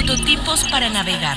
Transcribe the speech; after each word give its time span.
Prototipos 0.00 0.64
para 0.70 0.88
navegar. 0.88 1.36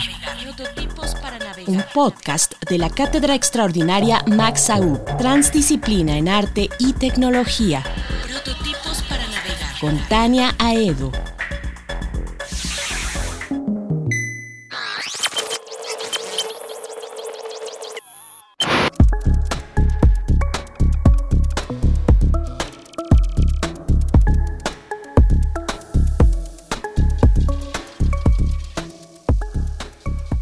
Un 1.68 1.84
podcast 1.94 2.54
de 2.70 2.78
la 2.78 2.90
Cátedra 2.90 3.36
Extraordinaria 3.36 4.24
Max 4.26 4.70
Aub, 4.70 5.04
Transdisciplina 5.18 6.18
en 6.18 6.30
Arte 6.30 6.70
y 6.80 6.94
Tecnología. 6.94 7.84
Prototipos 8.26 9.04
para 9.10 9.28
navegar. 9.28 9.80
Con 9.82 9.98
Tania 10.08 10.56
Aedo. 10.60 11.12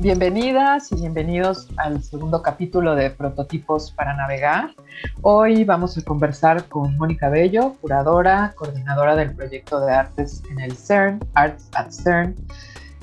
Bienvenidas 0.02 0.92
y 0.92 0.96
bienvenidos 0.96 1.68
al 1.78 2.02
segundo 2.02 2.42
capítulo 2.42 2.96
de 2.96 3.12
Prototipos 3.12 3.92
para 3.92 4.16
Navegar. 4.16 4.72
Hoy 5.22 5.64
vamos 5.64 5.96
a 5.96 6.02
conversar 6.02 6.68
con 6.70 6.98
Mónica 6.98 7.30
Bello, 7.30 7.76
curadora, 7.80 8.52
coordinadora 8.56 9.16
del 9.16 9.36
proyecto 9.36 9.80
de 9.80 9.94
artes 9.94 10.42
en 10.50 10.60
el 10.60 10.76
CERN, 10.76 11.20
Arts 11.36 11.70
at 11.76 11.92
CERN. 11.92 12.36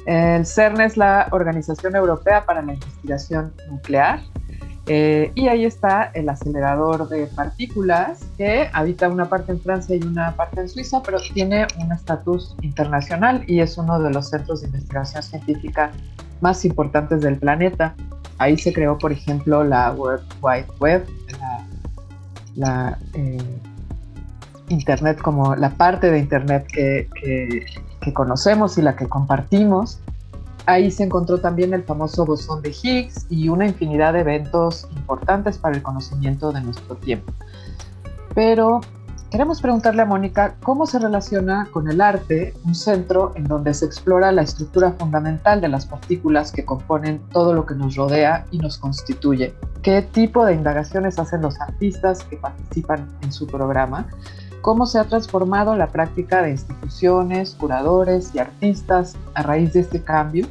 El 0.06 0.44
CERN 0.44 0.80
es 0.80 0.96
la 0.96 1.28
Organización 1.30 1.94
Europea 1.94 2.44
para 2.44 2.62
la 2.62 2.72
Investigación 2.72 3.54
Nuclear 3.70 4.18
eh, 4.86 5.30
y 5.36 5.46
ahí 5.46 5.66
está 5.66 6.10
el 6.14 6.28
acelerador 6.28 7.08
de 7.08 7.28
partículas 7.28 8.24
que 8.36 8.70
habita 8.72 9.08
una 9.08 9.28
parte 9.28 9.52
en 9.52 9.60
Francia 9.60 9.94
y 9.94 10.02
una 10.02 10.34
parte 10.34 10.62
en 10.62 10.68
Suiza, 10.68 11.00
pero 11.04 11.18
tiene 11.32 11.68
un 11.78 11.92
estatus 11.92 12.56
internacional 12.62 13.44
y 13.46 13.60
es 13.60 13.78
uno 13.78 14.00
de 14.00 14.10
los 14.10 14.30
centros 14.30 14.62
de 14.62 14.66
investigación 14.66 15.22
científica 15.22 15.92
más 16.40 16.64
importantes 16.64 17.20
del 17.20 17.38
planeta. 17.38 17.94
Ahí 18.38 18.56
se 18.56 18.72
creó, 18.72 18.98
por 18.98 19.12
ejemplo, 19.12 19.64
la 19.64 19.92
World 19.92 20.24
Wide 20.40 20.66
Web, 20.78 21.06
la, 22.56 22.98
eh, 23.14 23.38
Internet 24.68 25.18
como 25.20 25.56
la 25.56 25.70
parte 25.70 26.10
de 26.10 26.18
Internet 26.18 26.66
que, 26.70 27.08
que, 28.00 28.12
conocemos 28.12 28.78
y 28.78 28.82
la 28.82 28.96
que 28.96 29.06
compartimos. 29.06 29.98
Ahí 30.66 30.90
se 30.90 31.04
encontró 31.04 31.40
también 31.40 31.74
el 31.74 31.82
famoso 31.82 32.24
bosón 32.24 32.62
de 32.62 32.70
Higgs 32.70 33.26
y 33.30 33.48
una 33.48 33.66
infinidad 33.66 34.12
de 34.14 34.20
eventos 34.20 34.86
importantes 34.96 35.58
para 35.58 35.76
el 35.76 35.82
conocimiento 35.82 36.52
de 36.52 36.60
nuestro 36.62 36.96
tiempo. 36.96 37.32
Pero 38.34 38.80
Queremos 39.30 39.60
preguntarle 39.60 40.00
a 40.00 40.06
Mónica 40.06 40.54
cómo 40.62 40.86
se 40.86 40.98
relaciona 40.98 41.68
con 41.70 41.90
el 41.90 42.00
arte, 42.00 42.54
un 42.64 42.74
centro 42.74 43.32
en 43.34 43.44
donde 43.44 43.74
se 43.74 43.84
explora 43.84 44.32
la 44.32 44.40
estructura 44.40 44.92
fundamental 44.92 45.60
de 45.60 45.68
las 45.68 45.84
partículas 45.84 46.50
que 46.50 46.64
componen 46.64 47.20
todo 47.30 47.52
lo 47.52 47.66
que 47.66 47.74
nos 47.74 47.94
rodea 47.94 48.46
y 48.50 48.58
nos 48.58 48.78
constituye. 48.78 49.54
¿Qué 49.82 50.00
tipo 50.00 50.46
de 50.46 50.54
indagaciones 50.54 51.18
hacen 51.18 51.42
los 51.42 51.60
artistas 51.60 52.24
que 52.24 52.38
participan 52.38 53.06
en 53.20 53.30
su 53.30 53.46
programa? 53.46 54.06
¿Cómo 54.62 54.86
se 54.86 54.98
ha 54.98 55.04
transformado 55.04 55.76
la 55.76 55.88
práctica 55.88 56.40
de 56.40 56.52
instituciones, 56.52 57.54
curadores 57.54 58.34
y 58.34 58.38
artistas 58.38 59.14
a 59.34 59.42
raíz 59.42 59.74
de 59.74 59.80
este 59.80 60.02
cambio, 60.02 60.46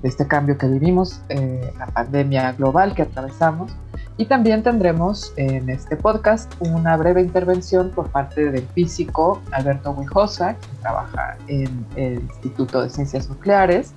de 0.00 0.08
este 0.08 0.26
cambio 0.26 0.56
que 0.56 0.68
vivimos, 0.68 1.20
eh, 1.28 1.70
la 1.78 1.86
pandemia 1.88 2.52
global 2.52 2.94
que 2.94 3.02
atravesamos? 3.02 3.72
Y 4.18 4.24
también 4.26 4.62
tendremos 4.62 5.32
en 5.36 5.68
este 5.68 5.94
podcast 5.96 6.50
una 6.60 6.96
breve 6.96 7.20
intervención 7.20 7.90
por 7.90 8.08
parte 8.10 8.50
del 8.50 8.66
físico 8.68 9.42
Alberto 9.52 9.90
Huijosa, 9.90 10.54
que 10.54 10.68
trabaja 10.80 11.36
en 11.48 11.84
el 11.96 12.20
Instituto 12.20 12.82
de 12.82 12.88
Ciencias 12.88 13.28
Nucleares, 13.28 13.92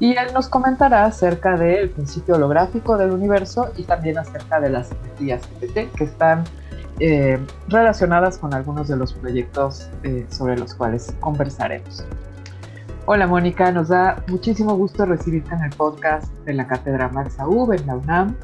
y 0.00 0.16
él 0.16 0.32
nos 0.34 0.48
comentará 0.48 1.04
acerca 1.04 1.56
del 1.56 1.90
principio 1.90 2.34
holográfico 2.34 2.96
del 2.96 3.12
universo 3.12 3.70
y 3.76 3.84
también 3.84 4.18
acerca 4.18 4.58
de 4.58 4.70
las 4.70 4.88
simetrías 4.88 5.42
GPT 5.60 5.92
que 5.94 6.04
están 6.04 6.44
eh, 6.98 7.38
relacionadas 7.68 8.38
con 8.38 8.52
algunos 8.52 8.88
de 8.88 8.96
los 8.96 9.12
proyectos 9.12 9.88
eh, 10.02 10.26
sobre 10.30 10.58
los 10.58 10.74
cuales 10.74 11.14
conversaremos. 11.20 12.04
Hola 13.06 13.26
Mónica, 13.26 13.70
nos 13.72 13.88
da 13.88 14.22
muchísimo 14.26 14.74
gusto 14.76 15.04
recibirte 15.06 15.54
en 15.54 15.64
el 15.64 15.70
podcast 15.70 16.32
de 16.44 16.54
la 16.54 16.66
Cátedra 16.66 17.08
Max 17.08 17.36
UV 17.44 17.74
en 17.74 17.86
la 17.86 17.96
UNAM. 17.96 18.36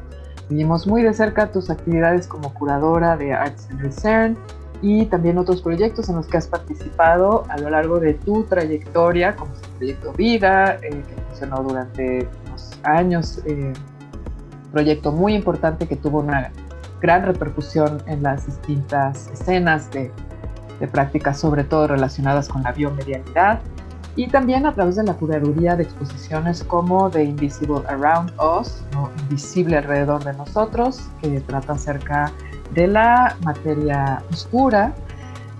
Seguimos 0.47 0.87
muy 0.87 1.03
de 1.03 1.13
cerca 1.13 1.51
tus 1.51 1.69
actividades 1.69 2.25
como 2.25 2.53
curadora 2.53 3.17
de 3.17 3.33
Arts 3.33 3.67
and 3.69 3.91
CERN 3.91 4.37
y 4.81 5.05
también 5.05 5.37
otros 5.37 5.61
proyectos 5.61 6.07
en 6.07 6.15
los 6.15 6.27
que 6.27 6.37
has 6.37 6.47
participado 6.47 7.43
a 7.49 7.57
lo 7.57 7.69
largo 7.69 7.99
de 7.99 8.13
tu 8.13 8.43
trayectoria, 8.43 9.35
como 9.35 9.53
el 9.53 9.69
proyecto 9.77 10.13
Vida, 10.13 10.75
eh, 10.75 10.89
que 10.89 11.21
funcionó 11.29 11.63
durante 11.63 12.29
unos 12.47 12.79
años, 12.83 13.41
eh, 13.45 13.73
proyecto 14.71 15.11
muy 15.11 15.33
importante 15.33 15.87
que 15.87 15.95
tuvo 15.95 16.19
una 16.19 16.51
gran 17.01 17.25
repercusión 17.25 18.01
en 18.05 18.23
las 18.23 18.45
distintas 18.45 19.27
escenas 19.27 19.91
de, 19.91 20.11
de 20.79 20.87
prácticas, 20.87 21.39
sobre 21.39 21.63
todo 21.63 21.87
relacionadas 21.87 22.47
con 22.47 22.63
la 22.63 22.71
biomedialidad 22.71 23.59
y 24.17 24.27
también 24.27 24.65
a 24.65 24.73
través 24.73 24.95
de 24.95 25.03
la 25.03 25.13
curaduría 25.13 25.75
de 25.75 25.83
exposiciones 25.83 26.63
como 26.63 27.09
The 27.09 27.23
Invisible 27.23 27.83
Around 27.87 28.33
Us, 28.59 28.83
Invisible 29.21 29.77
alrededor 29.77 30.23
de 30.23 30.33
nosotros, 30.33 31.07
que 31.21 31.39
trata 31.41 31.73
acerca 31.73 32.31
de 32.73 32.87
la 32.87 33.37
materia 33.43 34.23
oscura. 34.31 34.93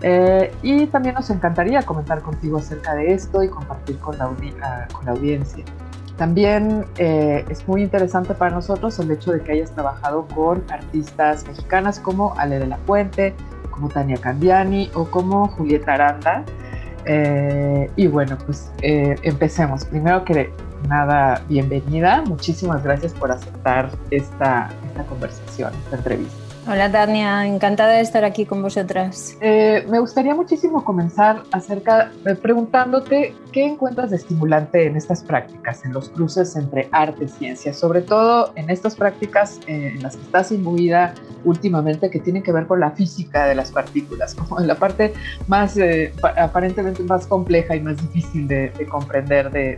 Eh, 0.01 0.51
y 0.63 0.88
también 0.88 1.16
nos 1.16 1.29
encantaría 1.29 1.84
comentar 1.84 2.22
contigo 2.22 2.57
acerca 2.57 2.96
de 2.96 3.13
esto 3.13 3.44
y 3.44 3.50
compartir 3.50 4.00
con 4.00 4.17
la, 4.17 4.29
ah, 4.63 4.88
con 4.91 5.06
la 5.06 5.12
audiencia. 5.12 5.63
También 6.17 6.84
eh, 6.97 7.46
es 7.50 7.67
muy 7.67 7.84
interesante 7.84 8.34
para 8.34 8.56
nosotros 8.56 8.97
el 8.97 9.12
hecho 9.12 9.31
de 9.31 9.41
que 9.41 9.51
hayas 9.51 9.72
trabajado 9.72 10.28
con 10.34 10.63
artistas 10.72 11.46
mexicanas 11.47 12.00
como 12.00 12.34
Ale 12.38 12.57
de 12.57 12.66
la 12.66 12.78
Puente, 12.78 13.35
como 13.69 13.88
Tania 13.90 14.17
Candiani 14.17 14.90
o 14.96 15.06
como 15.06 15.47
Julieta 15.50 15.94
Aranda, 15.94 16.44
eh, 17.07 17.90
y 17.95 18.07
bueno, 18.07 18.38
pues 18.45 18.72
eh, 18.81 19.16
empecemos. 19.23 19.85
Primero 19.85 20.23
que 20.25 20.51
nada, 20.88 21.41
bienvenida. 21.47 22.22
Muchísimas 22.22 22.84
gracias 22.84 23.13
por 23.13 23.31
aceptar 23.31 23.90
esta, 24.12 24.69
esta 24.85 25.03
conversación, 25.06 25.73
esta 25.85 25.97
entrevista. 25.97 26.47
Hola 26.69 26.91
Tania, 26.91 27.47
encantada 27.47 27.94
de 27.94 28.01
estar 28.01 28.25
aquí 28.25 28.45
con 28.45 28.61
vosotras. 28.61 29.38
Eh, 29.39 29.88
me 29.89 30.00
gustaría 30.00 30.35
muchísimo 30.35 30.83
comenzar 30.83 31.44
acerca, 31.53 32.11
eh, 32.25 32.35
preguntándote 32.35 33.33
qué 33.53 33.66
encuentras 33.66 34.09
de 34.09 34.17
estimulante 34.17 34.85
en 34.85 34.97
estas 34.97 35.23
prácticas, 35.23 35.85
en 35.85 35.94
los 35.94 36.09
cruces 36.09 36.57
entre 36.57 36.89
arte 36.91 37.23
y 37.23 37.28
ciencia, 37.29 37.73
sobre 37.73 38.01
todo 38.01 38.51
en 38.55 38.69
estas 38.69 38.95
prácticas 38.95 39.61
eh, 39.67 39.94
en 39.95 40.03
las 40.03 40.17
que 40.17 40.23
estás 40.23 40.51
imbuida 40.51 41.13
últimamente 41.45 42.09
que 42.09 42.19
tienen 42.19 42.44
que 42.44 42.51
ver 42.51 42.67
con 42.67 42.81
la 42.81 42.91
física 42.91 43.45
de 43.45 43.55
las 43.55 43.72
partículas, 43.72 44.35
como 44.35 44.59
en 44.59 44.67
la 44.67 44.75
parte 44.75 45.13
más 45.47 45.79
aparentemente 46.35 47.01
más 47.03 47.28
compleja 47.28 47.78
y 47.78 47.79
más 47.79 47.95
difícil 47.95 48.46
de, 48.46 48.73
comprender 48.91 49.52
de, 49.52 49.78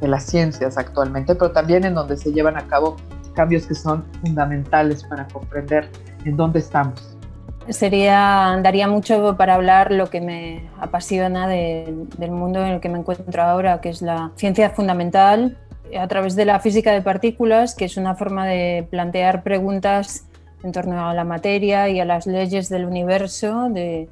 de 0.00 0.08
las 0.08 0.24
ciencias 0.24 0.78
actualmente, 0.78 1.34
pero 1.34 1.50
también 1.50 1.84
en 1.84 1.92
donde 1.92 2.16
se 2.16 2.32
llevan 2.32 2.56
a 2.56 2.66
cabo 2.66 2.96
cambios 3.34 3.66
que 3.66 3.74
son 3.74 4.04
fundamentales 4.22 5.04
para 5.04 5.26
comprender 5.28 5.88
en 6.24 6.36
dónde 6.36 6.58
estamos. 6.58 7.16
Sería, 7.68 8.58
daría 8.62 8.88
mucho 8.88 9.36
para 9.36 9.54
hablar 9.54 9.92
lo 9.92 10.08
que 10.10 10.20
me 10.20 10.68
apasiona 10.80 11.46
del 11.46 12.30
mundo 12.30 12.64
en 12.64 12.72
el 12.72 12.80
que 12.80 12.88
me 12.88 12.98
encuentro 12.98 13.42
ahora, 13.42 13.80
que 13.80 13.90
es 13.90 14.02
la 14.02 14.32
ciencia 14.34 14.70
fundamental 14.70 15.56
a 15.98 16.08
través 16.08 16.36
de 16.36 16.44
la 16.44 16.58
física 16.60 16.92
de 16.92 17.02
partículas, 17.02 17.74
que 17.74 17.84
es 17.84 17.96
una 17.96 18.14
forma 18.14 18.46
de 18.46 18.86
plantear 18.90 19.42
preguntas 19.42 20.26
en 20.62 20.72
torno 20.72 21.08
a 21.08 21.14
la 21.14 21.24
materia 21.24 21.88
y 21.88 22.00
a 22.00 22.04
las 22.04 22.26
leyes 22.26 22.68
del 22.68 22.84
universo 22.84 23.68
de, 23.70 24.08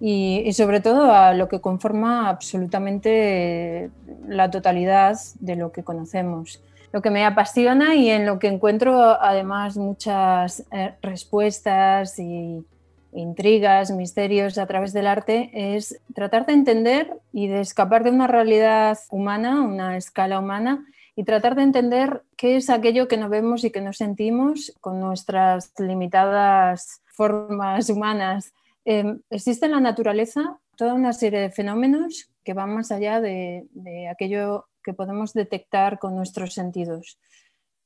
y, 0.00 0.42
y, 0.46 0.52
sobre 0.52 0.80
todo 0.80 1.12
a 1.12 1.34
lo 1.34 1.48
que 1.48 1.60
conforma 1.60 2.28
absolutamente 2.28 3.90
la 4.26 4.50
totalidad 4.50 5.18
de 5.40 5.56
lo 5.56 5.72
que 5.72 5.82
conocemos 5.82 6.62
lo 6.92 7.02
que 7.02 7.10
me 7.10 7.24
apasiona 7.24 7.94
y 7.94 8.10
en 8.10 8.26
lo 8.26 8.38
que 8.38 8.48
encuentro 8.48 9.00
además 9.00 9.76
muchas 9.76 10.64
eh, 10.72 10.94
respuestas 11.02 12.18
y, 12.18 12.64
intrigas, 13.12 13.90
misterios 13.90 14.58
a 14.58 14.66
través 14.66 14.92
del 14.92 15.06
arte, 15.06 15.50
es 15.52 16.00
tratar 16.14 16.46
de 16.46 16.52
entender 16.52 17.18
y 17.32 17.48
de 17.48 17.60
escapar 17.60 18.04
de 18.04 18.10
una 18.10 18.26
realidad 18.26 18.98
humana, 19.10 19.62
una 19.62 19.96
escala 19.96 20.38
humana, 20.38 20.86
y 21.16 21.24
tratar 21.24 21.54
de 21.56 21.62
entender 21.62 22.22
qué 22.36 22.56
es 22.56 22.70
aquello 22.70 23.08
que 23.08 23.16
no 23.16 23.28
vemos 23.28 23.64
y 23.64 23.70
que 23.70 23.80
no 23.80 23.92
sentimos 23.92 24.72
con 24.80 25.00
nuestras 25.00 25.72
limitadas 25.78 27.02
formas 27.06 27.90
humanas. 27.90 28.54
Em, 28.84 29.20
existe 29.28 29.66
en 29.66 29.72
la 29.72 29.80
naturaleza 29.80 30.58
toda 30.76 30.94
una 30.94 31.12
serie 31.12 31.40
de 31.40 31.50
fenómenos 31.50 32.30
que 32.42 32.54
van 32.54 32.74
más 32.74 32.90
allá 32.90 33.20
de, 33.20 33.68
aquello 34.10 34.66
que 34.82 34.94
podemos 34.94 35.32
detectar 35.32 35.98
con 35.98 36.16
nuestros 36.16 36.54
sentidos. 36.54 37.18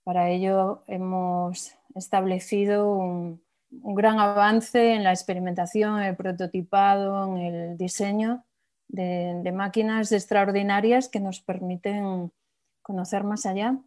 Para 0.04 0.30
ello 0.30 0.84
hemos 0.86 1.74
establecido 1.94 2.88
un, 2.88 3.42
gran 3.70 4.20
avance 4.20 4.94
en 4.94 5.02
la 5.02 5.10
experimentación, 5.10 5.98
en 5.98 6.04
el 6.04 6.16
prototipado, 6.16 7.24
en 7.26 7.38
el 7.38 7.76
diseño 7.76 8.44
de 8.86 9.52
máquinas 9.52 10.12
extraordinarias 10.12 11.08
que 11.08 11.18
nos 11.18 11.40
permiten 11.40 12.30
conocer 12.82 13.24
más 13.24 13.46
allá. 13.46 13.78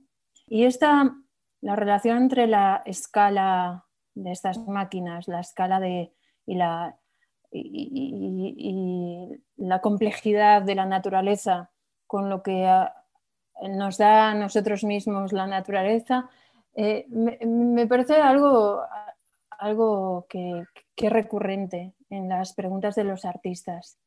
Y 0.47 0.65
esta, 0.65 1.15
la 1.61 1.75
relación 1.75 2.17
entre 2.17 2.47
la 2.47 2.81
escala 2.85 3.85
de 4.15 4.31
estas 4.31 4.57
máquinas, 4.67 5.27
la 5.27 5.39
escala 5.39 5.79
de, 5.79 6.11
y, 6.45 6.57
la 9.57 9.81
complejidad 9.81 10.61
de 10.63 10.75
la 10.75 10.85
naturaleza 10.85 11.71
con 12.07 12.29
lo 12.29 12.41
que 12.41 12.67
nos 13.69 13.97
da 13.97 14.31
a 14.31 14.35
nosotros 14.35 14.83
mismos 14.83 15.33
la 15.33 15.47
naturaleza, 15.47 16.29
eh, 16.73 17.05
me, 17.09 17.87
parece 17.87 18.15
algo, 18.15 18.81
algo 19.49 20.25
que, 20.29 20.63
que, 20.95 21.07
es 21.07 21.13
recurrente 21.13 21.93
en 22.09 22.29
las 22.29 22.53
preguntas 22.53 22.95
de 22.95 23.03
los 23.03 23.25
artistas 23.25 23.99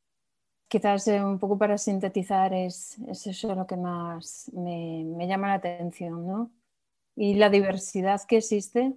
quizás 0.71 1.05
eh, 1.09 1.21
un 1.21 1.37
poco 1.37 1.57
para 1.57 1.77
sintetizar 1.77 2.53
es, 2.53 2.97
eso 3.09 3.53
lo 3.53 3.67
que 3.67 3.75
más 3.75 4.49
me, 4.53 5.27
llama 5.27 5.49
la 5.49 5.55
atención, 5.55 6.25
¿no? 6.25 6.49
Y 7.13 7.33
la 7.35 7.49
diversidad 7.49 8.21
que 8.25 8.37
existe 8.37 8.93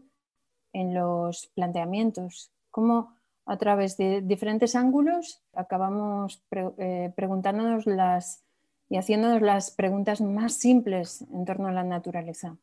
en 0.72 0.94
los 0.94 1.48
planteamientos, 1.48 2.52
cómo 2.70 3.16
a 3.44 3.56
través 3.56 3.96
de 3.96 4.22
diferentes 4.22 4.76
ángulos 4.76 5.42
acabamos 5.52 6.44
eh, 6.78 7.12
preguntándonos 7.16 7.86
las 7.86 8.44
y 8.94 8.96
haciéndonos 8.96 9.42
las 9.42 9.72
preguntas 9.72 10.20
más 10.20 10.52
simples 10.52 11.22
en 11.22 11.44
torno 11.44 11.66
a 11.66 11.72
la 11.72 11.82
naturaleza. 11.82 12.56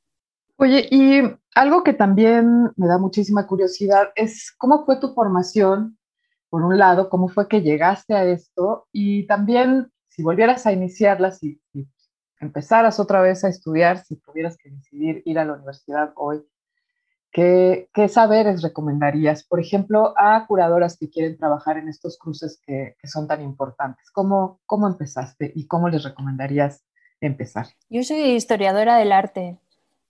Oye, 0.55 0.87
y 0.89 1.21
algo 1.55 1.83
que 1.83 1.91
también 1.91 2.71
me 2.77 2.87
da 2.87 2.97
muchísima 2.97 3.45
curiosidad 3.45 4.11
es 4.15 4.53
cómo 4.57 4.85
fue 4.85 4.97
tu 4.97 5.13
formación 5.13 5.97
por 6.49 6.63
un 6.63 6.77
lado, 6.77 7.09
cómo 7.09 7.27
fue 7.27 7.49
que 7.49 7.61
llegaste 7.61 8.13
a 8.13 8.23
esto 8.23 8.87
y 8.93 9.27
también 9.27 9.91
si 10.07 10.23
volvieras 10.23 10.65
a 10.65 10.71
iniciarla, 10.71 11.31
si, 11.31 11.61
empezaras 12.39 12.97
otra 12.97 13.19
vez 13.19 13.43
a 13.43 13.49
estudiar, 13.49 13.97
si 13.97 14.15
tuvieras 14.15 14.55
que 14.55 14.69
decidir 14.69 15.21
ir 15.25 15.37
a 15.37 15.43
la 15.43 15.55
universidad 15.55 16.13
hoy, 16.15 16.41
¿qué, 17.31 17.87
saberes 18.09 18.61
recomendarías? 18.61 19.43
Por 19.43 19.59
ejemplo, 19.59 20.13
a 20.17 20.45
curadoras 20.47 20.97
que 20.97 21.09
quieren 21.09 21.37
trabajar 21.37 21.77
en 21.77 21.87
estos 21.87 22.17
cruces 22.17 22.59
que, 22.65 22.95
son 23.03 23.27
tan 23.27 23.41
importantes. 23.41 24.11
¿Cómo, 24.11 24.59
¿Cómo 24.65 24.87
empezaste 24.87 25.51
y 25.55 25.67
cómo 25.67 25.89
les 25.89 26.03
recomendarías 26.03 26.83
empezar? 27.19 27.67
Yo 27.89 28.03
soy 28.03 28.21
historiadora 28.21 28.97
del 28.97 29.11
arte. 29.11 29.57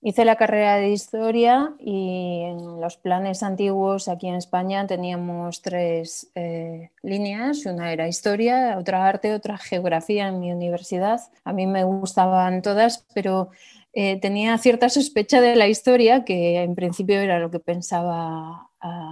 Hice 0.03 0.25
la 0.25 0.35
carrera 0.35 0.77
de 0.77 0.89
historia 0.89 1.75
y 1.77 2.41
en 2.45 2.81
los 2.81 2.97
planes 2.97 3.43
antiguos 3.43 4.07
aquí 4.07 4.27
en 4.27 4.33
España 4.33 4.87
teníamos 4.87 5.61
tres 5.61 6.31
eh, 6.33 6.89
líneas. 7.03 7.67
Una 7.67 7.93
era 7.93 8.07
historia, 8.07 8.79
otra 8.79 9.07
arte, 9.07 9.35
otra 9.35 9.59
geografía 9.59 10.27
en 10.27 10.39
mi 10.39 10.51
universidad. 10.51 11.19
A 11.43 11.53
mí 11.53 11.67
me 11.67 11.83
gustaban 11.83 12.63
todas, 12.63 13.05
pero 13.13 13.51
eh, 13.93 14.19
tenía 14.19 14.57
cierta 14.57 14.89
sospecha 14.89 15.41
de 15.41 15.55
la 15.55 15.67
historia, 15.67 16.23
que 16.23 16.61
en 16.61 16.75
principio 16.75 17.19
era 17.19 17.39
lo 17.39 17.51
que 17.51 17.59
pensaba 17.59 18.69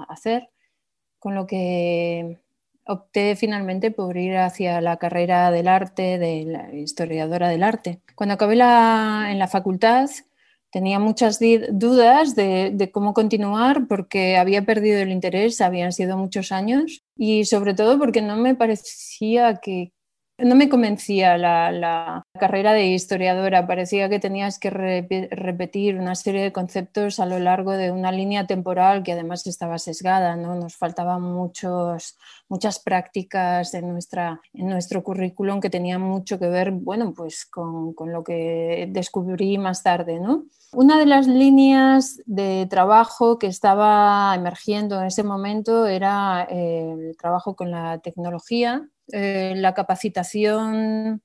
hacer, 0.08 0.50
con 1.20 1.36
lo 1.36 1.46
que 1.46 2.40
opté 2.86 3.36
finalmente 3.36 3.92
por 3.92 4.18
ir 4.18 4.38
hacia 4.38 4.82
la 4.82 4.98
carrera 4.98 5.52
del 5.52 5.68
arte, 5.68 6.18
de 6.18 6.46
la 6.46 6.74
historiadora 6.74 7.50
del 7.50 7.64
arte. 7.64 8.02
Cuando 8.16 8.34
acabé 8.34 8.54
en 8.54 9.40
la 9.40 9.48
facultad, 9.48 10.10
tenía 10.72 11.00
muchas 11.00 11.40
dudas 11.72 12.36
de, 12.36 12.90
cómo 12.92 13.14
continuar 13.14 13.88
porque 13.88 14.38
había 14.38 14.64
perdido 14.64 15.00
el 15.00 15.12
interés, 15.12 15.62
habían 15.62 15.94
sido 15.94 16.18
muchos 16.18 16.52
años 16.52 17.04
y 17.16 17.46
sobre 17.46 17.74
todo 17.74 17.98
porque 18.00 18.22
no 18.22 18.38
me 18.38 18.56
parecía 18.56 19.58
que, 19.58 19.92
no 20.44 20.56
me 20.56 20.70
convencía 20.70 21.38
la, 21.38 22.24
carrera 22.40 22.74
de 22.74 22.88
historiadora, 22.88 23.68
parecía 23.68 24.10
que 24.10 24.20
tenías 24.20 24.60
que 24.60 24.70
repetir 24.70 26.00
una 26.00 26.16
serie 26.16 26.42
de 26.42 26.54
conceptos 26.54 27.20
a 27.20 27.26
lo 27.26 27.40
largo 27.40 27.74
de 27.74 27.92
una 27.92 28.12
línea 28.12 28.48
temporal 28.48 29.04
que 29.04 29.12
además 29.12 29.46
estaba 29.46 29.78
sesgada, 29.78 30.36
¿no? 30.38 30.56
nos 30.56 30.78
faltaban 30.78 31.22
muchos, 31.22 32.18
muchas 32.48 32.80
prácticas 32.80 33.74
en, 33.74 33.90
nuestra, 33.90 34.42
en 34.54 34.68
nuestro 34.68 35.04
currículum 35.04 35.60
que 35.60 35.70
tenían 35.70 36.02
mucho 36.02 36.40
que 36.40 36.48
ver 36.48 36.72
bueno, 36.72 37.14
pues 37.14 37.46
con, 37.46 37.94
con 37.94 38.14
lo 38.14 38.24
que 38.24 38.88
descubrí 38.90 39.58
más 39.58 39.84
tarde. 39.84 40.20
¿no? 40.20 40.46
Una 40.72 41.00
de 41.00 41.08
las 41.08 41.26
líneas 41.28 42.22
de 42.26 42.68
trabajo 42.70 43.40
que 43.40 43.48
estaba 43.48 44.34
emergiendo 44.36 45.00
en 45.00 45.08
ese 45.08 45.24
momento 45.24 45.88
era 45.88 46.48
eh, 46.50 46.92
el 46.92 47.18
trabajo 47.18 47.56
con 47.56 47.72
la 47.72 47.98
tecnología, 47.98 48.88
eh, 49.12 49.54
la 49.56 49.74
capacitación 49.74 51.22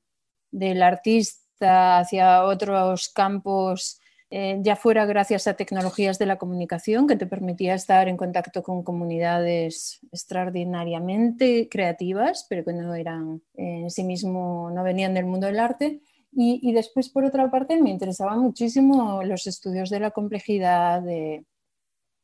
del 0.50 0.82
artista 0.82 1.98
hacia 1.98 2.44
otros 2.44 3.08
campos, 3.08 4.00
eh, 4.31 4.58
ya 4.62 4.75
fuera 4.75 5.06
gracias 5.06 5.46
a 5.46 5.54
tecnologías 5.54 6.19
de 6.19 6.26
la 6.26 6.38
comunicación 6.38 7.06
que 7.06 7.16
te 7.16 7.26
permitía 7.26 7.75
estar 7.75 8.08
en 8.08 8.16
contacto 8.16 8.62
con 8.62 8.82
comunidades 8.82 10.00
extraordinariamente 10.10 11.69
creativas, 11.69 12.46
pero 12.48 12.64
que 12.64 12.72
no 12.72 12.94
eran 12.94 13.42
en 13.54 13.90
sí 13.90 14.02
mismo, 14.02 14.70
no 14.75 14.82
venían 14.82 15.14
del 15.14 15.26
mundo 15.26 15.46
del 15.46 15.60
arte. 15.60 16.00
Y, 16.36 16.72
después, 16.72 17.10
por 17.10 17.25
otra 17.25 17.48
parte, 17.48 17.81
me 17.81 17.90
interesaban 17.90 18.40
muchísimo 18.40 19.22
los 19.22 19.46
estudios 19.46 19.88
de 19.88 20.00
la 20.00 20.10
complejidad, 20.10 21.00
de, 21.00 21.44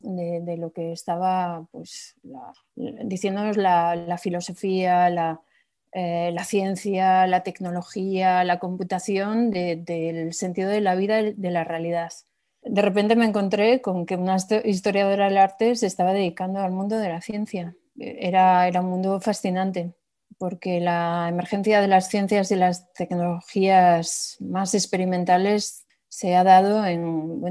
lo 0.00 0.72
que 0.72 0.90
estaba 0.90 1.68
pues, 1.70 2.16
diciéndonos 2.74 3.56
la, 3.56 4.18
filosofía, 4.20 5.08
la, 5.10 5.40
eh, 5.92 6.31
la, 6.32 6.44
ciencia, 6.44 7.26
la 7.26 7.42
tecnología, 7.42 8.44
la 8.44 8.58
computación 8.58 9.50
del 9.50 10.32
sentido 10.32 10.70
de 10.70 10.81
la 10.81 10.94
vida, 10.94 11.22
de 11.22 11.50
la 11.50 11.65
realidad. 11.65 12.12
De 12.62 12.82
repente 12.82 13.17
me 13.17 13.24
encontré 13.24 13.81
con 13.81 14.06
que 14.06 14.17
una 14.17 14.36
historiadora 14.65 15.26
del 15.26 15.38
arte 15.38 15.74
se 15.76 15.86
estaba 15.86 16.12
dedicando 16.12 16.60
al 16.60 16.72
mundo 16.72 16.98
de 16.98 17.08
la 17.08 17.20
ciencia. 17.20 17.74
Era, 17.98 18.69
era 18.69 18.81
un 18.81 18.91
mundo 18.91 19.20
fascinante 19.20 19.94
porque 20.41 20.81
la 20.81 21.26
emergencia 21.29 21.82
de 21.82 21.86
las 21.86 22.08
ciencias 22.08 22.50
y 22.50 22.56
las 22.56 22.91
tecnologías 22.94 24.38
más 24.41 24.74
experimentales 24.74 25.86
se 26.08 26.34
ha 26.34 26.43
dado 26.44 26.86
en, 26.86 27.43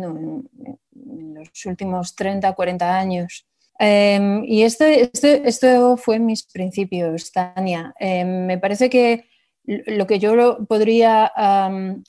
los 1.36 1.66
últimos 1.68 2.16
30, 2.16 2.52
40 2.54 2.98
años. 2.98 3.46
Em, 3.80 4.44
y 4.44 4.64
este, 4.64 5.04
este, 5.04 5.48
esto 5.48 5.96
fue 5.96 6.20
mis 6.20 6.44
principios, 6.44 7.32
Tania. 7.32 7.94
Em, 7.98 8.46
me 8.46 8.58
parece 8.58 8.90
que 8.90 9.30
lo 9.64 10.06
que 10.06 10.20
yo 10.20 10.66
podría 10.68 11.32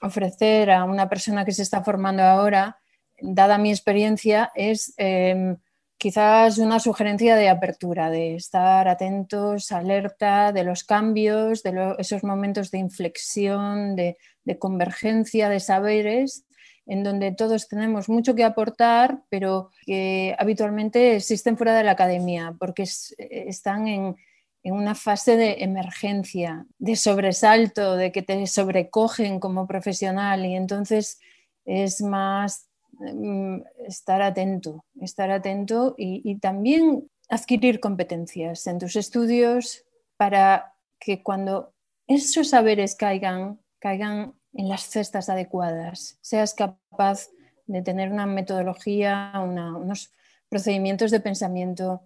ofrecer 0.03 0.71
a 0.71 0.85
una 0.85 1.09
persona 1.09 1.45
que 1.45 1.53
se 1.53 1.63
está 1.63 1.85
formando 1.85 2.23
ahora, 2.23 2.79
dada 3.21 3.59
mi 3.59 3.71
experiencia, 3.71 4.51
es 4.55 4.95
em, 4.97 5.57
quizás 6.01 6.57
una 6.57 6.81
sugerencia 6.81 7.37
de 7.37 7.51
apertura, 7.51 8.11
de 8.11 8.35
estar 8.35 8.89
atentos, 8.89 9.71
alerta 9.71 10.51
de 10.51 10.65
los 10.65 10.83
cambios, 10.83 11.63
de 11.63 11.95
esos 11.99 12.25
momentos 12.25 12.71
de 12.71 12.79
inflexión, 12.79 13.95
de, 13.97 14.17
convergencia 14.59 15.49
de 15.49 15.61
saberes, 15.61 16.47
en 16.91 17.03
donde 17.05 17.33
todos 17.33 17.69
tenemos 17.69 18.09
mucho 18.09 18.35
que 18.35 18.45
aportar, 18.45 19.23
pero 19.31 19.71
que 19.87 20.35
habitualmente 20.39 21.17
existen 21.17 21.57
fuera 21.57 21.75
de 21.75 21.85
la 21.85 21.93
academia, 21.93 22.55
porque 22.59 22.85
están 23.19 23.89
en, 23.89 24.17
una 24.63 24.95
fase 24.95 25.39
de 25.39 25.65
emergencia, 25.65 26.67
de 26.79 26.95
sobresalto, 26.95 27.97
de 27.97 28.13
que 28.13 28.21
te 28.21 28.47
sobrecogen 28.47 29.41
como 29.41 29.67
profesional. 29.67 30.45
Y 30.45 30.55
entonces 30.55 31.19
es 31.65 32.03
más 32.03 32.71
Mm, 33.01 33.63
estar 33.87 34.21
atento, 34.21 34.85
estar 35.01 35.31
atento 35.31 35.95
y, 35.97 36.39
también 36.39 37.09
adquirir 37.31 37.81
competencias 37.81 38.67
en 38.67 38.79
tus 38.79 38.95
estudios 38.95 39.87
para 40.19 40.75
que 40.99 41.23
cuando 41.23 41.73
esos 42.07 42.51
saberes 42.51 42.95
caigan, 42.97 43.59
caigan 43.79 44.35
en 44.53 44.69
las 44.69 44.83
cestas 44.83 45.29
adecuadas, 45.29 46.19
seas 46.21 46.55
capaz 46.55 47.29
de 47.67 47.83
tener 47.83 48.11
una 48.11 48.27
metodología, 48.27 49.33
unos 49.37 50.13
procedimientos 50.49 51.11
de 51.11 51.21
pensamiento 51.21 52.03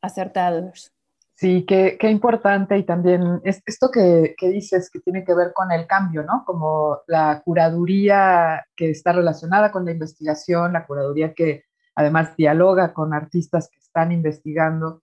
acertados. 0.00 0.92
Sí, 1.34 1.64
qué, 1.66 1.98
importante 2.08 2.78
y 2.78 2.84
también 2.84 3.40
es, 3.42 3.62
esto 3.66 3.90
que, 3.90 4.34
que, 4.38 4.48
dices 4.48 4.90
que 4.90 5.00
tiene 5.00 5.24
que 5.24 5.34
ver 5.34 5.52
con 5.52 5.72
el 5.72 5.86
cambio, 5.86 6.22
¿no? 6.22 6.44
Como 6.46 7.00
la 7.08 7.42
curaduría 7.44 8.64
que 8.76 8.90
está 8.90 9.12
relacionada 9.12 9.72
con 9.72 9.84
la 9.84 9.92
investigación, 9.92 10.72
la 10.72 10.86
curaduría 10.86 11.34
que 11.34 11.64
además 11.94 12.36
dialoga 12.36 12.92
con 12.92 13.12
artistas 13.12 13.68
que 13.70 13.78
están 13.78 14.12
investigando. 14.12 15.02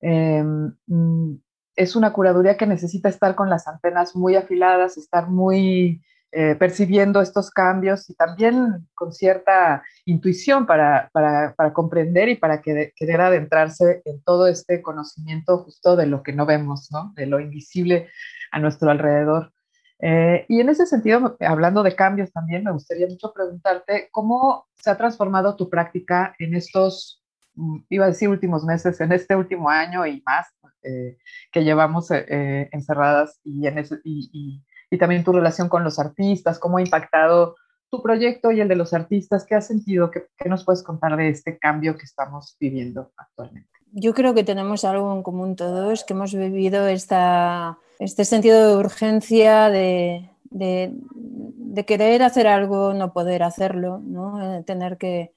Em, 0.00 0.74
mm, 0.86 1.34
es 1.76 1.96
una 1.96 2.12
curaduría 2.12 2.56
que 2.56 2.66
necesita 2.66 3.08
estar 3.08 3.34
con 3.34 3.50
las 3.50 3.66
antenas 3.68 4.14
muy 4.16 4.36
afiladas, 4.36 4.96
estar 4.96 5.28
muy 5.28 6.02
eh, 6.36 6.56
percibiendo 6.56 7.20
estos 7.20 7.48
cambios 7.48 8.10
y 8.10 8.14
también 8.14 8.88
con 8.96 9.12
cierta 9.12 9.84
intuición 10.04 10.66
para, 10.66 11.08
para, 11.12 11.54
para 11.54 11.72
comprender 11.72 12.28
y 12.28 12.34
para 12.34 12.60
que, 12.60 12.92
querer 12.96 13.20
adentrarse 13.20 14.02
en 14.04 14.20
todo 14.24 14.48
este 14.48 14.82
conocimiento 14.82 15.58
justo 15.58 15.94
de 15.94 16.06
lo 16.06 16.24
que 16.24 16.32
no 16.32 16.44
vemos, 16.44 16.88
¿no? 16.90 17.12
de 17.14 17.26
lo 17.26 17.38
invisible 17.38 18.10
a 18.50 18.58
nuestro 18.58 18.90
alrededor. 18.90 19.52
Eh, 20.00 20.44
y 20.48 20.58
en 20.58 20.70
ese 20.70 20.86
sentido, 20.86 21.36
hablando 21.38 21.84
de 21.84 21.94
cambios 21.94 22.32
también, 22.32 22.64
me 22.64 22.72
gustaría 22.72 23.06
mucho 23.06 23.32
preguntarte 23.32 24.08
cómo 24.10 24.66
se 24.74 24.90
ha 24.90 24.96
transformado 24.96 25.54
tu 25.54 25.70
práctica 25.70 26.34
en 26.40 26.56
estos, 26.56 27.22
mm, 27.54 27.78
iba 27.90 28.06
a 28.06 28.08
decir 28.08 28.28
últimos 28.28 28.64
meses, 28.64 29.00
en 29.00 29.12
este 29.12 29.36
último 29.36 29.70
año 29.70 30.04
y 30.04 30.20
más 30.26 30.48
eh, 30.82 31.16
que 31.52 31.62
llevamos 31.62 32.10
encerradas 32.10 33.38
y, 33.44 33.68
en 33.68 33.78
ese, 33.78 34.00
y 34.02 34.60
también 34.98 35.24
tu 35.24 35.32
relación 35.32 35.68
con 35.68 35.82
los 35.82 35.98
artistas, 35.98 36.58
cómo 36.58 36.78
ha 36.78 36.82
impactado 36.82 37.56
tu 37.90 38.02
proyecto 38.02 38.50
y 38.50 38.60
el 38.60 38.68
de 38.68 38.76
los 38.76 38.92
artistas, 38.92 39.44
¿qué 39.44 39.54
has 39.54 39.66
sentido? 39.66 40.10
¿Qué, 40.10 40.48
nos 40.48 40.64
puedes 40.64 40.82
contar 40.82 41.16
de 41.16 41.28
este 41.28 41.58
cambio 41.58 41.96
que 41.96 42.04
estamos 42.04 42.56
viviendo 42.58 43.12
actualmente? 43.16 43.70
Yo 43.92 44.14
creo 44.14 44.34
que 44.34 44.42
tenemos 44.42 44.84
algo 44.84 45.14
en 45.14 45.22
común 45.22 45.54
todos, 45.54 46.04
que 46.04 46.14
hemos 46.14 46.34
vivido 46.34 46.88
esta, 46.88 47.78
este 48.00 48.24
sentido 48.24 48.68
de 48.68 48.76
urgencia, 48.76 49.70
de, 49.70 50.28
de, 50.50 51.84
querer 51.86 52.22
hacer 52.22 52.48
algo, 52.48 52.94
no 52.94 53.12
poder 53.12 53.42
hacerlo, 53.42 54.00
¿no? 54.04 54.58
Eh, 54.58 54.62
tener 54.64 54.96
que 54.98 55.32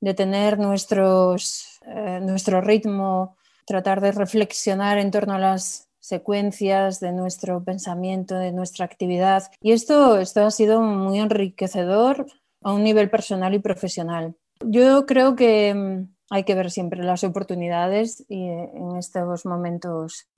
detener 0.00 0.58
nuestros, 0.58 1.80
eh, 1.86 2.20
nuestro 2.22 2.60
ritmo, 2.60 3.36
tratar 3.66 4.00
de 4.00 4.12
reflexionar 4.12 4.98
en 4.98 5.10
torno 5.10 5.34
a 5.34 5.38
las 5.38 5.88
secuencias 6.06 7.00
de 7.00 7.10
nuestro 7.10 7.64
pensamiento, 7.64 8.36
de 8.36 8.52
nuestra 8.52 8.84
actividad. 8.84 9.42
Y 9.60 9.72
esto, 9.72 10.18
esto 10.18 10.46
ha 10.46 10.52
sido 10.52 10.80
muy 10.80 11.18
enriquecedor 11.18 12.26
a 12.62 12.72
un 12.72 12.84
nivel 12.84 13.10
personal 13.10 13.54
y 13.54 13.58
profesional. 13.58 14.36
Yo 14.64 15.04
creo 15.04 15.34
que 15.34 15.74
mm, 15.74 16.14
hay 16.30 16.44
que 16.44 16.54
ver 16.54 16.70
siempre 16.70 17.02
las 17.02 17.24
oportunidades 17.24 18.24
y 18.28 18.46
eh, 18.46 18.70
en 18.74 18.96
estos 18.96 19.46
momentos 19.46 20.28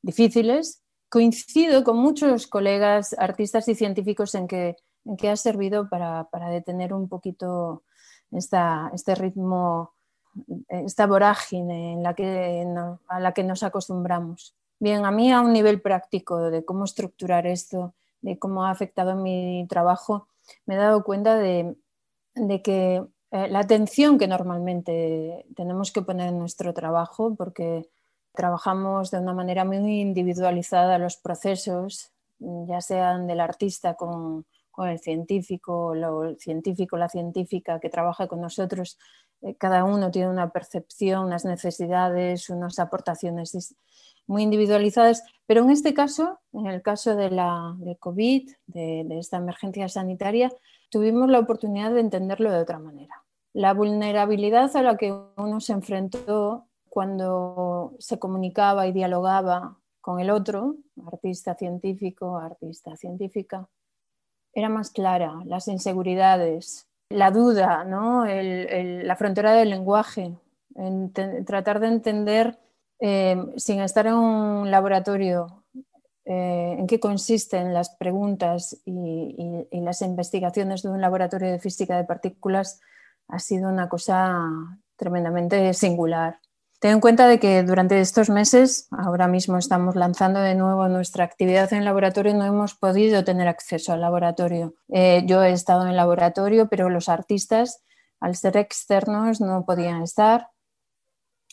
difíciles. 0.00 0.82
Coincido 1.10 1.84
con 1.84 1.98
muchos 1.98 2.46
colegas, 2.46 3.14
artistas 3.18 3.68
y 3.68 3.74
científicos 3.74 4.34
en 4.34 4.48
que, 4.48 4.76
en 5.04 5.18
que 5.18 5.28
ha 5.28 5.36
servido 5.36 5.90
para, 5.90 6.30
para 6.30 6.48
detener 6.48 6.94
un 6.94 7.10
poquito 7.10 7.82
esta, 8.30 8.90
este 8.94 9.14
ritmo, 9.16 9.92
esta 10.68 11.06
vorágine 11.06 11.92
en 11.92 12.02
la 12.02 12.14
que, 12.14 12.64
a 13.08 13.20
la 13.20 13.32
que 13.32 13.44
nos 13.44 13.62
acostumbramos. 13.62 14.56
Bien, 14.82 15.04
a 15.04 15.10
mí 15.10 15.30
a 15.30 15.42
un 15.42 15.52
nivel 15.52 15.82
práctico 15.82 16.50
de 16.50 16.64
cómo 16.64 16.84
estructurar 16.84 17.46
esto, 17.46 17.94
de 18.22 18.38
cómo 18.38 18.64
ha 18.64 18.70
afectado 18.70 19.14
mi 19.14 19.66
trabajo, 19.68 20.26
me 20.64 20.74
he 20.74 20.78
dado 20.78 21.04
cuenta 21.04 21.36
de, 21.36 21.76
que 22.64 23.04
eh, 23.30 23.48
la 23.48 23.58
atención 23.58 24.16
que 24.18 24.26
normalmente 24.26 25.44
tenemos 25.54 25.92
que 25.92 26.00
poner 26.00 26.28
en 26.28 26.38
nuestro 26.38 26.72
trabajo, 26.72 27.34
porque 27.36 27.90
trabajamos 28.32 29.10
de 29.10 29.18
una 29.18 29.34
manera 29.34 29.66
muy 29.66 30.00
individualizada 30.00 30.96
los 30.96 31.18
procesos, 31.18 32.12
ya 32.38 32.80
sean 32.80 33.26
del 33.26 33.40
artista 33.40 33.94
con, 33.94 34.46
el 34.78 34.98
científico, 34.98 35.88
o 35.88 36.24
el 36.24 36.38
científico, 36.38 36.96
la 36.96 37.10
científica 37.10 37.80
que 37.80 37.90
trabaja 37.90 38.26
con 38.28 38.40
nosotros, 38.40 38.98
eh, 39.42 39.54
cada 39.56 39.84
uno 39.84 40.10
tiene 40.10 40.30
una 40.30 40.50
percepción, 40.50 41.26
unas 41.26 41.44
necesidades, 41.44 42.48
unas 42.48 42.78
aportaciones 42.78 43.74
muy 44.30 44.44
individualizadas, 44.44 45.24
pero 45.44 45.64
en 45.64 45.70
este 45.70 45.92
caso, 45.92 46.38
en 46.52 46.68
el 46.68 46.82
caso 46.82 47.16
de 47.16 47.30
la 47.30 47.74
de 47.78 47.96
COVID, 47.96 48.48
de, 48.68 49.18
esta 49.18 49.38
emergencia 49.38 49.88
sanitaria, 49.88 50.52
tuvimos 50.88 51.28
la 51.28 51.40
oportunidad 51.40 51.92
de 51.92 51.98
entenderlo 51.98 52.52
de 52.52 52.60
otra 52.60 52.78
manera. 52.78 53.24
La 53.52 53.74
vulnerabilidad 53.74 54.74
a 54.76 54.82
la 54.82 54.96
que 54.96 55.12
uno 55.36 55.58
se 55.58 55.72
enfrentó 55.72 56.68
cuando 56.88 57.96
se 57.98 58.20
comunicaba 58.20 58.86
y 58.86 58.92
dialogaba 58.92 59.78
con 60.00 60.20
el 60.20 60.30
otro, 60.30 60.76
artista 61.12 61.56
científico, 61.56 62.38
artista 62.38 62.94
científica, 62.94 63.68
era 64.54 64.68
más 64.68 64.90
clara, 64.90 65.40
las 65.44 65.66
inseguridades, 65.66 66.86
la 67.08 67.32
duda, 67.32 67.82
¿no? 67.82 68.24
la 68.26 69.16
frontera 69.16 69.54
del 69.54 69.70
lenguaje, 69.70 70.36
tratar 71.44 71.80
de 71.80 71.88
entender 71.88 72.60
eh, 73.00 73.36
sin 73.56 73.80
estar 73.80 74.06
en 74.06 74.14
un 74.14 74.70
laboratorio, 74.70 75.64
eh, 76.26 76.76
en 76.78 76.86
qué 76.86 77.00
consisten 77.00 77.72
las 77.72 77.90
preguntas 77.90 78.76
y, 78.84 79.66
las 79.72 80.02
investigaciones 80.02 80.82
de 80.82 80.90
un 80.90 81.00
laboratorio 81.00 81.50
de 81.50 81.58
física 81.58 81.96
de 81.96 82.04
partículas 82.04 82.80
ha 83.28 83.38
sido 83.38 83.68
una 83.68 83.88
cosa 83.88 84.38
tremendamente 84.96 85.72
singular. 85.74 86.38
Ten 86.78 86.92
en 86.92 87.00
cuenta 87.00 87.26
de 87.26 87.40
que 87.40 87.62
durante 87.62 88.00
estos 88.00 88.30
meses, 88.30 88.88
ahora 88.90 89.28
mismo 89.28 89.58
estamos 89.58 89.96
lanzando 89.96 90.40
de 90.40 90.54
nuevo 90.54 90.88
nuestra 90.88 91.24
actividad 91.24 91.72
en 91.72 91.84
laboratorio, 91.84 92.34
no 92.34 92.44
hemos 92.44 92.74
podido 92.74 93.24
tener 93.24 93.48
acceso 93.48 93.92
al 93.92 94.00
laboratorio. 94.00 94.74
Eh, 94.88 95.24
yo 95.26 95.42
he 95.42 95.52
estado 95.52 95.82
en 95.82 95.88
el 95.88 95.96
laboratorio, 95.96 96.68
pero 96.68 96.90
los 96.90 97.08
artistas, 97.08 97.82
al 98.20 98.36
ser 98.36 98.56
externos, 98.56 99.40
no 99.40 99.64
podían 99.64 100.02
estar 100.02 100.48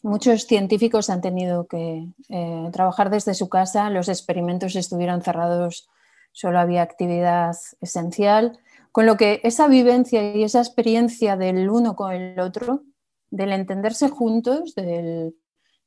muchos 0.04 0.44
científicos 0.46 1.10
han 1.10 1.22
tenido 1.22 1.68
que 1.68 2.08
eh, 2.30 2.70
trabajar 2.72 3.10
desde 3.10 3.34
su 3.34 3.50
casa, 3.50 3.90
los 3.90 4.10
experimentos 4.10 4.76
estuvieron 4.76 5.22
cerrados, 5.22 5.90
solo 6.32 6.60
había 6.60 6.82
actividad 6.82 7.56
esencial, 7.82 8.60
con 8.92 9.06
lo 9.06 9.18
que 9.18 9.42
esa 9.44 9.68
vivencia 9.68 10.36
y 10.36 10.44
esa 10.44 10.60
experiencia 10.60 11.36
del 11.36 11.70
uno 11.70 11.96
con 11.96 12.14
el 12.14 12.40
otro, 12.40 12.84
del 13.30 13.52
entenderse 13.52 14.10
juntos, 14.10 14.76
del, 14.76 15.36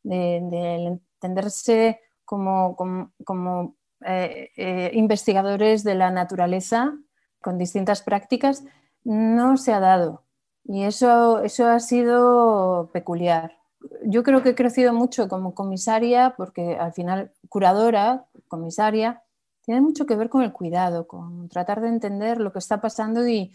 entenderse 0.05 2.01
como, 2.25 3.77
eh, 4.07 4.51
eh, 4.57 4.91
investigadores 4.95 5.85
de 5.85 5.95
la 5.95 6.11
naturaleza 6.11 6.97
con 7.41 7.59
distintas 7.59 8.03
prácticas, 8.03 8.65
no 9.05 9.57
se 9.57 9.73
ha 9.73 9.81
dado. 9.81 10.25
Y 10.65 10.85
eso, 10.85 11.41
eso 11.41 11.69
ha 11.69 11.81
sido 11.81 12.91
peculiar 12.93 13.60
yo 14.05 14.23
creo 14.23 14.43
que 14.43 14.51
he 14.51 14.55
crecido 14.55 14.93
mucho 14.93 15.29
como 15.29 15.55
comisaria 15.55 16.35
porque 16.37 16.77
al 16.77 16.93
final 16.93 17.33
curadora, 17.49 18.27
comisaria, 18.49 19.23
tiene 19.63 19.81
mucho 19.81 20.07
que 20.07 20.17
ver 20.17 20.29
con 20.29 20.43
el 20.43 20.53
cuidado, 20.53 21.07
con 21.07 21.49
tratar 21.49 21.81
de 21.81 21.89
entender 21.89 22.41
lo 22.41 22.53
que 22.53 22.59
está 22.59 22.81
pasando 22.81 23.27
y, 23.29 23.53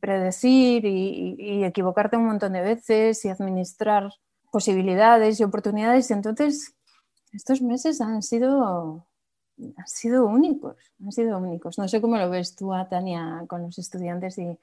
predecir 0.00 0.84
y, 0.84 1.64
equivocarte 1.64 2.16
un 2.16 2.26
montón 2.26 2.52
de 2.52 2.60
veces 2.60 3.24
y 3.24 3.28
administrar 3.30 4.12
posibilidades 4.52 5.40
y 5.40 5.44
oportunidades. 5.44 6.10
Entonces, 6.10 6.74
estos 7.32 7.62
meses 7.62 8.00
han 8.00 8.22
sido, 8.22 9.06
han 9.58 9.86
sido 9.86 10.26
únicos, 10.26 10.76
han 11.04 11.12
sido 11.12 11.38
únicos. 11.38 11.78
No 11.78 11.88
sé 11.88 12.00
cómo 12.00 12.16
lo 12.16 12.30
ves 12.30 12.54
tú, 12.54 12.70
Tania, 12.88 13.44
con 13.48 13.62
los 13.62 13.78
estudiantes 13.78 14.38
y, 14.38 14.58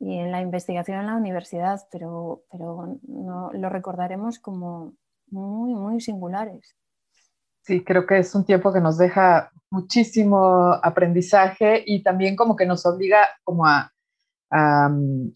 y 0.00 0.18
en 0.18 0.30
la 0.30 0.40
investigación 0.40 1.00
en 1.00 1.06
la 1.06 1.16
universidad, 1.16 1.80
pero, 1.90 2.42
pero 2.50 2.98
no, 3.06 3.50
lo 3.52 3.68
recordaremos 3.68 4.38
como 4.38 4.94
muy, 5.30 5.74
muy 5.74 6.00
singulares. 6.00 6.76
Sí, 7.62 7.84
creo 7.84 8.06
que 8.06 8.18
es 8.18 8.34
un 8.34 8.44
tiempo 8.44 8.72
que 8.72 8.80
nos 8.80 8.96
deja 8.96 9.50
muchísimo 9.70 10.72
aprendizaje 10.82 11.82
y 11.84 12.02
también 12.02 12.36
como 12.36 12.56
que 12.56 12.64
nos 12.64 12.86
obliga 12.86 13.18
como 13.44 13.66
a, 13.66 13.92
a, 14.50 14.90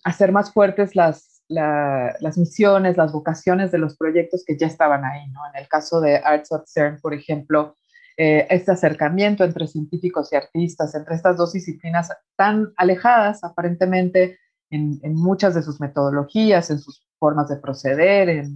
hacer 0.04 0.32
más 0.32 0.52
fuertes 0.52 0.96
las, 0.96 1.42
las 1.48 2.38
misiones, 2.38 2.96
las 2.96 3.12
vocaciones 3.12 3.70
de 3.70 3.78
los 3.78 3.96
proyectos 3.96 4.44
que 4.46 4.56
ya 4.56 4.66
estaban 4.66 5.04
ahí, 5.04 5.28
¿no? 5.30 5.40
En 5.52 5.60
el 5.60 5.68
caso 5.68 6.00
de 6.00 6.16
Arts 6.16 6.52
of 6.52 6.62
CERN, 6.66 7.00
por 7.00 7.12
ejemplo, 7.12 7.76
eh, 8.16 8.46
este 8.50 8.72
acercamiento 8.72 9.42
entre 9.44 9.66
científicos 9.66 10.32
y 10.32 10.36
artistas, 10.36 10.94
entre 10.94 11.14
estas 11.14 11.36
dos 11.36 11.52
disciplinas 11.52 12.10
tan 12.36 12.72
alejadas 12.76 13.42
aparentemente 13.42 14.38
en, 14.72 15.14
muchas 15.14 15.54
de 15.54 15.62
sus 15.62 15.80
metodologías, 15.80 16.70
en 16.70 16.78
sus 16.78 17.06
formas 17.18 17.48
de 17.48 17.56
proceder, 17.56 18.46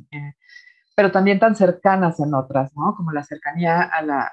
pero 0.97 1.13
también 1.13 1.39
tan 1.39 1.55
cercanas 1.55 2.19
en 2.21 2.35
otras, 2.35 2.75
¿no? 2.75 2.95
Como 2.97 3.13
la 3.13 3.23
cercanía 3.23 3.83
a 3.83 4.03
la, 4.03 4.33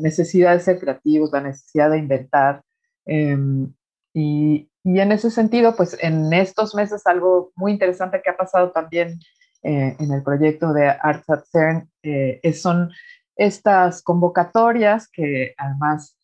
necesidad 0.00 0.52
de 0.52 0.60
ser 0.60 0.78
creativos, 0.78 1.32
la 1.32 1.40
necesidad 1.40 1.90
de 1.90 1.98
inventar. 1.98 2.62
Em, 3.04 3.74
y, 4.14 4.70
en 4.84 5.10
ese 5.10 5.32
sentido, 5.32 5.74
pues 5.74 5.98
en 6.00 6.32
estos 6.32 6.76
meses 6.76 7.06
algo 7.08 7.50
muy 7.56 7.72
interesante 7.72 8.22
que 8.22 8.30
ha 8.30 8.36
pasado 8.36 8.70
también 8.70 9.18
eh, 9.64 9.96
en 9.98 10.12
el 10.12 10.22
proyecto 10.22 10.72
de 10.72 10.88
Arts 10.88 11.28
at 11.28 11.42
CERN 11.50 11.90
eh, 12.04 12.52
son 12.52 12.92
estas 13.34 14.00
convocatorias 14.00 15.08
que 15.08 15.54
además, 15.58 16.16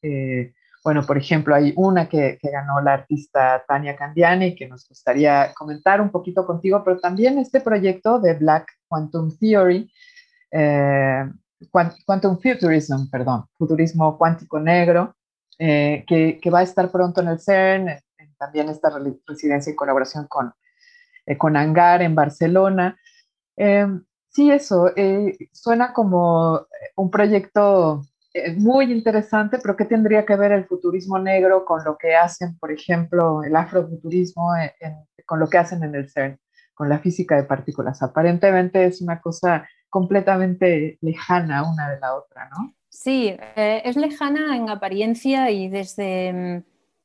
bueno, 0.84 1.02
por 1.06 1.16
ejemplo, 1.16 1.54
hay 1.54 1.72
una 1.76 2.08
que, 2.08 2.38
que, 2.40 2.50
ganó 2.50 2.80
la 2.80 2.94
artista 2.94 3.64
Tania 3.66 3.96
Candiani 3.96 4.54
que 4.54 4.68
nos 4.68 4.88
gustaría 4.88 5.52
comentar 5.54 6.00
un 6.00 6.10
poquito 6.10 6.44
contigo, 6.44 6.82
pero 6.84 6.98
también 6.98 7.38
este 7.38 7.60
proyecto 7.60 8.18
de 8.18 8.34
Black 8.34 8.66
Quantum 8.88 9.30
Theory, 9.38 9.90
Quantum 11.70 12.38
Futurism, 12.38 13.08
perdón, 13.10 13.44
futurismo 13.56 14.18
cuántico 14.18 14.58
negro, 14.58 15.14
que, 15.56 16.40
que, 16.42 16.50
va 16.50 16.58
a 16.58 16.64
estar 16.64 16.90
pronto 16.90 17.20
en 17.20 17.28
el 17.28 17.40
CERN, 17.40 17.88
también 18.42 18.68
esta 18.68 18.90
residencia 19.28 19.72
y 19.72 19.76
colaboración 19.76 20.26
con, 20.26 20.52
eh, 21.26 21.38
con 21.38 21.56
Hangar 21.56 22.02
en 22.02 22.16
Barcelona. 22.16 22.98
Em, 23.56 24.04
sí, 24.28 24.50
eso, 24.50 24.90
eh, 24.96 25.36
suena 25.52 25.92
como 25.92 26.66
un 26.96 27.10
proyecto 27.10 28.02
eh, 28.34 28.54
muy 28.56 28.90
interesante, 28.92 29.58
pero 29.62 29.76
¿qué 29.76 29.84
tendría 29.84 30.24
que 30.24 30.36
ver 30.36 30.52
el 30.52 30.64
futurismo 30.66 31.18
negro 31.18 31.64
con 31.64 31.84
lo 31.84 31.96
que 31.96 32.14
hacen, 32.14 32.58
por 32.58 32.72
ejemplo, 32.72 33.42
el 33.42 33.54
afrofuturismo 33.54 34.50
con 35.26 35.40
lo 35.40 35.48
que 35.48 35.58
hacen 35.58 35.82
en 35.84 35.94
el 35.94 36.10
CERN, 36.10 36.38
con 36.74 36.88
la 36.88 36.98
física 36.98 37.36
de 37.36 37.44
partículas? 37.44 38.02
Aparentemente 38.02 38.84
es 38.84 39.02
una 39.02 39.20
cosa 39.20 39.68
completamente 39.88 40.98
lejana 41.02 41.70
una 41.70 41.90
de 41.90 42.00
la 42.00 42.16
otra, 42.16 42.48
¿no? 42.48 42.74
Sí, 42.88 43.34
es 43.56 43.96
lejana 43.96 44.56
en 44.56 44.68
apariencia 44.68 45.50
y 45.50 45.68
desde 45.68 46.32
mm, 46.32 46.62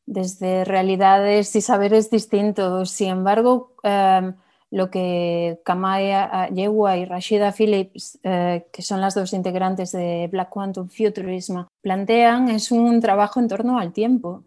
desde 0.08 0.64
realidades 0.64 1.56
y 1.56 1.62
saberes 1.62 2.10
distintos. 2.10 2.90
Sin 2.90 3.10
embargo, 3.10 3.76
em, 3.84 4.34
lo 4.70 4.90
que 4.90 5.60
Kamaya 5.64 6.50
Yewa 6.50 6.98
y 6.98 7.06
Rashida 7.06 7.52
Phillips, 7.52 8.20
eh, 8.24 8.68
que 8.72 8.82
son 8.82 9.02
las 9.02 9.16
dos 9.16 9.34
integrantes 9.34 9.92
de 9.92 10.28
Black 10.32 10.50
Quantum 10.50 10.90
Futurism, 10.90 11.60
plantean 11.82 12.50
es 12.50 12.72
un 12.72 13.00
trabajo 13.00 13.40
en 13.40 13.48
torno 13.48 13.80
al 13.80 13.94
tiempo. 13.94 14.44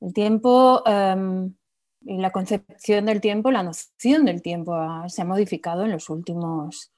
El 0.00 0.12
tiempo 0.12 0.82
em, 0.86 1.54
y 2.02 2.18
la 2.18 2.30
concepción 2.30 3.06
del 3.06 3.20
tiempo, 3.20 3.50
la 3.50 3.62
noción 3.62 4.24
del 4.24 4.42
tiempo 4.42 4.76
se 5.08 5.22
ha 5.22 5.24
modificado 5.24 5.84
en 5.84 5.92
los 5.92 6.10
últimos 6.10 6.94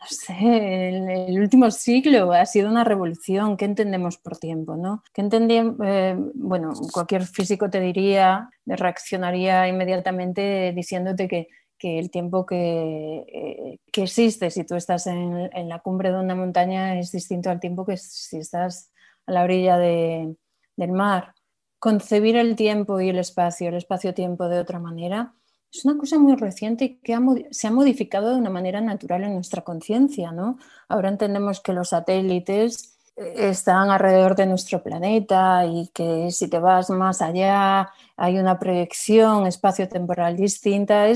no 0.00 0.06
sé, 0.06 1.28
el, 1.28 1.38
último 1.38 1.70
siglo 1.70 2.32
ha 2.32 2.46
sido 2.46 2.70
una 2.70 2.84
revolución. 2.84 3.56
¿Qué 3.58 3.66
entendemos 3.66 4.16
por 4.16 4.38
tiempo? 4.38 4.76
¿no? 4.76 5.02
¿Qué 5.12 5.28
eh, 5.30 6.16
bueno, 6.34 6.72
cualquier 6.90 7.26
físico 7.26 7.68
te 7.68 7.80
diría, 7.80 8.48
reaccionaría 8.64 9.68
inmediatamente 9.68 10.72
diciéndote 10.74 11.28
que, 11.28 11.48
que 11.80 11.98
el 11.98 12.10
tiempo 12.10 12.44
que, 12.46 13.24
eh, 13.26 13.78
que, 13.90 14.02
existe 14.02 14.50
si 14.50 14.64
tú 14.64 14.76
estás 14.76 15.06
en, 15.06 15.50
la 15.68 15.80
cumbre 15.80 16.12
de 16.12 16.20
una 16.20 16.36
montaña 16.36 16.98
es 16.98 17.10
distinto 17.10 17.50
al 17.50 17.58
tiempo 17.58 17.86
que 17.86 17.96
si 17.96 18.36
estás 18.36 18.92
a 19.26 19.32
la 19.32 19.42
orilla 19.42 19.78
de, 19.78 20.36
del 20.76 20.92
mar. 20.92 21.34
Concebir 21.78 22.36
el 22.36 22.54
tiempo 22.54 23.00
y 23.00 23.08
el 23.08 23.18
espacio, 23.18 23.70
el 23.70 23.76
espacio-tiempo 23.76 24.48
de 24.48 24.60
otra 24.60 24.78
manera, 24.78 25.34
es 25.72 25.84
una 25.84 25.96
cosa 25.96 26.18
muy 26.18 26.36
reciente 26.36 26.84
y 26.84 26.96
que 26.98 27.16
se 27.50 27.66
ha 27.66 27.70
modificado 27.70 28.30
de 28.30 28.36
una 28.36 28.50
manera 28.50 28.82
natural 28.82 29.24
en 29.24 29.34
nuestra 29.34 29.62
conciencia. 29.62 30.32
¿no? 30.32 30.58
Ahora 30.88 31.08
entendemos 31.08 31.60
que 31.60 31.72
los 31.72 31.90
satélites 31.90 32.98
eh, 33.16 33.48
están 33.50 33.90
alrededor 33.90 34.36
de 34.36 34.46
nuestro 34.46 34.82
planeta 34.82 35.64
y 35.64 35.88
que 35.94 36.30
si 36.30 36.48
te 36.48 36.58
vas 36.58 36.90
más 36.90 37.22
allá 37.22 37.90
hay 38.16 38.38
una 38.38 38.58
proyección 38.58 39.46
espacio-temporal 39.46 40.36
distinta. 40.36 41.08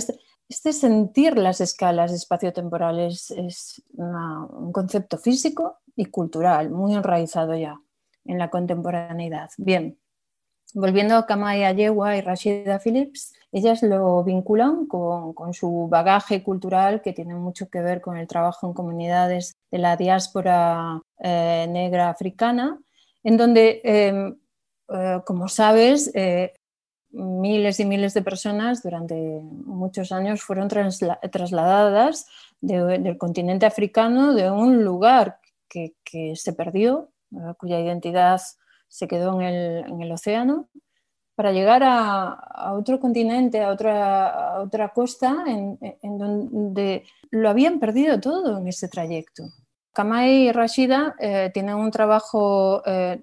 Este, 0.48 0.72
sentir 0.72 1.38
las 1.38 1.60
escalas 1.60 2.12
espacio-temporales 2.12 3.30
es 3.30 3.82
un 3.94 4.72
concepto 4.72 5.16
físico 5.16 5.78
y 5.96 6.06
cultural 6.06 6.70
muy 6.70 6.94
enraizado 6.94 7.54
ya 7.54 7.80
en 8.24 8.38
la 8.38 8.50
contemporaneidad. 8.50 9.50
Bien, 9.56 9.98
volviendo 10.74 11.16
a 11.16 11.26
Kamaya 11.26 11.72
Yewa 11.72 12.16
y 12.16 12.20
Rashida 12.20 12.78
Phillips, 12.78 13.34
ellas 13.52 13.82
lo 13.82 14.22
vinculan 14.24 14.86
con, 14.86 15.54
su 15.54 15.88
bagaje 15.88 16.42
cultural 16.42 17.00
que 17.00 17.12
tiene 17.12 17.34
mucho 17.34 17.68
que 17.68 17.80
ver 17.80 18.00
con 18.00 18.16
el 18.16 18.26
trabajo 18.26 18.66
en 18.66 18.74
comunidades 18.74 19.54
de 19.70 19.78
la 19.78 19.96
diáspora 19.96 21.00
eh, 21.20 21.66
negra 21.70 22.10
africana, 22.10 22.78
en 23.22 23.36
donde, 23.36 23.80
em, 23.84 24.36
eh, 24.88 25.20
como 25.24 25.48
sabes, 25.48 26.10
eh, 26.14 26.52
miles 27.14 27.80
y 27.80 27.84
miles 27.84 28.14
de 28.14 28.22
personas 28.22 28.82
durante 28.82 29.14
muchos 29.14 30.12
años 30.12 30.42
fueron 30.42 30.68
trasladadas 30.68 32.26
del 32.60 33.16
continente 33.18 33.66
africano 33.66 34.34
de 34.34 34.50
un 34.50 34.84
lugar 34.84 35.38
que, 35.68 35.94
se 36.36 36.52
perdió, 36.52 37.10
cuya 37.58 37.80
identidad 37.80 38.40
se 38.88 39.08
quedó 39.08 39.40
en 39.40 40.02
el 40.02 40.12
océano, 40.12 40.68
para 41.34 41.52
llegar 41.52 41.82
a, 41.84 42.72
otro 42.74 43.00
continente, 43.00 43.62
a 43.62 43.70
otra, 43.70 44.92
costa, 44.94 45.44
en, 45.46 46.18
donde 46.18 47.04
lo 47.30 47.48
habían 47.48 47.80
perdido 47.80 48.20
todo 48.20 48.58
en 48.58 48.68
ese 48.68 48.88
trayecto. 48.88 49.44
Kamai 49.92 50.48
y 50.48 50.52
Rashida 50.52 51.14
eh, 51.20 51.50
tienen 51.54 51.76
un 51.76 51.90
trabajo 51.90 52.82
eh, 52.84 53.20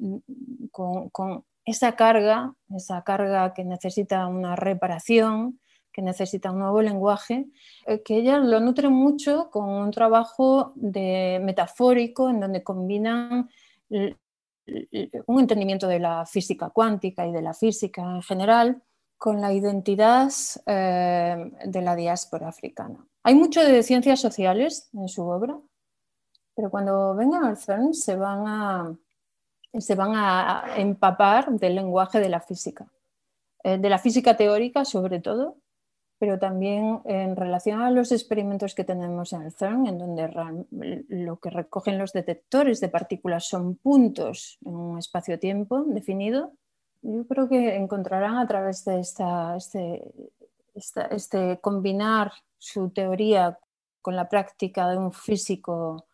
con, 0.71 1.43
esa 1.65 1.95
carga, 1.95 2.53
esa 2.75 3.03
carga 3.03 3.53
que 3.53 3.63
necesita 3.63 4.27
una 4.27 4.55
reparación, 4.55 5.59
que 5.91 6.01
necesita 6.01 6.51
un 6.51 6.59
nuevo 6.59 6.81
lenguaje, 6.81 7.47
eh, 7.85 8.01
que 8.01 8.17
ellas 8.17 8.41
lo 8.43 8.59
nutren 8.59 8.93
mucho 8.93 9.49
con 9.49 9.69
un 9.69 9.91
trabajo 9.91 10.73
de 10.75 11.39
metafórico 11.43 12.29
en 12.29 12.39
donde 12.39 12.63
combinan 12.63 13.49
un 13.89 15.39
entendimiento 15.39 15.87
de 15.87 15.99
la 15.99 16.25
física 16.25 16.69
cuántica 16.69 17.25
y 17.25 17.31
de 17.31 17.41
la 17.41 17.53
física 17.53 18.01
en 18.01 18.21
general 18.21 18.81
con 19.17 19.39
la 19.41 19.53
identidad 19.53 20.31
eh, 20.65 21.51
de 21.65 21.81
la 21.81 21.95
diáspora 21.95 22.47
africana. 22.47 23.05
Hay 23.23 23.35
mucho 23.35 23.61
de 23.61 23.83
ciencias 23.83 24.19
sociales 24.19 24.89
en 24.93 25.07
su 25.07 25.27
obra, 25.27 25.59
pero 26.55 26.71
cuando 26.71 27.13
vengan 27.15 27.43
al 27.43 27.57
CERN 27.57 27.93
se 27.93 28.15
van 28.15 28.47
a, 28.47 28.97
se 29.79 29.95
van 29.95 30.11
a 30.15 30.73
empapar 30.77 31.51
del 31.51 31.75
lenguaje 31.75 32.19
de 32.19 32.29
la 32.29 32.41
física, 32.41 32.87
eh, 33.63 33.77
de 33.77 33.89
la 33.89 33.97
física 33.97 34.35
teórica 34.35 34.85
sobre 34.85 35.19
todo, 35.19 35.57
pero 36.19 36.37
también 36.37 37.01
en 37.05 37.35
relación 37.35 37.81
a 37.81 37.89
los 37.89 38.11
experimentos 38.11 38.75
que 38.75 38.83
tenemos 38.83 39.33
en 39.33 39.41
el 39.41 39.53
CERN, 39.53 39.87
en 39.87 39.97
donde 39.97 40.29
lo 41.09 41.39
que 41.39 41.49
recogen 41.49 41.97
los 41.97 42.13
detectores 42.13 42.79
de 42.79 42.89
partículas 42.89 43.47
son 43.47 43.75
puntos 43.75 44.59
en 44.63 44.75
un 44.75 44.99
espacio-tiempo 44.99 45.83
definido, 45.87 46.51
yo 47.01 47.25
creo 47.27 47.49
que 47.49 47.75
encontrarán 47.75 48.37
a 48.37 48.47
través 48.47 48.85
de 48.85 48.99
esta, 48.99 49.55
este, 49.55 50.03
este 50.75 51.59
combinar 51.59 52.31
su 52.59 52.91
teoría 52.91 53.57
con 54.01 54.15
la 54.15 54.29
práctica 54.29 54.87
de 54.89 54.97
un 54.97 55.11
físico 55.11 56.05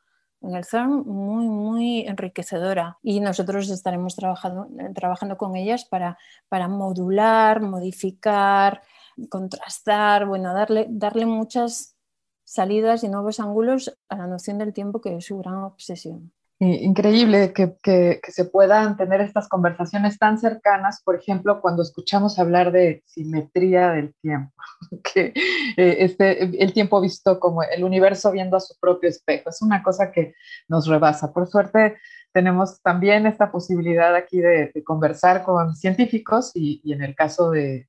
en 0.47 0.55
el 0.55 0.65
CERN 0.65 1.03
muy, 1.05 1.47
muy 1.47 2.01
enriquecedora 2.07 2.97
y 3.03 3.19
nosotros 3.19 3.69
estaremos 3.69 4.15
trabajando, 4.15 4.67
trabajando 4.95 5.37
con 5.37 5.55
ellas 5.55 5.85
para, 5.85 6.17
para 6.49 6.67
modular, 6.67 7.61
modificar, 7.61 8.81
contrastar, 9.29 10.25
bueno, 10.25 10.53
darle, 10.53 10.87
darle 10.89 11.25
muchas 11.25 11.95
salidas 12.43 13.03
y 13.03 13.09
nuevos 13.09 13.39
ángulos 13.39 13.97
a 14.09 14.15
la 14.15 14.27
noción 14.27 14.57
del 14.57 14.73
tiempo 14.73 15.01
que 15.01 15.17
es 15.17 15.25
su 15.25 15.37
gran 15.37 15.55
obsesión. 15.55 16.31
Increíble 16.59 17.53
que, 17.53 17.75
que, 17.83 18.19
se 18.29 18.45
puedan 18.45 18.97
tener 18.97 19.21
estas 19.21 19.47
conversaciones 19.47 20.17
tan 20.17 20.39
cercanas, 20.39 21.03
por 21.03 21.15
ejemplo, 21.15 21.61
cuando 21.61 21.83
escuchamos 21.83 22.39
hablar 22.39 22.71
de 22.71 23.03
simetría 23.05 23.91
del 23.91 24.15
tiempo, 24.23 24.51
que 25.13 25.33
eh, 25.77 25.97
este, 25.99 26.63
el 26.63 26.73
tiempo 26.73 26.99
visto 26.99 27.39
como 27.39 27.61
el 27.61 27.83
universo 27.83 28.31
viendo 28.31 28.57
a 28.57 28.59
su 28.59 28.73
propio 28.79 29.07
espejo, 29.07 29.51
es 29.51 29.61
una 29.61 29.83
cosa 29.83 30.11
que 30.11 30.33
nos 30.67 30.87
rebasa. 30.87 31.31
Por 31.31 31.47
suerte, 31.47 31.97
tenemos 32.33 32.81
también 32.81 33.27
esta 33.27 33.51
posibilidad 33.51 34.15
aquí 34.15 34.39
de, 34.39 34.71
conversar 34.83 35.43
con 35.43 35.75
científicos 35.75 36.51
y, 36.55 36.81
y 36.83 36.93
en 36.93 37.03
el 37.03 37.13
caso 37.13 37.51
de, 37.51 37.87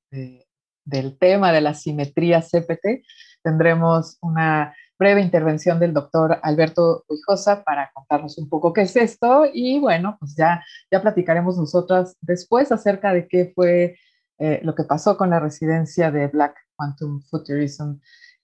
del 0.88 1.16
tema 1.16 1.52
de 1.52 1.62
la 1.62 1.72
simetría 1.72 2.42
CPT, 2.42 3.02
tendremos 3.48 4.18
una 4.20 4.74
breve 4.98 5.22
intervención 5.22 5.80
del 5.80 5.94
doctor 5.94 6.38
Alberto 6.42 7.04
Huijosa 7.08 7.64
para 7.64 7.90
contarnos 7.94 8.36
un 8.36 8.48
poco 8.50 8.74
qué 8.74 8.82
es 8.82 8.94
esto 8.94 9.46
y 9.50 9.78
bueno, 9.78 10.18
pues 10.20 10.34
ya, 10.36 10.62
ya 10.90 11.00
platicaremos 11.00 11.56
nosotras 11.56 12.14
después 12.20 12.70
acerca 12.72 13.14
de 13.14 13.26
qué 13.26 13.52
fue 13.54 13.96
eh, 14.38 14.60
lo 14.62 14.74
que 14.74 14.84
pasó 14.84 15.16
con 15.16 15.30
la 15.30 15.40
residencia 15.40 16.10
de 16.10 16.26
Black 16.26 16.56
Quantum 16.76 17.22
Futurism 17.22 17.94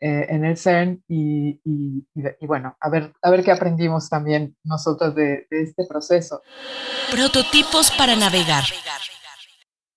eh, 0.00 0.26
en 0.30 0.44
el 0.46 0.56
CERN 0.56 1.02
y, 1.06 1.60
y, 1.64 2.46
bueno, 2.46 2.76
a 2.80 2.88
ver, 2.88 3.12
a 3.20 3.30
ver 3.30 3.44
qué 3.44 3.52
aprendimos 3.52 4.08
también 4.08 4.56
nosotros 4.64 5.14
de, 5.14 5.46
de 5.50 5.62
este 5.62 5.84
proceso. 5.86 6.42
Prototipos 7.10 7.90
para 7.98 8.16
navegar. 8.16 8.64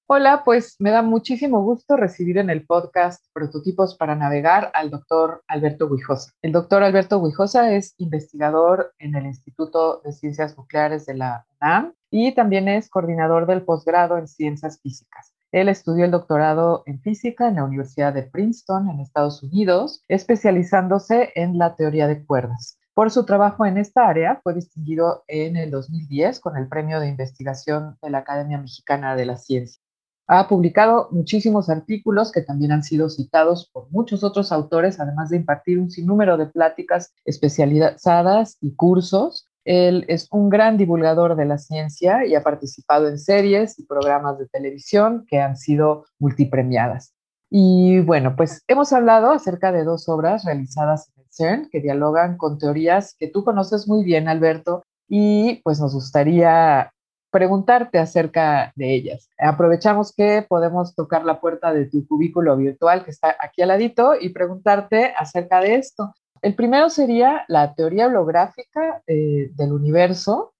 Hola, 0.09 0.43
pues 0.45 0.77
me 0.79 0.91
da 0.91 1.01
muchísimo 1.01 1.61
gusto 1.63 1.97
recibir 1.97 2.37
en 2.37 2.49
el 2.49 2.65
podcast 2.65 3.25
Prototipos 3.33 3.97
para 3.97 4.15
Navegar 4.15 4.71
al 4.73 4.89
doctor 4.89 5.43
Alberto 5.49 5.89
Guijosa. 5.89 6.31
El 6.41 6.53
doctor 6.53 6.81
Alberto 6.81 7.21
Guijosa 7.21 7.73
es 7.73 7.93
investigador 7.97 8.93
en 8.99 9.15
el 9.15 9.25
Instituto 9.25 9.99
de 10.05 10.13
Ciencias 10.13 10.57
Nucleares 10.57 11.05
de 11.07 11.15
la 11.15 11.45
UNAM 11.59 11.93
y 12.09 12.33
también 12.33 12.69
es 12.69 12.89
coordinador 12.89 13.47
del 13.47 13.63
posgrado 13.63 14.17
en 14.17 14.29
Ciencias 14.29 14.79
Físicas. 14.81 15.33
Él 15.51 15.67
estudió 15.67 16.05
el 16.05 16.11
doctorado 16.11 16.83
en 16.85 17.01
física 17.01 17.49
en 17.49 17.55
la 17.55 17.65
Universidad 17.65 18.13
de 18.13 18.23
Princeton, 18.23 18.89
en 18.89 19.01
Estados 19.01 19.43
Unidos, 19.43 20.05
especializándose 20.07 21.33
en 21.35 21.57
la 21.57 21.75
teoría 21.75 22.07
de 22.07 22.25
cuerdas. 22.25 22.79
Por 22.93 23.11
su 23.11 23.25
trabajo 23.25 23.65
en 23.65 23.77
esta 23.77 24.07
área, 24.07 24.39
fue 24.41 24.53
distinguido 24.53 25.25
en 25.27 25.57
el 25.57 25.69
2010 25.69 26.39
con 26.39 26.55
el 26.55 26.69
Premio 26.69 27.01
de 27.01 27.09
Investigación 27.09 27.97
de 28.01 28.09
la 28.09 28.19
Academia 28.19 28.57
Mexicana 28.57 29.17
de 29.17 29.25
la 29.25 29.35
Ciencia. 29.35 29.81
Ha 30.29 30.49
publicado 30.49 31.07
muchísimos 31.11 31.69
artículos 31.69 32.33
que 32.33 32.41
también 32.41 32.73
han 32.73 32.83
sido 32.83 33.09
citados 33.09 33.69
por 33.71 33.89
muchos 33.91 34.25
otros 34.25 34.51
autores, 34.51 34.99
además 34.99 35.29
de 35.29 35.37
impartir 35.37 35.79
un 35.79 35.89
sinnúmero 35.89 36.35
de 36.35 36.47
pláticas 36.47 37.13
especializadas 37.23 38.57
y 38.59 38.75
cursos. 38.75 39.47
Él 39.63 40.03
es 40.09 40.27
un 40.31 40.49
gran 40.49 40.77
divulgador 40.77 41.37
de 41.37 41.45
la 41.45 41.57
ciencia 41.57 42.25
y 42.25 42.35
ha 42.35 42.43
participado 42.43 43.07
en 43.07 43.17
series 43.17 43.79
y 43.79 43.85
programas 43.85 44.37
de 44.37 44.47
televisión 44.47 45.25
que 45.29 45.39
han 45.39 45.55
sido 45.55 46.05
multipremiadas. 46.19 47.13
Y 47.49 48.01
bueno, 48.01 48.35
pues 48.35 48.63
hemos 48.67 48.91
hablado 48.91 49.31
acerca 49.31 49.71
de 49.71 49.85
dos 49.85 50.09
obras 50.09 50.43
realizadas 50.43 51.09
en 51.15 51.23
el 51.23 51.27
CERN 51.31 51.69
que 51.71 51.79
dialogan 51.79 52.35
con 52.35 52.57
teorías 52.57 53.15
que 53.17 53.29
tú 53.29 53.45
conoces 53.45 53.87
muy 53.87 54.03
bien, 54.03 54.27
Alberto, 54.27 54.83
y 55.07 55.61
pues 55.63 55.79
nos 55.79 55.93
gustaría 55.93 56.91
preguntarte 57.37 57.99
acerca 57.99 58.71
de 58.75 58.95
ellas. 58.95 59.29
Aprovechamos 59.37 60.11
que 60.11 60.43
podemos 60.49 60.95
tocar 60.95 61.23
la 61.23 61.39
puerta 61.39 61.71
de 61.71 61.85
tu 61.85 62.07
cubículo 62.07 62.57
virtual 62.57 63.05
que 63.05 63.11
está 63.11 63.37
aquí 63.39 63.61
al 63.61 63.67
ladito 63.67 64.15
y 64.19 64.29
preguntarte 64.29 65.13
acerca 65.15 65.61
de 65.61 65.75
esto. 65.75 66.15
El 66.41 66.55
primero 66.55 66.89
sería 66.89 67.45
la 67.47 67.75
teoría 67.75 68.07
holográfica 68.07 69.03
eh, 69.05 69.51
del 69.53 69.71
universo, 69.71 70.55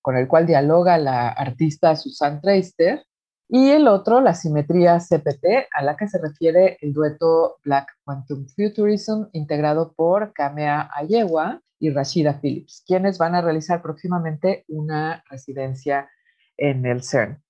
con 0.00 0.16
el 0.16 0.26
cual 0.26 0.46
dialoga 0.46 0.96
la 0.96 1.28
artista 1.28 1.94
Susan 1.94 2.40
Treister, 2.40 3.04
y 3.46 3.68
el 3.70 3.86
otro, 3.86 4.22
la 4.22 4.32
simetría 4.32 4.98
CPT, 4.98 5.68
a 5.74 5.82
la 5.82 5.94
que 5.98 6.08
se 6.08 6.18
refiere 6.18 6.78
el 6.80 6.94
dueto 6.94 7.58
Black 7.62 7.86
Quantum 8.02 8.46
Futurism, 8.46 9.26
integrado 9.32 9.92
por 9.92 10.32
Kamea 10.32 10.88
Ayewa 10.94 11.60
y 11.78 11.90
Rashida 11.90 12.40
Phillips, 12.40 12.82
quienes 12.86 13.18
van 13.18 13.34
a 13.34 13.42
realizar 13.42 13.82
próximamente 13.82 14.64
una 14.68 15.22
residencia 15.28 16.08
en 16.56 16.86
el 16.86 17.02
CERN. 17.02 17.42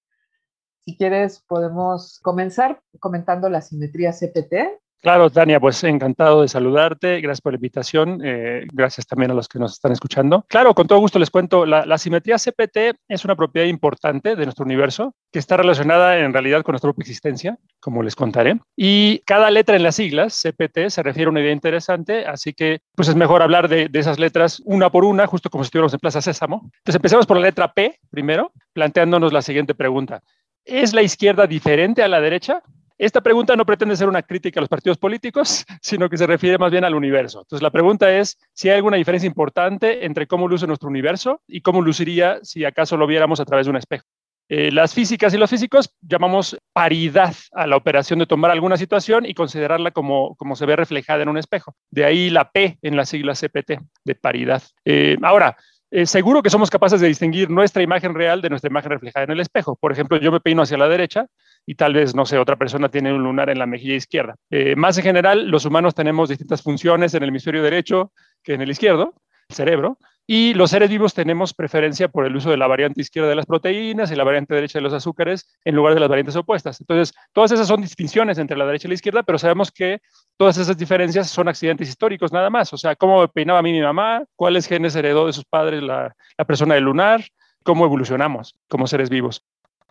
Si 0.80 0.96
quieres, 0.96 1.42
podemos 1.48 2.20
comenzar 2.20 2.82
comentando 3.00 3.48
la 3.48 3.62
simetría 3.62 4.12
CPT. 4.12 4.82
Claro, 5.04 5.28
Tania, 5.28 5.60
pues 5.60 5.84
encantado 5.84 6.40
de 6.40 6.48
saludarte. 6.48 7.20
Gracias 7.20 7.42
por 7.42 7.52
la 7.52 7.56
invitación. 7.56 8.22
Eh, 8.24 8.66
gracias 8.72 9.06
también 9.06 9.30
a 9.32 9.34
los 9.34 9.48
que 9.48 9.58
nos 9.58 9.74
están 9.74 9.92
escuchando. 9.92 10.46
Claro, 10.48 10.72
con 10.74 10.86
todo 10.86 10.98
gusto 10.98 11.18
les 11.18 11.28
cuento. 11.28 11.66
La, 11.66 11.98
simetría 11.98 12.38
CPT 12.38 12.96
es 13.06 13.22
una 13.26 13.36
propiedad 13.36 13.66
importante 13.66 14.34
de 14.34 14.44
nuestro 14.44 14.64
universo 14.64 15.14
que 15.30 15.38
está 15.38 15.58
relacionada 15.58 16.16
en 16.20 16.32
realidad 16.32 16.62
con 16.62 16.72
nuestra 16.72 16.88
propia 16.88 17.02
existencia, 17.02 17.58
como 17.80 18.02
les 18.02 18.16
contaré. 18.16 18.58
Y 18.78 19.18
cada 19.26 19.50
letra 19.50 19.76
en 19.76 19.82
las 19.82 19.96
siglas 19.96 20.40
CPT 20.42 20.88
se 20.88 21.02
refiere 21.02 21.26
a 21.26 21.32
una 21.32 21.42
idea 21.42 21.52
interesante, 21.52 22.24
así 22.24 22.54
que 22.54 22.80
pues 22.94 23.08
es 23.08 23.14
mejor 23.14 23.42
hablar 23.42 23.68
de, 23.68 23.90
de 23.90 23.98
esas 23.98 24.18
letras 24.18 24.62
una 24.64 24.88
por 24.88 25.04
una, 25.04 25.26
justo 25.26 25.50
como 25.50 25.64
si 25.64 25.66
estuviéramos 25.66 25.92
en 25.92 26.00
Plaza 26.00 26.22
Sésamo. 26.22 26.62
Entonces 26.78 26.94
empezamos 26.94 27.26
por 27.26 27.36
la 27.36 27.42
letra 27.42 27.70
P 27.74 28.00
primero, 28.08 28.52
planteándonos 28.72 29.34
la 29.34 29.42
siguiente 29.42 29.74
pregunta. 29.74 30.22
¿Es 30.64 30.94
la 30.94 31.02
izquierda 31.02 31.46
diferente 31.46 32.02
a 32.02 32.08
la 32.08 32.22
derecha? 32.22 32.62
Esta 32.96 33.20
pregunta 33.20 33.56
no 33.56 33.66
pretende 33.66 33.96
ser 33.96 34.08
una 34.08 34.22
crítica 34.22 34.60
a 34.60 34.62
los 34.62 34.68
partidos 34.68 34.98
políticos, 34.98 35.64
sino 35.82 36.08
que 36.08 36.16
se 36.16 36.26
refiere 36.26 36.58
más 36.58 36.70
bien 36.70 36.84
al 36.84 36.94
universo. 36.94 37.40
Entonces, 37.40 37.62
la 37.62 37.70
pregunta 37.70 38.10
es 38.10 38.38
si 38.52 38.68
hay 38.68 38.76
alguna 38.76 38.96
diferencia 38.96 39.26
importante 39.26 40.06
entre 40.06 40.26
cómo 40.26 40.46
luce 40.46 40.66
nuestro 40.66 40.88
universo 40.88 41.40
y 41.46 41.60
cómo 41.60 41.82
luciría 41.82 42.38
si 42.42 42.64
acaso 42.64 42.96
lo 42.96 43.06
viéramos 43.06 43.40
a 43.40 43.44
través 43.44 43.66
de 43.66 43.70
un 43.70 43.76
espejo. 43.76 44.06
Eh, 44.48 44.70
las 44.70 44.92
físicas 44.92 45.32
y 45.32 45.38
los 45.38 45.48
físicos 45.48 45.94
llamamos 46.02 46.56
paridad 46.74 47.34
a 47.52 47.66
la 47.66 47.76
operación 47.76 48.18
de 48.18 48.26
tomar 48.26 48.50
alguna 48.50 48.76
situación 48.76 49.24
y 49.24 49.32
considerarla 49.32 49.90
como, 49.90 50.36
como 50.36 50.54
se 50.54 50.66
ve 50.66 50.76
reflejada 50.76 51.22
en 51.22 51.30
un 51.30 51.38
espejo. 51.38 51.74
De 51.90 52.04
ahí 52.04 52.28
la 52.28 52.50
P 52.50 52.78
en 52.82 52.96
la 52.96 53.06
sigla 53.06 53.32
CPT, 53.32 53.80
de 54.04 54.14
paridad. 54.14 54.62
Eh, 54.84 55.16
ahora, 55.22 55.56
eh, 55.96 56.06
seguro 56.06 56.42
que 56.42 56.50
somos 56.50 56.70
capaces 56.70 57.00
de 57.00 57.06
distinguir 57.06 57.48
nuestra 57.48 57.80
imagen 57.80 58.14
real 58.14 58.42
de 58.42 58.50
nuestra 58.50 58.68
imagen 58.68 58.90
reflejada 58.90 59.26
en 59.26 59.30
el 59.30 59.38
espejo. 59.38 59.76
Por 59.76 59.92
ejemplo, 59.92 60.16
yo 60.16 60.32
me 60.32 60.40
peino 60.40 60.62
hacia 60.62 60.76
la 60.76 60.88
derecha 60.88 61.26
y 61.64 61.76
tal 61.76 61.94
vez, 61.94 62.16
no 62.16 62.26
sé, 62.26 62.36
otra 62.36 62.56
persona 62.56 62.88
tiene 62.88 63.14
un 63.14 63.22
lunar 63.22 63.48
en 63.48 63.60
la 63.60 63.66
mejilla 63.66 63.94
izquierda. 63.94 64.34
Eh, 64.50 64.74
más 64.74 64.98
en 64.98 65.04
general, 65.04 65.48
los 65.48 65.64
humanos 65.64 65.94
tenemos 65.94 66.28
distintas 66.28 66.62
funciones 66.62 67.14
en 67.14 67.22
el 67.22 67.28
hemisferio 67.28 67.62
derecho 67.62 68.10
que 68.42 68.54
en 68.54 68.62
el 68.62 68.70
izquierdo, 68.70 69.14
el 69.48 69.54
cerebro, 69.54 69.98
y 70.26 70.54
los 70.54 70.70
seres 70.70 70.88
vivos 70.88 71.12
tenemos 71.12 71.52
preferencia 71.52 72.08
por 72.08 72.24
el 72.24 72.34
uso 72.34 72.50
de 72.50 72.56
la 72.56 72.66
variante 72.66 73.00
izquierda 73.00 73.28
de 73.28 73.34
las 73.34 73.44
proteínas 73.44 74.10
y 74.10 74.14
la 74.14 74.24
variante 74.24 74.54
derecha 74.54 74.78
de 74.78 74.82
los 74.82 74.94
azúcares 74.94 75.46
en 75.64 75.74
lugar 75.74 75.94
de 75.94 76.00
las 76.00 76.08
variantes 76.08 76.36
opuestas. 76.36 76.80
Entonces, 76.80 77.14
todas 77.32 77.52
esas 77.52 77.68
son 77.68 77.82
distinciones 77.82 78.38
entre 78.38 78.56
la 78.56 78.64
derecha 78.64 78.88
y 78.88 78.90
la 78.90 78.94
izquierda, 78.94 79.22
pero 79.22 79.38
sabemos 79.38 79.70
que 79.70 80.00
todas 80.38 80.56
esas 80.56 80.78
diferencias 80.78 81.28
son 81.28 81.48
accidentes 81.48 81.88
históricos 81.88 82.32
nada 82.32 82.48
más. 82.48 82.72
O 82.72 82.78
sea, 82.78 82.96
cómo 82.96 83.28
peinaba 83.28 83.58
a 83.58 83.62
mí 83.62 83.72
mi 83.72 83.82
mamá, 83.82 84.24
cuáles 84.34 84.66
genes 84.66 84.96
heredó 84.96 85.26
de 85.26 85.34
sus 85.34 85.44
padres 85.44 85.82
la, 85.82 86.16
la 86.38 86.44
persona 86.46 86.74
del 86.74 86.84
lunar, 86.84 87.22
cómo 87.62 87.84
evolucionamos 87.84 88.54
como 88.68 88.86
seres 88.86 89.10
vivos. 89.10 89.44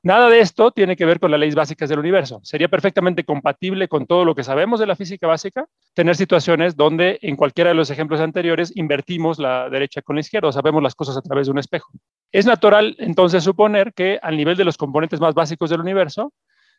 Nada 0.05 0.29
de 0.29 0.41
esto 0.41 0.71
tiene 0.71 0.97
que 0.97 1.05
ver 1.05 1.21
con 1.21 1.31
las 1.31 1.39
leyes 1.39 1.55
básicas 1.55 1.87
del 1.87 1.99
universo. 1.99 2.41
Sería 2.43 2.67
perfectamente 2.67 3.23
compatible 3.23 3.87
con 3.87 4.05
todo 4.05 4.25
lo 4.25 4.35
que 4.35 4.43
sabemos 4.43 4.81
de 4.81 4.85
la 4.85 4.97
física 4.97 5.27
básica 5.27 5.65
tener 5.93 6.17
situaciones 6.17 6.75
donde 6.75 7.19
en 7.21 7.37
cualquiera 7.37 7.69
de 7.69 7.75
los 7.75 7.89
ejemplos 7.89 8.19
anteriores 8.19 8.75
invertimos 8.75 9.39
la 9.39 9.69
derecha 9.69 10.01
con 10.01 10.17
la 10.17 10.19
izquierda, 10.19 10.49
o 10.49 10.51
sabemos 10.51 10.83
las 10.83 10.93
cosas 10.93 11.15
a 11.15 11.21
través 11.21 11.47
de 11.47 11.51
un 11.51 11.59
espejo. 11.59 11.89
Es 12.33 12.45
natural 12.45 12.97
entonces 12.99 13.45
suponer 13.45 13.93
que 13.93 14.19
al 14.21 14.35
nivel 14.35 14.57
de 14.57 14.65
los 14.65 14.75
componentes 14.75 15.21
más 15.21 15.33
básicos 15.35 15.69
del 15.69 15.79
universo, 15.79 16.33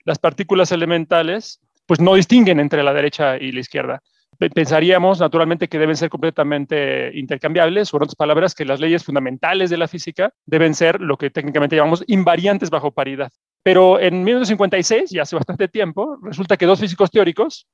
las 0.05 0.19
partículas 0.19 0.71
elementales 0.71 1.61
pues 1.87 2.01
no 2.01 2.17
distinguen 2.17 2.61
entre 2.61 2.83
la 2.83 2.93
derecha 2.93 3.39
y 3.39 3.53
la 3.53 3.61
izquierda 3.61 4.03
pensaríamos 4.35 5.21
naturalmente 5.21 5.69
que 5.69 5.79
deben 5.79 5.97
ser 5.97 6.11
completamente 6.11 7.11
intercambiables, 7.19 7.93
o 7.93 7.97
otras 7.97 8.15
palabras, 8.15 8.55
que 8.55 8.65
las 8.65 8.81
leyes 8.81 9.05
fundamentales 9.05 9.71
de 9.71 9.77
la 9.77 9.89
física 9.89 10.33
deben 10.47 10.75
ser 10.75 11.01
lo 11.01 11.17
que 11.17 11.31
técnicamente 11.31 11.77
llamamos 11.77 12.05
invariantes 12.07 12.71
bajo 12.71 12.93
paridad. 12.93 13.31
Pero 13.63 13.99
en 13.99 14.23
1956, 14.25 15.11
ya 15.11 15.23
hace 15.23 15.37
bastante 15.37 15.69
tiempo, 15.69 16.19
resulta 16.23 16.57
que 16.57 16.67
dos 16.67 16.81
físicos 16.81 17.11
teóricos, 17.11 17.67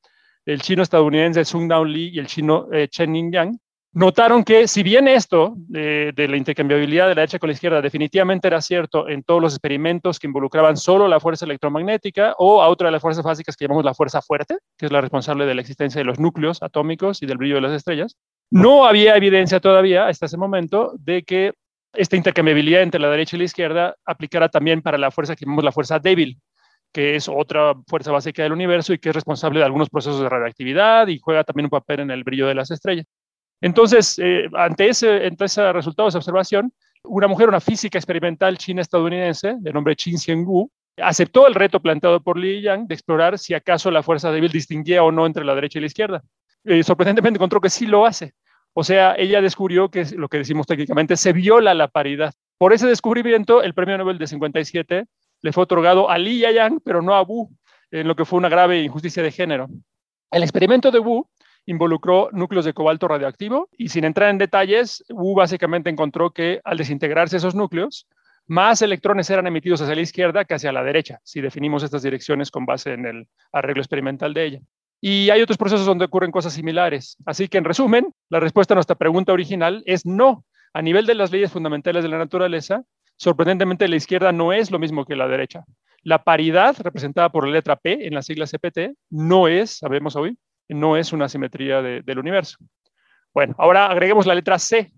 el 0.46 0.62
chino 0.62 0.82
estadounidense 0.82 1.44
Sung 1.44 1.68
Dao 1.68 1.84
Lee 1.84 2.10
y 2.14 2.18
el 2.18 2.26
chino 2.26 2.68
eh, 2.72 2.88
Chen 2.88 3.32
Yang, 3.32 3.58
notaron 3.92 4.44
que 4.44 4.68
si 4.68 4.82
bien 4.82 5.08
esto 5.08 5.54
de, 5.56 6.12
la 6.16 6.36
intercambiabilidad 6.36 7.08
de 7.08 7.14
la 7.14 7.22
derecha 7.22 7.38
con 7.38 7.48
la 7.48 7.54
izquierda 7.54 7.82
definitivamente 7.82 8.46
era 8.46 8.60
cierto 8.60 9.08
en 9.08 9.22
todos 9.22 9.42
los 9.42 9.52
experimentos 9.52 10.18
que 10.18 10.28
involucraban 10.28 10.76
solo 10.76 11.08
la 11.08 11.18
fuerza 11.18 11.44
electromagnética 11.44 12.34
o 12.38 12.62
a 12.62 12.68
otra 12.68 12.88
de 12.88 12.92
las 12.92 13.02
fuerzas 13.02 13.24
básicas 13.24 13.56
que 13.56 13.64
llamamos 13.64 13.84
la 13.84 13.94
fuerza 13.94 14.22
fuerte, 14.22 14.58
que 14.76 14.86
es 14.86 14.92
la 14.92 15.00
responsable 15.00 15.46
de 15.46 15.54
la 15.54 15.60
existencia 15.60 15.98
de 15.98 16.04
los 16.04 16.20
núcleos 16.20 16.62
atómicos 16.62 17.22
y 17.22 17.26
del 17.26 17.38
brillo 17.38 17.56
de 17.56 17.62
las 17.62 17.72
estrellas, 17.72 18.16
no 18.50 18.86
había 18.86 19.16
evidencia 19.16 19.60
todavía 19.60 20.06
hasta 20.06 20.26
ese 20.26 20.36
momento 20.36 20.92
de 20.98 21.22
que 21.22 21.52
esta 21.92 22.16
intercambiabilidad 22.16 22.82
entre 22.82 23.00
la 23.00 23.10
derecha 23.10 23.36
y 23.36 23.40
la 23.40 23.44
izquierda 23.46 23.96
aplicara 24.04 24.48
también 24.48 24.82
para 24.82 24.98
la 24.98 25.10
fuerza 25.10 25.34
que 25.34 25.44
llamamos 25.44 25.64
la 25.64 25.72
fuerza 25.72 25.98
débil, 25.98 26.40
que 26.92 27.16
es 27.16 27.28
otra 27.28 27.74
fuerza 27.86 28.12
básica 28.12 28.42
del 28.42 28.52
universo 28.52 28.92
y 28.92 28.98
que 28.98 29.08
es 29.08 29.14
responsable 29.14 29.58
de 29.58 29.64
algunos 29.64 29.88
procesos 29.88 30.20
de 30.20 30.28
radioactividad 30.28 31.08
y 31.08 31.18
juega 31.18 31.44
también 31.44 31.66
un 31.66 31.70
papel 31.70 32.00
en 32.00 32.10
el 32.10 32.24
brillo 32.24 32.46
de 32.46 32.54
las 32.54 32.70
estrellas. 32.70 33.06
Entonces, 33.60 34.18
eh, 34.18 34.48
ante, 34.54 34.88
ese, 34.88 35.18
resultado 35.72 36.06
de 36.06 36.08
esa 36.10 36.18
observación, 36.18 36.72
una 37.04 37.28
mujer, 37.28 37.48
una 37.48 37.60
física 37.60 37.98
experimental 37.98 38.58
china-estadounidense, 38.58 39.56
de 39.58 39.72
nombre 39.72 39.96
Qin 39.96 40.18
Xianggu, 40.18 40.70
aceptó 41.02 41.46
el 41.46 41.54
reto 41.54 41.80
planteado 41.80 42.22
por 42.22 42.38
Li 42.38 42.62
Yang 42.62 42.86
de 42.86 42.94
explorar 42.94 43.38
si 43.38 43.54
acaso 43.54 43.90
la 43.90 44.02
fuerza 44.02 44.30
débil 44.30 44.50
distinguía 44.50 45.02
o 45.02 45.12
no 45.12 45.26
entre 45.26 45.44
la 45.44 45.54
derecha 45.54 45.78
y 45.78 45.82
la 45.82 45.86
izquierda. 45.86 46.22
Eh, 46.64 46.82
sorprendentemente 46.82 47.38
encontró 47.38 47.60
que 47.60 47.70
sí 47.70 47.86
lo 47.86 48.06
hace. 48.06 48.34
O 48.72 48.84
sea, 48.84 49.14
ella 49.16 49.40
descubrió 49.40 49.90
que 49.90 50.04
lo 50.16 50.28
que 50.28 50.38
decimos 50.38 50.66
técnicamente 50.66 51.16
se 51.16 51.32
viola 51.32 51.74
la 51.74 51.88
paridad. 51.88 52.32
Por 52.58 52.72
ese 52.72 52.86
descubrimiento, 52.86 53.62
el 53.62 53.74
premio 53.74 53.98
Nobel 53.98 54.18
de 54.18 54.26
57 54.26 55.06
le 55.42 55.52
fue 55.52 55.64
otorgado 55.64 56.10
a 56.10 56.18
Li 56.18 56.40
Yang, 56.40 56.80
pero 56.84 57.02
no 57.02 57.14
a 57.14 57.22
Wu, 57.22 57.50
en 57.90 58.06
lo 58.06 58.14
que 58.14 58.24
fue 58.24 58.38
una 58.38 58.48
grave 58.48 58.82
injusticia 58.82 59.22
de 59.22 59.32
género. 59.32 59.68
El 60.30 60.42
experimento 60.42 60.90
de 60.90 60.98
Wu 60.98 61.26
involucró 61.70 62.30
núcleos 62.32 62.64
de 62.64 62.74
cobalto 62.74 63.06
radioactivo 63.06 63.68
y 63.78 63.88
sin 63.88 64.04
entrar 64.04 64.30
en 64.30 64.38
detalles, 64.38 65.04
Wu 65.08 65.34
básicamente 65.34 65.88
encontró 65.88 66.30
que 66.32 66.60
al 66.64 66.76
desintegrarse 66.76 67.36
esos 67.36 67.54
núcleos, 67.54 68.08
más 68.48 68.82
electrones 68.82 69.30
eran 69.30 69.46
emitidos 69.46 69.80
hacia 69.80 69.94
la 69.94 70.00
izquierda 70.00 70.44
que 70.44 70.54
hacia 70.54 70.72
la 70.72 70.82
derecha, 70.82 71.20
si 71.22 71.40
definimos 71.40 71.84
estas 71.84 72.02
direcciones 72.02 72.50
con 72.50 72.66
base 72.66 72.92
en 72.92 73.06
el 73.06 73.28
arreglo 73.52 73.80
experimental 73.80 74.34
de 74.34 74.44
ella. 74.44 74.60
Y 75.00 75.30
hay 75.30 75.40
otros 75.40 75.56
procesos 75.56 75.86
donde 75.86 76.06
ocurren 76.06 76.32
cosas 76.32 76.52
similares. 76.52 77.16
Así 77.24 77.48
que, 77.48 77.58
en 77.58 77.64
resumen, 77.64 78.12
la 78.28 78.40
respuesta 78.40 78.74
a 78.74 78.76
nuestra 78.76 78.96
pregunta 78.96 79.32
original 79.32 79.82
es 79.86 80.04
no. 80.04 80.44
A 80.74 80.82
nivel 80.82 81.06
de 81.06 81.14
las 81.14 81.30
leyes 81.30 81.52
fundamentales 81.52 82.02
de 82.02 82.10
la 82.10 82.18
naturaleza, 82.18 82.82
sorprendentemente 83.16 83.88
la 83.88 83.96
izquierda 83.96 84.32
no 84.32 84.52
es 84.52 84.70
lo 84.70 84.78
mismo 84.78 85.06
que 85.06 85.16
la 85.16 85.28
derecha. 85.28 85.64
La 86.02 86.24
paridad, 86.24 86.76
representada 86.80 87.30
por 87.30 87.46
la 87.46 87.54
letra 87.54 87.76
P 87.76 88.06
en 88.06 88.14
la 88.14 88.22
sigla 88.22 88.46
CPT, 88.46 88.96
no 89.10 89.48
es, 89.48 89.78
sabemos 89.78 90.16
hoy, 90.16 90.36
no 90.74 90.96
es 90.96 91.12
una 91.12 91.28
simetría 91.28 91.82
del 91.82 92.18
universo. 92.18 92.58
Bueno, 93.32 93.54
ahora 93.58 93.86
agreguemos 93.86 94.26
la 94.26 94.34
letra 94.34 94.58
C. 94.58 94.92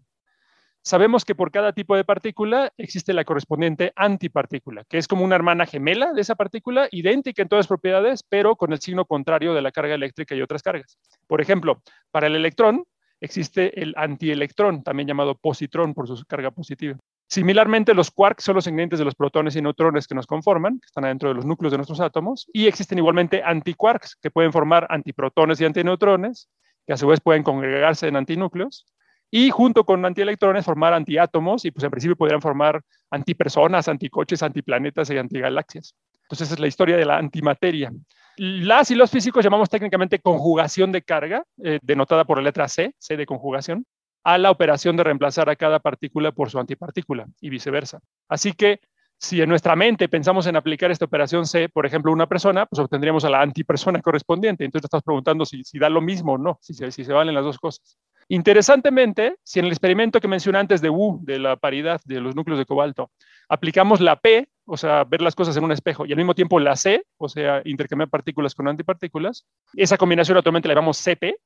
Sabemos 0.85 1.25
que 1.25 1.37
por 1.37 1.53
cada 1.53 1.73
tipo 1.73 1.95
de 1.95 2.05
partícula 2.05 2.73
existe 2.77 3.13
la 3.13 3.25
correspondiente 3.25 3.93
antipartícula, 3.95 4.85
que 4.89 4.99
es 4.99 5.07
como 5.07 5.25
una 5.25 5.37
hermana 5.37 5.65
gemela 5.65 6.13
de 6.13 6.21
esa 6.21 6.35
partícula, 6.35 6.89
idéntica 6.91 7.41
en 7.41 7.49
todas 7.49 7.65
las 7.65 7.69
propiedades, 7.69 8.25
pero 8.29 8.57
con 8.57 8.73
el 8.73 8.81
signo 8.81 9.05
contrario 9.05 9.55
de 9.55 9.63
la 9.63 9.71
carga 9.71 9.95
eléctrica 9.95 10.35
y 10.35 10.43
otras 10.43 10.63
cargas. 10.63 10.99
Por 11.29 11.41
ejemplo, 11.41 11.81
para 12.11 12.27
el 12.27 12.35
electrón 12.35 12.85
existe 13.21 13.81
el 13.81 13.95
antielectrón, 13.97 14.83
también 14.83 15.07
llamado 15.07 15.37
positrón 15.37 15.95
por 15.95 16.09
su 16.09 16.25
carga 16.25 16.51
positiva. 16.51 16.99
Similarmente, 17.33 17.95
los 17.95 18.11
quarks 18.11 18.45
son 18.45 18.57
los 18.57 18.67
ingredientes 18.67 18.99
de 18.99 19.07
los 19.07 19.15
protones 19.15 19.57
y 19.57 19.63
neutrones 19.63 20.07
que 20.07 20.15
nos 20.15 20.27
conforman, 20.27 20.79
que 20.79 20.85
están 20.85 21.07
adentro 21.07 21.31
de 21.31 21.35
los 21.35 21.47
núcleos 21.47 21.71
de 21.71 21.79
nuestros 21.79 21.99
átomos, 21.99 22.47
y 22.53 22.67
existen 22.67 22.99
igualmente 22.99 23.43
antiquarks, 23.43 24.17
que 24.17 24.31
pueden 24.31 24.53
formar 24.53 24.87
antiprotones 24.91 25.59
y 25.59 25.65
antineutrones, 25.65 26.51
que 26.87 26.93
a 26.93 26.99
su 26.99 27.07
vez 27.07 27.23
pueden 27.23 27.43
congregarse 27.43 28.07
en 28.07 28.17
antinúcleos, 28.17 28.85
y 29.31 29.49
junto 29.49 29.87
con 29.87 30.05
antielectrones 30.05 30.67
formar 30.67 30.93
antiátomos, 30.93 31.65
y 31.65 31.71
pues 31.71 31.83
en 31.85 31.91
principio 31.91 32.17
podrían 32.17 32.43
formar 32.43 32.83
antipersonas, 33.11 33.89
anticoches, 33.89 34.43
antiplanetas 34.43 35.09
y 35.09 35.17
antigalaxias. 35.17 35.95
Entonces 36.25 36.53
es 36.53 36.61
la 36.61 36.67
historia 36.67 36.99
de 36.99 37.07
la 37.07 37.17
antimateria. 37.17 37.91
Las 38.37 38.91
y 38.91 38.95
los 38.95 39.11
físicos 39.11 39.43
llamamos 39.43 39.71
técnicamente 39.71 40.19
conjugación 40.19 40.93
de 40.93 41.01
carga, 41.01 41.45
eh, 41.65 41.79
denotada 41.81 42.27
por 42.27 42.37
la 42.37 42.45
letra 42.45 42.69
C, 42.69 42.95
C 42.99 43.17
de 43.17 43.25
conjugación, 43.25 43.87
a 44.25 44.39
la 44.39 44.51
operación 44.51 44.97
de 44.97 45.05
reemplazar 45.05 45.49
a 45.51 45.57
cada 45.57 45.81
partícula 45.81 46.33
por 46.33 46.51
su 46.51 46.59
antipartícula 46.59 47.27
y 47.41 47.51
viceversa. 47.51 48.01
Así 48.29 48.53
que 48.53 48.81
si 49.19 49.41
en 49.41 49.49
nuestra 49.49 49.77
mente 49.77 50.09
pensamos 50.09 50.47
en 50.47 50.57
aplicar 50.57 50.91
esta 50.91 51.05
operación 51.05 51.47
C, 51.47 51.69
por 51.69 51.87
ejemplo, 51.87 52.11
una 52.13 52.27
persona, 52.27 52.67
pues 52.67 52.81
obtendríamos 52.81 53.25
a 53.25 53.31
la 53.31 53.41
antipersona 53.41 54.03
correspondiente. 54.03 54.65
Entonces 54.65 54.87
estás 54.87 55.03
preguntando 55.03 55.45
si, 55.45 55.63
da 55.79 55.89
lo 55.89 56.01
mismo 56.01 56.33
o 56.33 56.39
no, 56.39 56.59
si 56.61 56.75
se 56.75 57.13
valen 57.13 57.35
las 57.35 57.45
dos 57.45 57.59
cosas. 57.59 57.99
Interesantemente, 58.29 59.37
si 59.43 59.59
en 59.59 59.67
el 59.67 59.73
experimento 59.73 60.21
que 60.21 60.29
mencioné 60.29 60.59
antes 60.59 60.81
de 60.81 60.89
Wu, 60.89 61.21
de 61.23 61.39
la 61.39 61.57
paridad 61.57 62.01
de 62.05 62.21
los 62.21 62.35
núcleos 62.35 62.59
de 62.59 62.67
cobalto, 62.67 63.11
aplicamos 63.49 64.01
la 64.01 64.17
P, 64.17 64.49
o 64.65 64.77
sea, 64.77 65.05
ver 65.05 65.21
las 65.21 65.35
cosas 65.35 65.57
en 65.57 65.65
un 65.65 65.73
espejo, 65.73 66.07
y 66.07 66.13
al 66.13 66.17
mismo 66.17 66.35
tiempo 66.35 66.59
la 66.59 66.77
C, 66.77 67.05
o 67.19 67.29
sea, 67.29 67.63
intercambiar 67.65 68.09
partículas 68.09 68.55
con 68.55 68.69
antipartículas, 68.69 69.47
esa 69.75 69.99
combinación 69.99 70.37
actualmente 70.37 70.69
la 70.69 70.75
llamamos 70.75 70.99
CP, 70.99 71.37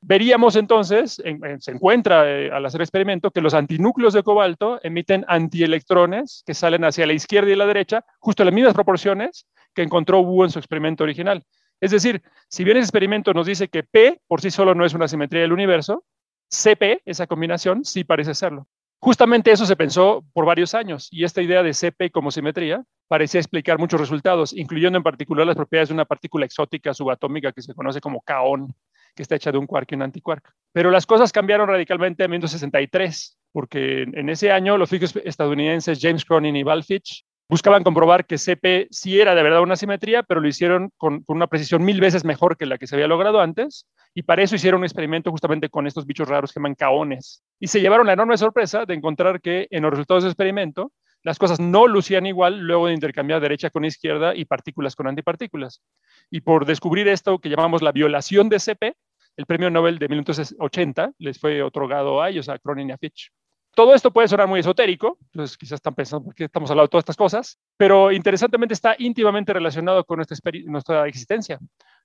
Veríamos 0.00 0.56
entonces, 0.56 1.22
se 1.58 1.70
encuentra 1.70 2.30
eh, 2.30 2.50
al 2.50 2.64
hacer 2.64 2.80
experimento, 2.80 3.30
que 3.30 3.40
los 3.40 3.54
antinúcleos 3.54 4.12
de 4.14 4.22
cobalto 4.22 4.78
emiten 4.82 5.24
antielectrones 5.28 6.42
que 6.46 6.54
salen 6.54 6.84
hacia 6.84 7.06
la 7.06 7.12
izquierda 7.12 7.50
y 7.50 7.56
la 7.56 7.66
derecha, 7.66 8.04
justo 8.18 8.42
en 8.42 8.46
las 8.46 8.54
mismas 8.54 8.74
proporciones 8.74 9.46
que 9.74 9.82
encontró 9.82 10.20
Wu 10.20 10.44
en 10.44 10.50
su 10.50 10.58
experimento 10.58 11.04
original. 11.04 11.44
Es 11.80 11.90
decir, 11.90 12.22
si 12.48 12.64
bien 12.64 12.76
ese 12.76 12.84
experimento 12.84 13.34
nos 13.34 13.46
dice 13.46 13.68
que 13.68 13.82
P 13.82 14.20
por 14.26 14.40
sí 14.40 14.50
solo 14.50 14.74
no 14.74 14.84
es 14.84 14.94
una 14.94 15.08
simetría 15.08 15.42
del 15.42 15.52
universo, 15.52 16.04
CP, 16.48 17.02
esa 17.04 17.26
combinación, 17.26 17.84
sí 17.84 18.04
parece 18.04 18.34
serlo. 18.34 18.66
Justamente 18.98 19.52
eso 19.52 19.66
se 19.66 19.76
pensó 19.76 20.24
por 20.32 20.46
varios 20.46 20.74
años 20.74 21.08
y 21.10 21.24
esta 21.24 21.42
idea 21.42 21.62
de 21.62 21.74
CP 21.74 22.10
como 22.10 22.30
simetría 22.30 22.82
parecía 23.08 23.40
explicar 23.40 23.78
muchos 23.78 24.00
resultados, 24.00 24.52
incluyendo 24.54 24.96
en 24.96 25.02
particular 25.02 25.46
las 25.46 25.56
propiedades 25.56 25.88
de 25.88 25.94
una 25.94 26.06
partícula 26.06 26.46
exótica 26.46 26.94
subatómica 26.94 27.52
que 27.52 27.62
se 27.62 27.74
conoce 27.74 28.00
como 28.00 28.22
kaon, 28.22 28.74
que 29.16 29.22
está 29.22 29.34
hecha 29.34 29.50
de 29.50 29.58
un 29.58 29.66
quark 29.66 29.90
y 29.90 29.94
un 29.96 30.02
antiquark. 30.02 30.52
Pero 30.72 30.90
las 30.90 31.06
cosas 31.06 31.32
cambiaron 31.32 31.68
radicalmente 31.68 32.22
en 32.22 32.30
1963, 32.30 33.38
porque 33.50 34.02
en 34.02 34.28
ese 34.28 34.52
año 34.52 34.76
los 34.76 34.90
físicos 34.90 35.16
estadounidenses 35.24 35.98
James 36.00 36.24
Cronin 36.24 36.54
y 36.54 36.62
Val 36.62 36.84
Fitch 36.84 37.24
buscaban 37.48 37.84
comprobar 37.84 38.26
que 38.26 38.38
CP 38.38 38.88
sí 38.90 39.20
era 39.20 39.34
de 39.34 39.42
verdad 39.42 39.62
una 39.62 39.76
simetría, 39.76 40.22
pero 40.22 40.40
lo 40.40 40.48
hicieron 40.48 40.90
con, 40.96 41.24
una 41.28 41.46
precisión 41.46 41.84
mil 41.84 42.00
veces 42.00 42.24
mejor 42.24 42.56
que 42.56 42.66
la 42.66 42.76
que 42.76 42.86
se 42.86 42.96
había 42.96 43.06
logrado 43.06 43.40
antes, 43.40 43.86
y 44.14 44.22
para 44.22 44.42
eso 44.42 44.56
hicieron 44.56 44.80
un 44.80 44.84
experimento 44.84 45.30
justamente 45.30 45.68
con 45.68 45.86
estos 45.86 46.06
bichos 46.06 46.28
raros 46.28 46.52
que 46.52 46.58
llaman 46.58 46.74
caones. 46.74 47.42
Y 47.60 47.68
se 47.68 47.80
llevaron 47.80 48.06
la 48.06 48.14
enorme 48.14 48.36
sorpresa 48.36 48.84
de 48.84 48.94
encontrar 48.94 49.40
que 49.40 49.68
en 49.70 49.82
los 49.82 49.90
resultados 49.90 50.24
del 50.24 50.32
experimento 50.32 50.92
las 51.22 51.38
cosas 51.38 51.58
no 51.58 51.88
lucían 51.88 52.24
igual 52.24 52.60
luego 52.60 52.86
de 52.86 52.94
intercambiar 52.94 53.40
derecha 53.40 53.70
con 53.70 53.84
izquierda 53.84 54.34
y 54.34 54.44
partículas 54.44 54.94
con 54.94 55.08
antipartículas. 55.08 55.82
Y 56.30 56.42
por 56.42 56.66
descubrir 56.66 57.08
esto 57.08 57.38
que 57.40 57.48
llamamos 57.48 57.82
la 57.82 57.90
violación 57.90 58.48
de 58.48 58.60
CP, 58.60 58.94
el 59.36 59.46
premio 59.46 59.70
Nobel 59.70 59.98
de 59.98 60.08
1980 60.08 61.12
les 61.18 61.38
fue 61.38 61.62
otorgado 61.62 62.22
a 62.22 62.30
ellos, 62.30 62.48
a 62.48 62.58
Cronin 62.58 62.88
y 62.88 62.92
a 62.92 62.98
Fitch. 62.98 63.30
Todo 63.74 63.94
esto 63.94 64.10
puede 64.10 64.26
sonar 64.26 64.48
muy 64.48 64.60
esotérico, 64.60 65.18
entonces 65.32 65.58
quizás 65.58 65.76
están 65.76 65.94
pensando 65.94 66.24
por 66.24 66.34
qué 66.34 66.44
estamos 66.44 66.70
hablando 66.70 66.86
de 66.86 66.90
todas 66.90 67.02
estas 67.02 67.16
cosas, 67.16 67.58
pero 67.76 68.10
interesantemente 68.10 68.72
está 68.72 68.96
íntimamente 68.98 69.52
relacionado 69.52 70.02
con 70.04 70.16
nuestra, 70.16 70.36
nuestra 70.64 71.06
existencia, 71.06 71.58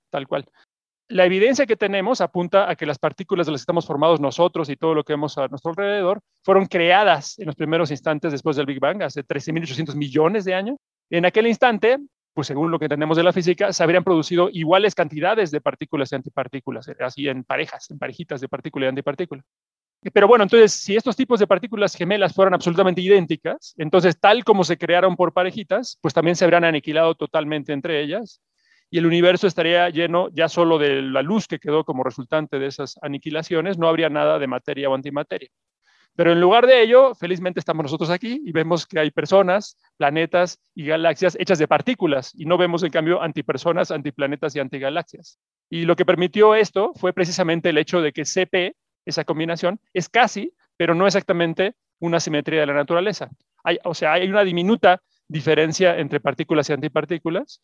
tal 0.10 0.28
cual. 0.28 0.46
La 1.08 1.26
evidencia 1.26 1.66
que 1.66 1.78
tenemos 1.78 2.20
apunta 2.20 2.70
a 2.70 2.76
que 2.76 2.86
las 2.86 3.00
partículas 3.00 3.46
de 3.46 3.54
las 3.54 3.62
que 3.62 3.64
estamos 3.64 3.86
formados 3.86 4.20
nosotros 4.20 4.70
y 4.70 4.76
todo 4.76 4.94
lo 4.94 5.04
que 5.04 5.14
vemos 5.14 5.38
a 5.38 5.48
nuestro 5.48 5.72
alrededor 5.72 6.22
fueron 6.44 6.66
creadas 6.66 7.40
en 7.40 7.46
los 7.46 7.56
primeros 7.56 7.92
instantes 7.92 8.34
después 8.34 8.58
del 8.58 8.66
Big 8.66 8.80
Bang, 8.80 9.04
hace 9.04 9.24
13.800 9.24 9.96
millones 9.96 10.44
de 10.44 10.56
años. 10.56 10.78
En 11.10 11.26
aquel 11.26 11.48
instante, 11.48 11.98
pues 12.34 12.48
según 12.48 12.72
lo 12.72 12.80
que 12.80 12.90
tenemos 12.90 13.18
de 13.18 13.24
la 13.24 13.34
física, 13.34 13.74
se 13.74 13.84
habrían 13.84 14.04
producido 14.04 14.50
iguales 14.52 14.96
cantidades 14.96 15.52
de 15.52 15.62
partículas 15.62 16.12
y 16.12 16.16
antipartículas, 16.16 16.90
así 17.00 17.28
en 17.28 17.44
parejas, 17.44 17.90
en 17.92 18.00
parejitas 18.00 18.42
de 18.42 18.48
partícula 18.48 18.86
y 18.86 18.90
antipartícula. 18.90 19.44
Pero 20.14 20.28
bueno, 20.28 20.44
entonces, 20.44 20.72
si 20.72 20.96
estos 20.96 21.16
tipos 21.16 21.40
de 21.40 21.46
partículas 21.46 21.96
gemelas 21.96 22.34
fueran 22.34 22.56
absolutamente 22.56 23.02
idénticas, 23.02 23.76
entonces, 23.78 24.20
tal 24.20 24.44
como 24.44 24.64
se 24.64 24.78
crearon 24.78 25.16
por 25.16 25.32
parejitas, 25.32 26.00
pues 26.02 26.14
también 26.14 26.36
se 26.36 26.44
habrían 26.44 26.64
aniquilado 26.64 27.14
totalmente 27.14 27.72
entre 27.72 28.02
ellas 28.02 28.42
y 28.94 28.98
el 28.98 29.06
universo 29.06 29.48
estaría 29.48 29.90
lleno 29.90 30.28
ya 30.34 30.50
solo 30.50 30.78
de 30.78 31.02
la 31.02 31.22
luz 31.22 31.48
que 31.48 31.60
quedó 31.60 31.86
como 31.86 32.04
resultante 32.04 32.60
de 32.60 32.68
esas 32.68 32.96
aniquilaciones, 33.02 33.78
no 33.78 33.88
habría 33.88 34.10
nada 34.10 34.38
de 34.38 34.48
materia 34.48 34.90
o 34.90 34.94
antimateria. 34.94 35.50
Pero 36.16 36.34
en 36.34 36.42
lugar 36.42 36.68
de 36.68 36.82
ello, 36.82 37.16
felizmente 37.16 37.60
estamos 37.60 37.84
nosotros 37.84 38.10
aquí 38.10 38.42
y 38.46 38.52
vemos 38.52 38.86
que 38.86 39.00
hay 39.00 39.12
personas, 39.12 39.78
planetas 39.98 40.60
y 40.76 40.86
galaxias 40.86 41.38
hechas 41.40 41.60
de 41.60 41.68
partículas 41.68 42.32
y 42.36 42.46
no 42.46 42.58
vemos 42.58 42.84
en 42.84 42.92
cambio 42.92 43.22
antipersonas, 43.22 43.92
antiplanetas 43.92 44.56
y 44.56 44.60
antigalaxias. 44.60 45.40
Y 45.70 45.86
lo 45.86 45.96
que 45.96 46.06
permitió 46.06 46.54
esto 46.56 46.92
fue 46.96 47.14
precisamente 47.14 47.70
el 47.70 47.78
hecho 47.78 48.02
de 48.02 48.12
que 48.12 48.26
CP 48.26 48.76
esa 49.06 49.24
combinación, 49.24 49.80
es 49.94 50.10
casi, 50.10 50.54
pero 50.78 50.96
no 50.96 51.08
exactamente 51.08 51.76
una 52.00 52.20
simetría 52.20 52.62
de 52.62 52.68
la 52.68 52.74
naturaleza. 52.74 53.30
O 53.84 53.94
sea, 53.94 54.14
hay 54.14 54.28
una 54.28 54.44
diminuta 54.44 55.02
diferencia 55.28 55.98
entre 55.98 56.20
partículas 56.20 56.70
y 56.70 56.74
antipartículas 56.74 57.62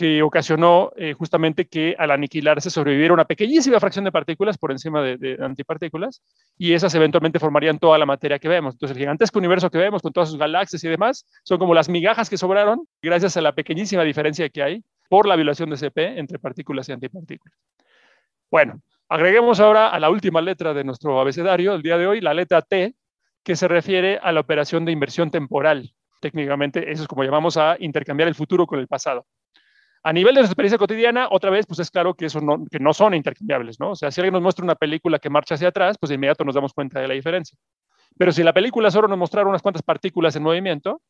que 0.00 0.22
ocasionó 0.22 0.92
eh, 0.96 1.12
justamente 1.12 1.66
que 1.66 1.94
al 1.98 2.10
aniquilarse 2.10 2.70
sobreviviera 2.70 3.12
una 3.12 3.26
pequeñísima 3.26 3.78
fracción 3.78 4.02
de 4.06 4.10
partículas 4.10 4.56
por 4.56 4.72
encima 4.72 5.02
de, 5.02 5.36
antipartículas 5.38 6.22
y 6.56 6.72
esas 6.72 6.94
eventualmente 6.94 7.38
formarían 7.38 7.78
toda 7.78 7.98
la 7.98 8.06
materia 8.06 8.38
que 8.38 8.48
vemos. 8.48 8.76
Entonces 8.76 8.96
el 8.96 9.02
gigantesco 9.02 9.38
universo 9.38 9.68
que 9.68 9.76
vemos 9.76 10.00
con 10.00 10.10
todas 10.10 10.30
sus 10.30 10.38
galaxias 10.38 10.82
y 10.84 10.88
demás 10.88 11.26
son 11.44 11.58
como 11.58 11.74
las 11.74 11.90
migajas 11.90 12.30
que 12.30 12.38
sobraron 12.38 12.86
gracias 13.02 13.36
a 13.36 13.42
la 13.42 13.52
pequeñísima 13.52 14.02
diferencia 14.02 14.48
que 14.48 14.62
hay 14.62 14.82
por 15.10 15.26
la 15.28 15.36
violación 15.36 15.68
de 15.68 15.76
CP 15.76 16.18
entre 16.18 16.38
partículas 16.38 16.88
y 16.88 16.92
antipartículas. 16.92 17.54
Bueno, 18.50 18.80
Agreguemos 19.12 19.58
ahora 19.58 19.88
a 19.88 19.98
la 19.98 20.08
última 20.08 20.40
letra 20.40 20.72
de 20.72 20.84
nuestro 20.84 21.20
abecedario, 21.20 21.74
el 21.74 21.82
día 21.82 21.98
de 21.98 22.06
hoy, 22.06 22.20
la 22.20 22.32
letra 22.32 22.62
T, 22.62 22.94
que 23.42 23.56
se 23.56 23.66
refiere 23.66 24.20
a 24.22 24.30
la 24.30 24.38
operación 24.38 24.84
de 24.84 24.92
inversión 24.92 25.32
temporal. 25.32 25.92
Técnicamente, 26.20 26.92
eso 26.92 27.02
es 27.02 27.08
como 27.08 27.24
llamamos 27.24 27.56
a 27.56 27.74
intercambiar 27.80 28.28
el 28.28 28.36
futuro 28.36 28.68
con 28.68 28.78
el 28.78 28.86
pasado. 28.86 29.26
A 30.02 30.12
nivel 30.14 30.34
de 30.34 30.40
nuestra 30.40 30.52
experiencia 30.52 30.78
cotidiana, 30.78 31.28
otra 31.30 31.50
vez, 31.50 31.66
pues 31.66 31.78
es 31.80 31.90
claro 31.90 32.14
que, 32.14 32.26
eso 32.26 32.40
no, 32.40 32.64
que 32.70 32.78
no 32.78 32.94
son 32.94 33.14
intercambiables, 33.14 33.78
¿no? 33.78 33.90
O 33.90 33.96
sea, 33.96 34.10
si 34.10 34.20
alguien 34.20 34.32
nos 34.32 34.42
muestra 34.42 34.64
una 34.64 34.74
película 34.74 35.18
que 35.18 35.28
marcha 35.28 35.56
hacia 35.56 35.68
atrás, 35.68 35.96
pues 36.00 36.08
de 36.08 36.14
inmediato 36.14 36.42
nos 36.44 36.54
damos 36.54 36.72
cuenta 36.72 37.00
de 37.00 37.08
la 37.08 37.14
diferencia. 37.14 37.58
Pero 38.16 38.32
si 38.32 38.42
la 38.42 38.54
película 38.54 38.90
solo 38.90 39.08
nos 39.08 39.18
mostrara 39.18 39.48
unas 39.48 39.60
cuantas 39.60 39.82
partículas 39.82 40.34
en 40.36 40.42
movimiento, 40.42 41.02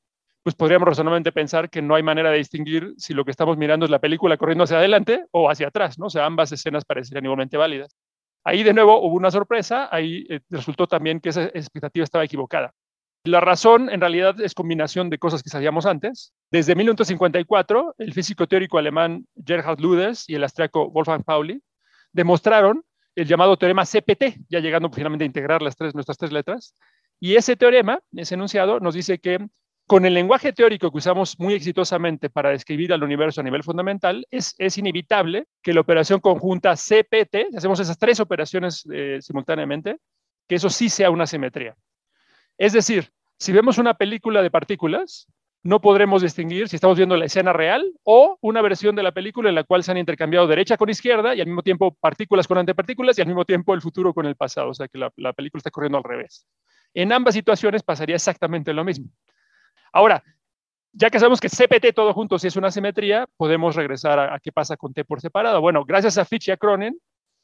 pues 0.42 0.56
podríamos 0.56 0.88
razonablemente 0.88 1.32
pensar 1.32 1.70
que 1.70 1.82
no 1.82 1.94
hay 1.94 2.02
manera 2.02 2.30
de 2.30 2.38
distinguir 2.38 2.94
si 2.96 3.14
lo 3.14 3.24
que 3.24 3.30
estamos 3.30 3.56
mirando 3.56 3.84
es 3.84 3.90
la 3.90 3.98
película 3.98 4.36
corriendo 4.36 4.64
hacia 4.64 4.78
adelante 4.78 5.26
o 5.30 5.50
hacia 5.50 5.68
atrás, 5.68 5.98
¿no? 5.98 6.06
O 6.06 6.10
sea, 6.10 6.26
ambas 6.26 6.50
escenas 6.50 6.84
parecerían 6.84 7.24
igualmente 7.24 7.56
válidas. 7.56 7.94
Ahí 8.42 8.62
de 8.62 8.72
nuevo 8.72 9.00
hubo 9.00 9.14
una 9.14 9.30
sorpresa, 9.30 9.88
ahí 9.92 10.26
eh, 10.30 10.40
resultó 10.48 10.86
también 10.86 11.20
que 11.20 11.28
esa 11.28 11.44
expectativa 11.44 12.04
estaba 12.04 12.24
equivocada. 12.24 12.72
La 13.24 13.40
razón 13.40 13.90
en 13.90 14.00
realidad 14.00 14.40
es 14.40 14.54
combinación 14.54 15.10
de 15.10 15.18
cosas 15.18 15.42
que 15.42 15.50
sabíamos 15.50 15.84
antes. 15.84 16.32
Desde 16.50 16.74
1954, 16.74 17.96
el 17.98 18.14
físico 18.14 18.46
teórico 18.46 18.78
alemán 18.78 19.26
Gerhard 19.44 19.78
Luders 19.78 20.26
y 20.26 20.36
el 20.36 20.42
austriaco 20.42 20.90
Wolfgang 20.90 21.22
Pauli 21.22 21.62
demostraron 22.12 22.82
el 23.14 23.26
llamado 23.26 23.58
teorema 23.58 23.84
CPT, 23.84 24.46
ya 24.48 24.60
llegando 24.60 24.90
finalmente 24.90 25.24
a 25.24 25.26
integrar 25.26 25.60
las 25.60 25.76
tres, 25.76 25.94
nuestras 25.94 26.16
tres 26.16 26.32
letras. 26.32 26.74
Y 27.20 27.36
ese 27.36 27.56
teorema, 27.56 28.00
ese 28.12 28.36
enunciado, 28.36 28.80
nos 28.80 28.94
dice 28.94 29.18
que 29.18 29.38
con 29.86 30.06
el 30.06 30.14
lenguaje 30.14 30.54
teórico 30.54 30.90
que 30.90 30.98
usamos 30.98 31.38
muy 31.38 31.52
exitosamente 31.52 32.30
para 32.30 32.50
describir 32.50 32.92
al 32.92 33.02
universo 33.02 33.42
a 33.42 33.44
nivel 33.44 33.62
fundamental, 33.62 34.26
es, 34.30 34.54
inevitable 34.78 35.46
que 35.62 35.74
la 35.74 35.82
operación 35.82 36.20
conjunta 36.20 36.74
CPT, 36.74 37.54
hacemos 37.54 37.80
esas 37.80 37.98
tres 37.98 38.18
operaciones 38.20 38.88
eh, 38.90 39.18
simultáneamente, 39.20 39.98
que 40.48 40.54
eso 40.54 40.70
sí 40.70 40.88
sea 40.88 41.10
una 41.10 41.26
simetría. 41.26 41.76
Es 42.60 42.74
decir, 42.74 43.10
si 43.38 43.52
vemos 43.52 43.78
una 43.78 43.94
película 43.94 44.42
de 44.42 44.50
partículas, 44.50 45.26
no 45.62 45.80
podremos 45.80 46.20
distinguir 46.20 46.68
si 46.68 46.76
estamos 46.76 46.98
viendo 46.98 47.16
la 47.16 47.24
escena 47.24 47.54
real 47.54 47.90
o 48.02 48.36
una 48.42 48.60
versión 48.60 48.94
de 48.94 49.02
la 49.02 49.12
película 49.12 49.48
en 49.48 49.54
la 49.54 49.64
cual 49.64 49.82
se 49.82 49.92
han 49.92 49.96
intercambiado 49.96 50.46
derecha 50.46 50.76
con 50.76 50.90
izquierda 50.90 51.34
y 51.34 51.40
al 51.40 51.46
mismo 51.46 51.62
tiempo 51.62 51.96
partículas 51.98 52.46
con 52.46 52.58
antipartículas 52.58 53.16
y 53.16 53.22
al 53.22 53.28
mismo 53.28 53.46
tiempo 53.46 53.72
el 53.72 53.80
futuro 53.80 54.12
con 54.12 54.26
el 54.26 54.36
pasado, 54.36 54.68
o 54.68 54.74
sea 54.74 54.88
que 54.88 54.98
la, 54.98 55.32
película 55.32 55.60
está 55.60 55.70
corriendo 55.70 55.96
al 55.96 56.04
revés. 56.04 56.46
En 56.92 57.14
ambas 57.14 57.32
situaciones 57.32 57.82
pasaría 57.82 58.16
exactamente 58.16 58.74
lo 58.74 58.84
mismo. 58.84 59.06
Ahora, 59.90 60.22
ya 60.92 61.08
que 61.08 61.18
sabemos 61.18 61.40
que 61.40 61.48
CPT 61.48 61.94
todo 61.94 62.12
junto 62.12 62.38
sí 62.38 62.48
es 62.48 62.56
una 62.56 62.70
simetría, 62.70 63.26
podemos 63.38 63.74
regresar 63.74 64.18
a, 64.18 64.38
qué 64.38 64.52
pasa 64.52 64.76
con 64.76 64.92
T 64.92 65.06
por 65.06 65.22
separado. 65.22 65.62
Bueno, 65.62 65.86
gracias 65.86 66.18
a 66.18 66.26
Fitch 66.26 66.48
y 66.48 66.50
a 66.50 66.58
Cronin, 66.58 67.00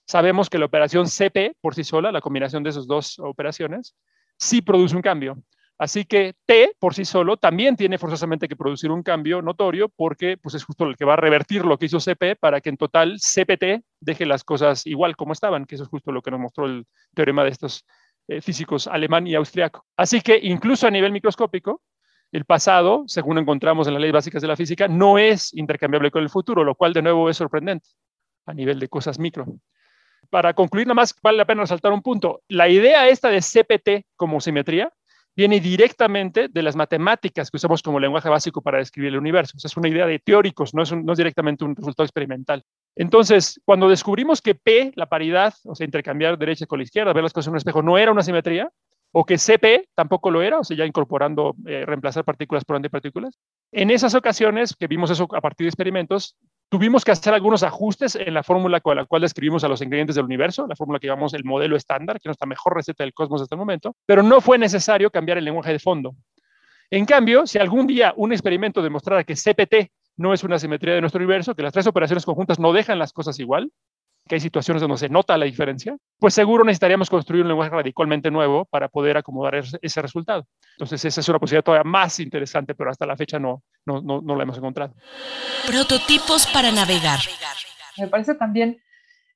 sabemos 0.06 0.50
que 0.50 0.58
la 0.58 0.66
operación 0.66 1.06
CP 1.06 1.56
por 1.62 1.74
sí 1.74 1.84
sola, 1.84 2.12
la 2.12 2.20
combinación 2.20 2.62
de 2.62 2.68
esas 2.68 2.86
dos 2.86 3.18
operaciones, 3.18 3.96
sí 4.38 4.62
produce 4.62 4.96
un 4.96 5.02
cambio. 5.02 5.36
Así 5.78 6.06
que 6.06 6.34
T 6.46 6.74
por 6.78 6.94
sí 6.94 7.04
solo 7.04 7.36
también 7.36 7.76
tiene 7.76 7.98
forzosamente 7.98 8.48
que 8.48 8.56
producir 8.56 8.90
un 8.90 9.02
cambio 9.02 9.42
notorio 9.42 9.90
porque 9.90 10.38
pues, 10.38 10.54
es 10.54 10.64
justo 10.64 10.84
el 10.86 10.96
que 10.96 11.04
va 11.04 11.14
a 11.14 11.16
revertir 11.16 11.66
lo 11.66 11.78
que 11.78 11.86
hizo 11.86 12.00
CP 12.00 12.36
para 12.36 12.62
que 12.62 12.70
en 12.70 12.78
total 12.78 13.18
CPT 13.18 13.84
deje 14.00 14.24
las 14.24 14.42
cosas 14.42 14.86
igual 14.86 15.16
como 15.16 15.34
estaban, 15.34 15.66
que 15.66 15.74
eso 15.74 15.84
es 15.84 15.90
justo 15.90 16.12
lo 16.12 16.22
que 16.22 16.30
nos 16.30 16.40
mostró 16.40 16.64
el 16.64 16.86
teorema 17.14 17.44
de 17.44 17.50
estos 17.50 17.84
eh, 18.28 18.40
físicos 18.40 18.86
alemán 18.86 19.26
y 19.26 19.34
austriaco. 19.34 19.84
Así 19.96 20.22
que 20.22 20.38
incluso 20.42 20.86
a 20.86 20.90
nivel 20.90 21.12
microscópico, 21.12 21.82
el 22.32 22.44
pasado, 22.46 23.04
según 23.06 23.38
encontramos 23.38 23.86
en 23.86 23.94
las 23.94 24.00
leyes 24.00 24.14
básicas 24.14 24.42
de 24.42 24.48
la 24.48 24.56
física, 24.56 24.88
no 24.88 25.18
es 25.18 25.52
intercambiable 25.54 26.10
con 26.10 26.22
el 26.22 26.30
futuro, 26.30 26.64
lo 26.64 26.74
cual 26.74 26.92
de 26.94 27.02
nuevo 27.02 27.28
es 27.28 27.36
sorprendente 27.36 27.88
a 28.46 28.54
nivel 28.54 28.78
de 28.80 28.88
cosas 28.88 29.18
micro. 29.18 29.46
Para 30.30 30.54
concluir, 30.54 30.86
nada 30.86 30.94
más 30.94 31.14
vale 31.22 31.38
la 31.38 31.44
pena 31.44 31.62
resaltar 31.62 31.92
un 31.92 32.02
punto. 32.02 32.42
La 32.48 32.68
idea 32.68 33.08
esta 33.08 33.28
de 33.28 33.40
CPT 33.40 34.06
como 34.16 34.40
simetría 34.40 34.92
viene 35.36 35.60
directamente 35.60 36.48
de 36.48 36.62
las 36.62 36.74
matemáticas 36.74 37.50
que 37.50 37.58
usamos 37.58 37.82
como 37.82 38.00
lenguaje 38.00 38.28
básico 38.28 38.62
para 38.62 38.78
describir 38.78 39.12
el 39.12 39.18
universo. 39.18 39.56
es 39.62 39.76
una 39.76 39.88
idea 39.88 40.06
de 40.06 40.18
teóricos, 40.18 40.72
no 40.72 40.82
es, 40.82 40.92
directamente 41.16 41.64
un 41.64 41.76
resultado 41.76 42.06
experimental. 42.06 42.64
Entonces, 42.96 43.60
cuando 43.64 43.88
descubrimos 43.88 44.40
que 44.40 44.54
P, 44.54 44.92
la 44.94 45.06
paridad, 45.06 45.52
o 45.64 45.74
sea, 45.74 45.84
intercambiar 45.84 46.38
derecha 46.38 46.64
con 46.64 46.78
la 46.78 46.84
izquierda, 46.84 47.12
ver 47.12 47.22
las 47.22 47.34
cosas 47.34 47.48
en 47.48 47.52
un 47.52 47.58
espejo, 47.58 47.82
no 47.82 47.98
era 47.98 48.10
una 48.10 48.22
simetría, 48.22 48.70
o 49.12 49.24
que 49.24 49.38
CP 49.38 49.88
tampoco 49.94 50.30
lo 50.30 50.42
era, 50.42 50.58
o 50.58 50.64
sea, 50.64 50.76
ya 50.76 50.86
incorporando, 50.86 51.54
eh, 51.66 51.84
reemplazar 51.86 52.24
partículas 52.24 52.64
por 52.64 52.76
antipartículas. 52.76 53.38
En 53.72 53.90
esas 53.90 54.14
ocasiones, 54.14 54.74
que 54.74 54.86
vimos 54.86 55.10
eso 55.10 55.28
a 55.32 55.40
partir 55.40 55.66
de 55.66 55.68
experimentos, 55.68 56.36
tuvimos 56.68 57.04
que 57.04 57.12
hacer 57.12 57.32
algunos 57.34 57.62
ajustes 57.62 58.16
en 58.16 58.34
la 58.34 58.42
fórmula 58.42 58.80
con 58.80 58.96
la 58.96 59.04
cual 59.04 59.22
describimos 59.22 59.64
a 59.64 59.68
los 59.68 59.80
ingredientes 59.82 60.16
del 60.16 60.24
universo, 60.24 60.66
la 60.66 60.76
fórmula 60.76 60.98
que 60.98 61.06
llamamos 61.06 61.34
el 61.34 61.44
modelo 61.44 61.76
estándar, 61.76 62.16
que 62.16 62.28
es 62.28 62.30
nuestra 62.30 62.46
mejor 62.46 62.74
receta 62.74 63.04
del 63.04 63.14
cosmos 63.14 63.42
hasta 63.42 63.54
el 63.54 63.58
momento, 63.58 63.94
pero 64.04 64.22
no 64.22 64.40
fue 64.40 64.58
necesario 64.58 65.10
cambiar 65.10 65.38
el 65.38 65.44
lenguaje 65.44 65.72
de 65.72 65.78
fondo. 65.78 66.14
En 66.90 67.04
cambio, 67.04 67.46
si 67.46 67.58
algún 67.58 67.86
día 67.86 68.14
un 68.16 68.32
experimento 68.32 68.82
demostrara 68.82 69.24
que 69.24 69.34
CPT 69.34 69.90
no 70.16 70.32
es 70.32 70.44
una 70.44 70.58
simetría 70.58 70.94
de 70.94 71.00
nuestro 71.00 71.18
universo, 71.18 71.54
que 71.54 71.62
las 71.62 71.72
tres 71.72 71.86
operaciones 71.86 72.24
conjuntas 72.24 72.58
no 72.58 72.72
dejan 72.72 72.98
las 72.98 73.12
cosas 73.12 73.38
igual, 73.38 73.70
que 74.28 74.34
hay 74.34 74.40
situaciones 74.40 74.80
donde 74.80 74.98
se 74.98 75.08
nota 75.08 75.36
la 75.36 75.44
diferencia, 75.44 75.96
pues 76.18 76.34
seguro 76.34 76.64
necesitaríamos 76.64 77.08
construir 77.08 77.42
un 77.42 77.48
lenguaje 77.48 77.70
radicalmente 77.70 78.30
nuevo 78.30 78.64
para 78.64 78.88
poder 78.88 79.16
acomodar 79.16 79.54
ese 79.54 80.02
resultado. 80.02 80.46
Entonces, 80.76 81.04
esa 81.04 81.20
es 81.20 81.28
una 81.28 81.38
posibilidad 81.38 81.64
todavía 81.64 81.88
más 81.88 82.18
interesante, 82.20 82.74
pero 82.74 82.90
hasta 82.90 83.06
la 83.06 83.16
fecha 83.16 83.38
no, 83.38 83.62
no, 83.84 84.00
no, 84.02 84.36
la 84.36 84.42
hemos 84.42 84.58
encontrado. 84.58 84.94
Prototipos 85.66 86.46
para 86.52 86.72
navegar. 86.72 87.20
Me 87.98 88.08
parece 88.08 88.34
también 88.34 88.78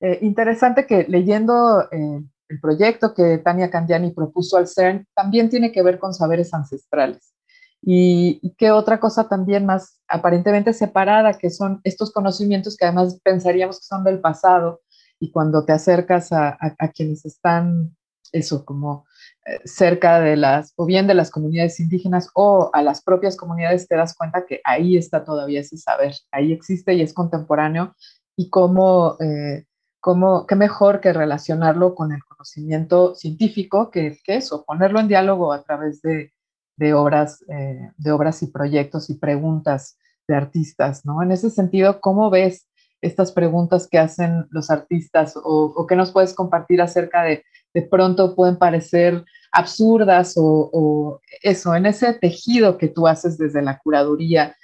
eh, 0.00 0.18
interesante 0.22 0.86
que 0.86 1.06
leyendo 1.08 1.88
eh, 1.90 2.22
el 2.50 2.60
proyecto 2.60 3.14
que 3.14 3.38
Tania 3.38 3.70
Candiani 3.70 4.10
propuso 4.10 4.56
al 4.56 4.66
CERN, 4.66 5.06
también 5.14 5.48
tiene 5.48 5.70
que 5.70 5.82
ver 5.82 5.98
con 5.98 6.12
saberes 6.12 6.52
ancestrales. 6.52 7.32
Y, 7.82 8.54
qué 8.58 8.70
otra 8.70 9.00
cosa 9.00 9.28
también 9.28 9.64
más 9.66 10.00
aparentemente 10.08 10.72
separada, 10.72 11.34
que 11.34 11.50
son 11.50 11.80
estos 11.84 12.12
conocimientos 12.12 12.76
que 12.76 12.84
además 12.84 13.18
pensaríamos 13.22 13.80
que 13.80 13.86
son 13.86 14.04
del 14.04 14.20
pasado, 14.20 14.80
y 15.18 15.30
cuando 15.32 15.64
te 15.64 15.72
acercas 15.72 16.32
a, 16.32 16.56
quienes 16.94 17.24
están, 17.26 17.96
eso, 18.32 18.64
como 18.64 19.06
eh, 19.46 19.60
cerca 19.64 20.20
de 20.20 20.36
las, 20.36 20.72
o 20.76 20.86
bien 20.86 21.06
de 21.06 21.14
las 21.14 21.30
comunidades 21.30 21.80
indígenas 21.80 22.28
o 22.34 22.70
a 22.72 22.82
las 22.82 23.02
propias 23.02 23.36
comunidades, 23.36 23.88
te 23.88 23.96
das 23.96 24.14
cuenta 24.14 24.46
que 24.46 24.60
ahí 24.64 24.96
está 24.96 25.24
todavía 25.24 25.60
ese 25.60 25.76
saber, 25.76 26.14
ahí 26.30 26.52
existe 26.52 26.94
y 26.94 27.02
es 27.02 27.12
contemporáneo, 27.12 27.94
y 28.36 28.48
cómo, 28.50 29.16
eh, 29.20 29.66
cómo 30.00 30.46
qué 30.46 30.54
mejor 30.54 31.00
que 31.00 31.12
relacionarlo 31.12 31.94
con 31.94 32.12
el 32.12 32.24
conocimiento 32.24 33.14
científico, 33.14 33.90
que, 33.90 34.18
que 34.24 34.36
eso, 34.36 34.64
ponerlo 34.64 35.00
en 35.00 35.08
diálogo 35.08 35.52
a 35.52 35.62
través 35.62 36.00
de, 36.02 36.32
de 36.80 36.94
obras, 36.94 37.44
eh, 37.48 37.92
de 37.98 38.10
obras 38.10 38.42
y 38.42 38.46
proyectos 38.46 39.10
y 39.10 39.14
preguntas 39.14 39.98
de 40.26 40.34
artistas, 40.34 41.04
¿no? 41.04 41.22
En 41.22 41.30
ese 41.30 41.50
sentido, 41.50 42.00
¿cómo 42.00 42.30
ves 42.30 42.66
estas 43.02 43.32
preguntas 43.32 43.86
que 43.86 43.98
hacen 43.98 44.46
los 44.50 44.70
artistas 44.70 45.34
o, 45.36 45.86
qué 45.86 45.94
nos 45.94 46.10
puedes 46.10 46.32
compartir 46.32 46.80
acerca 46.80 47.22
de, 47.22 47.44
de 47.74 47.82
pronto 47.82 48.34
pueden 48.34 48.56
parecer 48.56 49.24
absurdas 49.52 50.34
o, 50.36 51.20
eso, 51.42 51.74
en 51.74 51.84
ese 51.84 52.14
tejido 52.14 52.78
que 52.78 52.88
tú 52.88 53.06
haces 53.06 53.36
desde 53.36 53.60
la 53.60 53.78
curaduría 53.78 54.56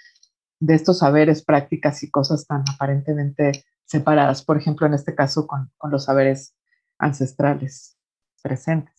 de 0.59 0.75
estos 0.75 1.01
saberes, 1.01 1.45
prácticas 1.45 2.03
y 2.03 2.11
cosas 2.11 2.47
tan 2.47 2.65
aparentemente 2.73 3.63
separadas, 3.85 4.43
por 4.43 4.57
ejemplo, 4.57 4.87
en 4.87 4.95
este 4.95 5.15
caso 5.15 5.47
con 5.47 5.71
los 5.91 6.05
saberes 6.05 6.55
ancestrales 6.99 7.99
presentes. 8.43 8.96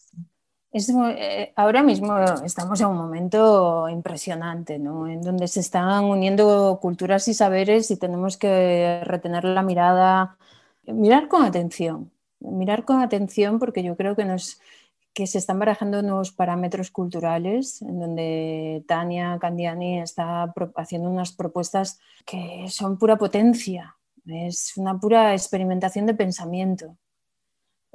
Eh, 0.80 1.54
ahora 1.56 1.82
mismo 1.82 2.16
estamos 2.46 2.80
en 2.82 2.88
un 2.88 2.98
momento 2.98 3.90
impresionante, 3.90 4.78
¿no? 4.78 5.08
en 5.08 5.22
donde 5.22 5.48
se 5.48 5.60
están 5.60 6.06
uniendo 6.06 6.78
culturas 6.80 7.28
y 7.28 7.34
saberes 7.34 7.90
y 7.90 7.98
tenemos 7.98 8.38
que 8.38 9.02
retener 9.04 9.44
la 9.44 9.63
mirada, 9.63 10.38
mirar 10.86 11.28
con 11.28 11.44
atención, 11.44 12.12
mirar 12.40 12.86
con 12.86 13.02
atención 13.02 13.58
porque 13.58 13.82
yo 13.82 13.98
creo 13.98 14.16
que, 14.16 14.26
nos, 14.26 14.62
que 15.13 15.26
se 15.26 15.40
están 15.40 15.58
barajando 15.58 16.04
nuevos 16.04 16.32
parámetros 16.32 16.92
culturales, 16.92 17.82
en 17.82 18.00
donde 18.00 18.84
Tania 18.88 19.40
Candiani 19.42 20.00
está 20.02 20.54
haciendo 20.76 21.10
unas 21.10 21.32
propuestas 21.32 22.00
que 22.26 22.68
son 22.70 23.00
pura 23.00 23.18
potencia, 23.18 23.96
es 24.28 24.78
una 24.78 25.00
pura 25.00 25.34
experimentación 25.34 26.06
de 26.06 26.13
pensamiento 26.13 26.98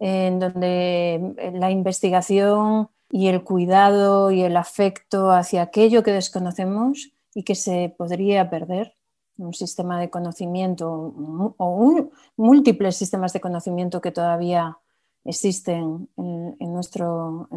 en 0.05 0.41
donde 0.41 1.15
eh, 1.39 1.53
la 1.55 1.71
investigación 1.71 2.89
y 3.09 3.29
el 3.29 3.45
cuidado 3.45 4.33
y 4.33 4.43
el 4.43 4.57
afecto 4.57 5.31
hacia 5.31 5.63
aquello 5.63 6.03
que 6.03 6.11
desconocemos 6.11 7.13
y 7.37 7.45
que 7.45 7.55
se 7.55 7.95
podría 7.97 8.51
perder, 8.51 8.97
un 9.39 9.55
sistema 9.55 10.01
de 10.01 10.11
conocimiento 10.11 10.91
o 11.57 12.11
múltiples 12.37 12.97
sistemas 12.97 13.33
de 13.33 13.41
conocimiento 13.41 14.01
que 14.01 14.11
todavía 14.11 14.77
existen 15.25 16.09
en, 16.17 16.73
nuestro, 16.73 17.49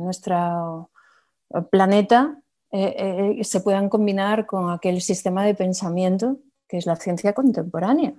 planeta, 1.71 2.39
eh, 2.71 3.37
eh, 3.39 3.43
se 3.43 3.59
puedan 3.61 3.89
combinar 3.89 4.45
con 4.45 4.69
aquel 4.69 5.01
sistema 5.01 5.43
de 5.43 5.55
pensamiento 5.55 6.37
que 6.67 6.77
es 6.77 6.85
la 6.85 6.95
ciencia 6.95 7.33
contemporánea. 7.33 8.13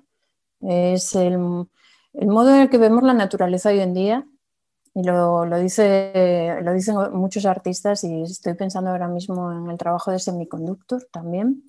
Es 0.60 1.14
el, 1.14 1.66
el 2.18 2.28
modo 2.28 2.54
en 2.54 2.62
el 2.62 2.70
que 2.70 2.78
vemos 2.78 3.02
la 3.02 3.14
naturaleza 3.14 3.68
hoy 3.70 3.80
en 3.80 3.94
día, 3.94 4.26
y 4.94 5.02
lo, 5.02 5.44
dice, 5.60 6.58
lo 6.62 6.72
dicen 6.72 6.96
muchos 7.12 7.44
artistas, 7.44 8.02
y 8.04 8.22
estoy 8.22 8.54
pensando 8.54 8.90
ahora 8.90 9.08
mismo 9.08 9.52
en 9.52 9.70
el 9.70 9.76
trabajo 9.76 10.10
de 10.10 10.18
Semiconductor 10.18 11.06
también, 11.12 11.64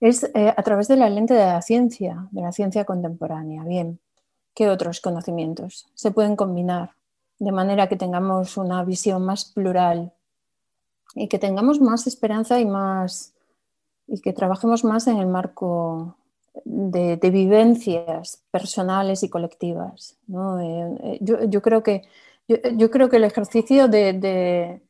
es 0.00 0.22
eh, 0.34 0.54
a 0.56 0.62
través 0.62 0.86
de 0.86 0.96
la 0.96 1.08
lente 1.08 1.34
de 1.34 1.46
la 1.46 1.62
ciencia, 1.62 2.28
de 2.30 2.42
la 2.42 2.52
ciencia 2.52 2.84
contemporánea. 2.84 3.64
Bien, 3.64 3.98
¿qué 4.54 4.68
otros 4.68 5.00
conocimientos 5.00 5.86
se 5.94 6.12
pueden 6.12 6.36
combinar 6.36 6.92
de 7.38 7.52
manera 7.52 7.88
que 7.88 7.96
tengamos 7.96 8.56
una 8.56 8.84
visión 8.84 9.24
más 9.24 9.44
plural 9.44 10.12
y 11.14 11.28
que 11.28 11.38
tengamos 11.38 11.80
más 11.80 12.06
esperanza 12.06 12.60
y 12.60 12.66
más 12.66 13.34
y 14.06 14.20
que 14.20 14.32
trabajemos 14.32 14.84
más 14.84 15.06
en 15.06 15.16
el 15.16 15.26
marco 15.26 16.16
de, 16.64 17.30
vivencias 17.30 18.42
personales 18.50 19.22
y 19.22 19.28
colectivas. 19.28 20.18
Eh, 20.28 20.98
eh, 21.02 21.18
yo, 21.20 21.62
creo 21.62 21.82
que, 21.82 22.02
yo, 22.48 22.90
creo 22.90 23.08
que 23.08 23.16
el 23.16 23.24
ejercicio 23.24 23.88
de, 23.88 24.80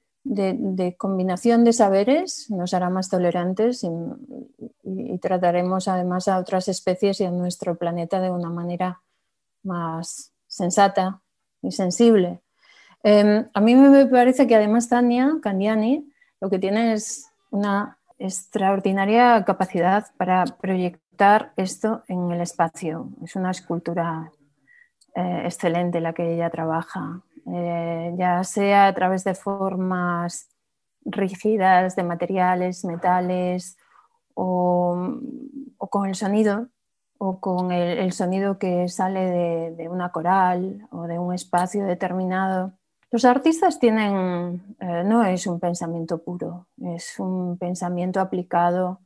combinación 0.98 1.64
de 1.64 1.72
saberes 1.72 2.50
nos 2.50 2.74
hará 2.74 2.90
más 2.90 3.08
tolerantes 3.08 3.84
y, 3.84 5.18
trataremos 5.18 5.88
además 5.88 6.28
a 6.28 6.38
otras 6.38 6.68
especies 6.68 7.20
y 7.20 7.24
a 7.24 7.30
nuestro 7.30 7.76
planeta 7.76 8.20
de 8.20 8.30
una 8.30 8.50
manera 8.50 9.00
más 9.62 10.32
sensata 10.46 11.22
y 11.62 11.70
sensible. 11.70 12.42
Em, 13.02 13.48
a 13.54 13.60
mí 13.60 13.74
me 13.74 14.06
parece 14.06 14.46
que 14.46 14.54
además 14.54 14.88
Tania 14.88 15.38
Candiani 15.40 16.10
lo 16.40 16.50
que 16.50 16.58
tiene 16.58 16.92
es 16.92 17.26
una 17.50 17.98
extraordinaria 18.18 19.44
capacidad 19.44 20.06
para 20.18 20.44
proyectar 20.44 21.03
esto 21.56 22.02
en 22.08 22.30
el 22.30 22.40
espacio. 22.40 23.08
Es 23.22 23.36
una 23.36 23.50
escultura 23.50 24.30
eh, 25.14 25.42
excelente 25.44 26.00
la 26.00 26.12
que 26.12 26.34
ella 26.34 26.50
trabaja, 26.50 27.22
eh, 27.46 28.14
ya 28.18 28.42
sea 28.44 28.88
a 28.88 28.94
través 28.94 29.24
de 29.24 29.34
formas 29.34 30.48
rígidas, 31.04 31.94
de 31.96 32.02
materiales, 32.02 32.84
metales 32.84 33.76
o, 34.34 35.18
con 35.78 36.08
el 36.08 36.14
sonido 36.14 36.68
o 37.18 37.38
con 37.38 37.70
el, 37.70 38.12
sonido 38.12 38.58
que 38.58 38.88
sale 38.88 39.70
de, 39.70 39.88
una 39.88 40.10
coral 40.10 40.86
o 40.90 41.06
de 41.06 41.18
un 41.18 41.32
espacio 41.32 41.86
determinado. 41.86 42.72
Los 43.10 43.24
artistas 43.24 43.78
tienen, 43.78 44.76
eh, 44.80 45.04
no 45.04 45.24
es 45.24 45.46
un 45.46 45.60
pensamiento 45.60 46.24
puro, 46.24 46.66
es 46.82 47.20
un 47.20 47.56
pensamiento 47.56 48.18
aplicado 48.20 49.03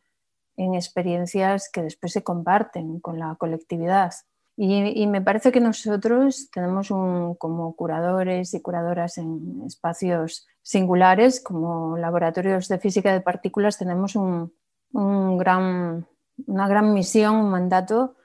en 0.59 0.75
experiencias 0.75 1.71
que 1.73 1.83
después 1.83 2.13
se 2.13 2.25
comparten 2.25 3.01
con 3.01 3.19
la 3.19 3.37
colectividad. 3.37 4.13
Y, 4.61 5.07
me 5.07 5.23
parece 5.23 5.53
que 5.53 5.61
nosotros 5.61 6.51
tenemos 6.53 6.91
un, 6.91 7.37
como 7.37 7.77
curadores 7.77 8.55
y 8.55 8.61
curadoras 8.61 9.17
en 9.17 9.63
espacios 9.65 10.49
singulares, 10.63 11.41
como 11.41 11.97
laboratorios 11.97 12.67
de 12.67 12.81
física 12.81 13.13
de 13.13 13.21
partículas, 13.21 13.79
tenemos 13.79 14.17
un, 14.17 14.53
gran, 14.93 16.09
una 16.47 16.67
gran 16.67 16.93
misión, 16.93 17.37
un 17.37 17.51
mandato 17.51 18.17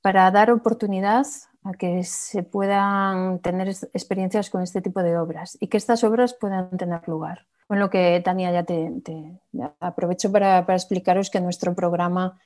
para 0.00 0.30
dar 0.30 0.52
oportunidad 0.52 1.26
a 1.64 1.72
que 1.72 2.04
se 2.04 2.44
puedan 2.44 3.40
tener 3.40 3.66
experiencias 3.68 4.50
con 4.50 4.62
este 4.62 4.80
tipo 4.80 5.02
de 5.02 5.18
obras 5.18 5.58
y 5.60 5.66
que 5.66 5.78
estas 5.78 6.04
obras 6.04 6.34
puedan 6.34 6.76
tener 6.76 7.08
lugar. 7.08 7.48
Con 7.66 7.78
lo 7.78 7.88
que, 7.90 8.20
Tania, 8.24 8.52
ya 8.52 8.64
te, 8.64 8.90
aprovecho 9.80 10.30
para, 10.30 10.58
explicaros 10.60 11.30
que 11.30 11.40
nuestro 11.40 11.74
programa 11.74 12.38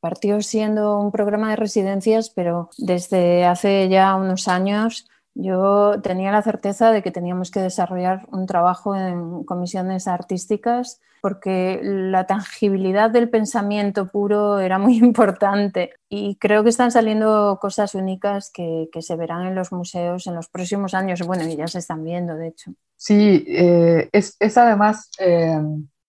partió 0.00 0.40
siendo 0.42 1.00
un 1.00 1.10
programa 1.10 1.50
de 1.50 1.56
residencias, 1.56 2.30
pero 2.30 2.70
desde 2.76 3.44
hace 3.44 3.88
ya 3.88 4.14
unos 4.14 4.46
años 4.46 5.08
yo 5.40 6.00
tenía 6.02 6.32
la 6.32 6.42
certeza 6.42 6.90
de 6.90 7.00
que 7.00 7.12
teníamos 7.12 7.52
que 7.52 7.60
desarrollar 7.60 8.26
un 8.32 8.46
trabajo 8.46 8.96
en 8.96 9.44
comisiones 9.44 10.08
artísticas 10.08 11.00
porque 11.20 11.80
la 11.82 12.26
tangibilidad 12.26 13.08
del 13.10 13.30
pensamiento 13.30 14.08
puro 14.08 14.58
era 14.58 14.78
muy 14.78 14.96
importante 14.98 15.92
y 16.08 16.36
creo 16.36 16.64
que 16.64 16.70
están 16.70 16.90
saliendo 16.90 17.58
cosas 17.60 17.94
únicas 17.94 18.50
que, 18.52 18.88
se 19.00 19.16
verán 19.16 19.46
en 19.46 19.54
los 19.54 19.70
museos 19.70 20.26
en 20.26 20.34
los 20.34 20.48
próximos 20.48 20.92
años. 20.92 21.24
Bueno, 21.24 21.46
y 21.46 21.54
ya 21.54 21.68
se 21.68 21.78
están 21.78 22.02
viendo, 22.02 22.34
de 22.34 22.48
hecho. 22.48 22.72
Sí, 22.96 23.44
eh, 23.46 24.08
es, 24.12 24.36
además 24.56 25.08
eh, 25.20 25.56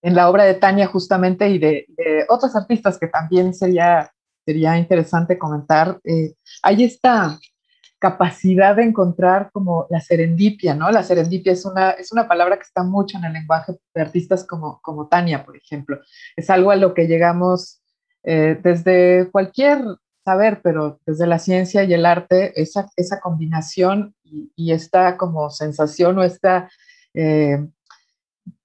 en 0.01 0.15
la 0.15 0.27
obra 0.27 0.45
de 0.45 0.55
Tania 0.55 0.87
justamente 0.87 1.47
y 1.49 1.59
de, 1.59 1.85
otros 2.29 2.55
artistas 2.55 2.97
que 2.97 3.07
también 3.07 3.53
sería, 3.53 4.11
sería 4.43 4.75
interesante 4.75 5.37
comentar. 5.37 5.99
Eh, 6.03 6.33
ahí 6.63 6.83
está 6.83 7.37
capacidad 7.99 8.77
de 8.77 8.83
encontrar 8.83 9.51
como 9.51 9.85
la 9.89 9.99
serendipia, 9.99 10.73
¿no? 10.73 10.89
La 10.89 11.03
serendipia 11.03 11.51
es 11.51 11.65
una, 11.65 11.91
es 11.91 12.11
una 12.13 12.27
palabra 12.27 12.55
que 12.55 12.63
está 12.63 12.81
mucho 12.83 13.17
en 13.17 13.25
el 13.25 13.33
lenguaje 13.33 13.73
de 13.93 14.01
artistas 14.01 14.45
como, 14.47 14.79
como 14.81 15.07
Tania, 15.07 15.43
por 15.45 15.57
ejemplo. 15.57 15.99
Es 16.35 16.49
algo 16.49 16.71
a 16.71 16.77
lo 16.77 16.93
que 16.93 17.07
llegamos 17.07 17.81
eh, 18.23 18.57
desde 18.63 19.29
cualquier 19.31 19.83
saber, 20.23 20.61
pero 20.63 20.99
desde 21.05 21.27
la 21.27 21.39
ciencia 21.39 21.83
y 21.83 21.93
el 21.93 22.05
arte, 22.05 22.59
esa, 22.61 22.87
esa 22.95 23.19
combinación 23.19 24.15
y, 24.23 24.71
esta 24.71 25.17
como 25.17 25.49
sensación 25.49 26.19
o 26.19 26.23
esta 26.23 26.69
eh, 27.13 27.67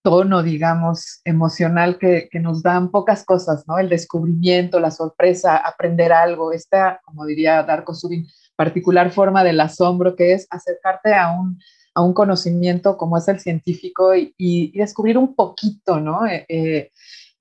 tono, 0.03 0.43
digamos, 0.43 1.23
emocional 1.25 1.99
que, 1.99 2.29
que, 2.31 2.39
nos 2.39 2.63
dan 2.63 2.91
pocas 2.91 3.25
cosas, 3.25 3.67
¿no? 3.67 3.79
El 3.79 3.89
descubrimiento, 3.89 4.79
la 4.79 4.91
sorpresa, 4.91 5.57
aprender 5.57 6.13
algo, 6.13 6.53
esta, 6.53 7.01
como 7.05 7.25
diría 7.25 7.63
Darko 7.63 7.95
Subin, 7.95 8.27
particular 8.57 9.11
forma 9.11 9.45
del 9.45 9.61
asombro 9.61 10.17
que 10.17 10.33
es 10.33 10.47
acercarte 10.51 11.15
a 11.15 11.31
un, 11.33 11.59
a 11.95 12.03
un 12.03 12.13
conocimiento 12.13 12.97
como 12.97 13.17
es 13.19 13.29
el 13.29 13.41
científico 13.41 14.15
y, 14.15 14.35
y, 14.37 14.77
descubrir 14.79 15.19
un 15.19 15.35
poquito, 15.35 16.01
¿no? 16.01 16.27
Eh, 16.27 16.45
eh, 16.49 16.91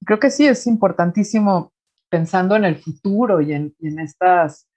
creo 0.05 0.19
que 0.19 0.31
sí 0.31 0.45
es 0.45 0.67
importantísimo 0.67 1.73
pensando 2.09 2.55
en 2.55 2.65
el 2.65 2.77
futuro 2.77 3.41
y 3.41 3.53
en, 3.53 3.75
y 3.79 3.87
en 3.87 3.99
estas, 3.99 4.67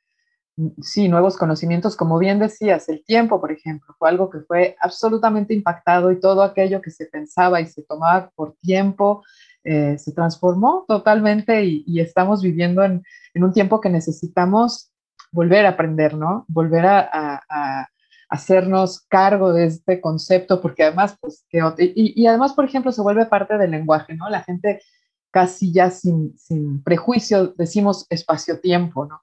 sí, 0.81 1.09
nuevos 1.09 1.37
conocimientos, 1.37 1.97
como 1.97 2.19
bien 2.19 2.39
decías, 2.39 2.89
el 2.89 3.05
tiempo, 3.05 3.41
por 3.41 3.53
ejemplo, 3.53 3.95
fue 3.99 4.09
algo 4.09 4.31
que 4.31 4.41
fue 4.41 4.77
absolutamente 4.81 5.53
impactado 5.53 6.11
y 6.11 6.21
todo 6.21 6.43
aquello 6.43 6.81
que 6.81 6.91
se 6.91 7.07
pensaba 7.07 7.61
y 7.61 7.67
se 7.67 7.83
tomaba 7.83 8.31
por 8.35 8.57
tiempo 8.63 9.23
eh, 9.69 9.99
se 9.99 10.13
transformó 10.13 10.85
totalmente 10.87 11.65
y, 11.65 11.83
y 11.89 11.99
estamos 11.99 12.41
viviendo 12.41 12.85
en, 12.85 13.03
en, 13.35 13.43
un 13.43 13.53
tiempo 13.53 13.81
que 13.81 13.91
necesitamos 13.91 14.93
volver 15.33 15.67
a 15.67 15.71
aprender, 15.71 16.15
¿no? 16.15 16.45
Volver 16.49 16.87
a, 16.87 17.89
hacernos 18.29 19.03
cargo 19.07 19.53
de 19.53 19.67
este 19.67 20.01
concepto, 20.01 20.61
porque 20.61 20.83
además, 20.83 21.17
pues, 21.21 21.47
que, 21.49 21.61
y, 21.95 22.27
además, 22.27 22.55
por 22.55 22.65
ejemplo, 22.65 22.91
se 22.91 23.01
vuelve 23.01 23.27
parte 23.27 23.57
del 23.57 23.71
lenguaje, 23.71 24.17
¿no? 24.17 24.29
La 24.29 24.43
gente 24.43 24.83
casi 25.31 25.73
ya 25.73 25.91
sin, 25.91 26.37
sin 26.37 26.83
prejuicio 26.83 27.55
decimos 27.57 28.05
espacio-tiempo, 28.11 29.07
¿no? 29.07 29.23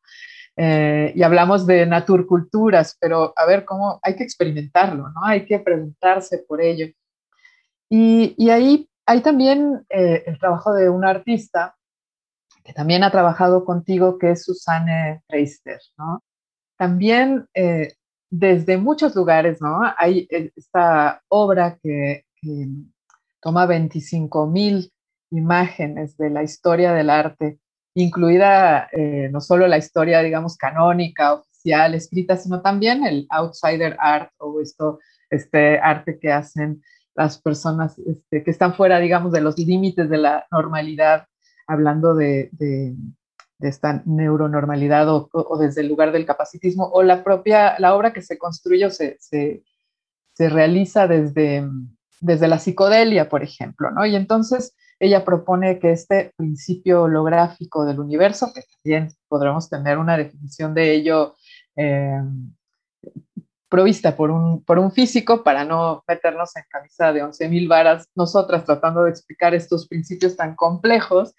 Eh, 0.56 1.12
y 1.16 1.24
hablamos 1.24 1.68
de 1.68 1.86
naturculturas, 1.86 2.96
pero 3.00 3.34
a 3.36 3.46
ver 3.46 3.66
cómo 3.66 4.00
hay 4.04 4.16
que 4.16 4.24
experimentarlo, 4.24 5.10
¿no? 5.10 5.26
Hay 5.26 5.46
que 5.46 5.60
preguntarse 5.60 6.38
por 6.48 6.62
ello. 6.62 6.88
Y, 7.90 8.36
y 8.38 8.50
ahí 8.52 8.88
hay 9.06 9.22
también 9.22 9.86
eh, 9.90 10.24
el 10.26 10.40
trabajo 10.40 10.74
de 10.74 10.90
un 10.90 11.06
artista 11.06 11.76
que 12.64 12.74
también 12.74 13.04
ha 13.04 13.12
trabajado 13.12 13.66
contigo, 13.66 14.18
que 14.18 14.32
es 14.32 14.44
Susanne 14.44 15.22
Reister, 15.28 15.80
¿no? 15.98 16.24
También 16.78 17.48
eh, 17.54 17.94
desde 18.30 18.78
muchos 18.78 19.16
lugares, 19.16 19.62
¿no? 19.62 19.82
Hay 19.98 20.28
eh, 20.32 20.52
esta 20.56 21.22
obra 21.28 21.78
que, 21.82 22.26
toma 23.42 23.66
25 23.66 24.48
mil 24.48 24.92
imágenes 25.32 26.18
de 26.18 26.30
la 26.30 26.44
historia 26.44 26.94
del 26.94 27.10
arte, 27.10 27.60
incluida 27.94 28.90
eh, 28.92 29.30
no 29.32 29.40
solo 29.40 29.68
la 29.68 29.78
historia, 29.78 30.22
digamos, 30.22 30.58
canónica, 30.58 31.36
oficial, 31.36 31.94
escrita, 31.94 32.36
sino 32.36 32.62
también 32.62 33.06
el 33.06 33.28
outsider 33.30 33.96
art 34.00 34.32
o 34.40 34.60
esto, 34.62 35.00
este 35.30 35.80
arte 35.80 36.20
que 36.20 36.32
hacen 36.32 36.82
las 37.16 37.40
personas 37.40 37.98
este, 38.00 38.44
que 38.44 38.52
están 38.52 38.74
fuera, 38.76 39.00
digamos, 39.00 39.32
de 39.32 39.42
los 39.42 39.58
límites 39.58 40.10
de 40.10 40.18
la 40.18 40.46
normalidad 40.52 41.28
hablando 41.68 42.16
de, 42.16 42.50
esta 43.60 44.04
neuronormalidad 44.06 45.08
o, 45.10 45.58
desde 45.58 45.82
el 45.82 45.88
lugar 45.88 46.12
del 46.12 46.26
capacitismo, 46.26 46.90
o 46.92 47.02
la 47.02 47.24
propia, 47.24 47.80
la 47.80 47.96
obra 47.96 48.12
que 48.12 48.22
se 48.22 48.38
construye 48.38 48.86
o 48.86 48.90
se, 48.90 49.18
realiza 50.38 51.08
desde, 51.08 51.66
desde 52.20 52.48
la 52.48 52.60
psicodelia, 52.60 53.30
por 53.30 53.44
ejemplo, 53.44 53.92
¿no? 53.92 54.06
Y 54.06 54.16
entonces 54.16 54.76
ella 55.00 55.24
propone 55.24 55.80
que 55.80 55.92
este 55.92 56.34
principio 56.36 57.04
holográfico 57.04 57.86
del 57.86 58.00
universo, 58.00 58.52
que 58.54 58.64
también 58.84 59.10
podremos 59.28 59.70
tener 59.70 59.98
una 59.98 60.18
definición 60.18 60.74
de 60.74 60.94
ello 60.94 61.36
eh, 61.76 62.22
provista 63.74 64.16
por 64.16 64.30
un, 64.30 64.64
por 64.64 64.78
un 64.78 64.92
físico 64.92 65.44
para 65.44 65.66
no 65.66 66.04
meternos 66.08 66.56
en 66.56 66.64
camisa 66.70 67.12
de 67.12 67.24
11.000 67.24 67.68
varas, 67.68 68.08
nosotras 68.14 68.66
tratando 68.66 69.04
de 69.04 69.10
explicar 69.10 69.56
estos 69.56 69.88
principios 69.88 70.36
tan 70.36 70.56
complejos, 70.56 71.34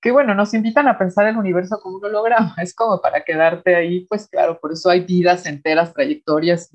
que 0.00 0.12
bueno, 0.12 0.32
nos 0.32 0.54
invitan 0.54 0.86
a 0.86 0.96
pensar 0.96 1.26
el 1.26 1.36
universo 1.36 1.80
como 1.82 1.96
un 1.96 2.04
holograma, 2.04 2.54
es 2.58 2.72
como 2.72 3.00
para 3.00 3.24
quedarte 3.24 3.74
ahí, 3.74 4.06
pues 4.06 4.28
claro, 4.28 4.60
por 4.60 4.70
eso 4.70 4.90
hay 4.90 5.00
vidas 5.00 5.44
enteras, 5.44 5.92
trayectorias 5.92 6.70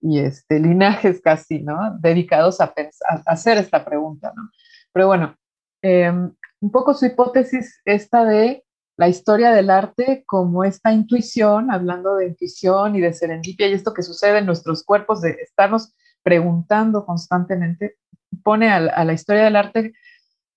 y, 0.00 0.20
este, 0.20 0.60
linajes 0.60 1.20
casi, 1.20 1.58
¿no? 1.64 1.98
Dedicados 1.98 2.60
a, 2.60 2.72
pensar, 2.72 3.20
a 3.26 3.32
hacer 3.32 3.58
esta 3.58 3.84
pregunta, 3.84 4.32
¿no? 4.36 4.48
Pero 4.92 5.08
bueno, 5.08 5.34
em, 5.82 6.32
un 6.60 6.70
poco 6.70 6.94
su 6.94 7.06
hipótesis 7.06 7.80
esta 7.84 8.24
de 8.24 8.62
la 8.96 9.08
historia 9.08 9.52
del 9.52 9.70
arte 9.70 10.24
como 10.26 10.64
esta 10.64 10.92
intuición, 10.92 11.70
hablando 11.70 12.16
de 12.16 12.28
intuición 12.28 12.94
y 12.94 13.00
de 13.00 13.12
serendipia 13.12 13.68
y 13.68 13.72
esto 13.72 13.92
que 13.92 14.02
sucede 14.02 14.38
en 14.38 14.46
nuestros 14.46 14.84
cuerpos, 14.84 15.20
de 15.20 15.30
estarnos 15.42 15.94
preguntando 16.22 17.04
constantemente, 17.04 17.96
pone 18.42 18.70
a, 18.70 19.04
la 19.04 19.12
historia 19.12 19.44
del 19.44 19.56
arte 19.56 19.92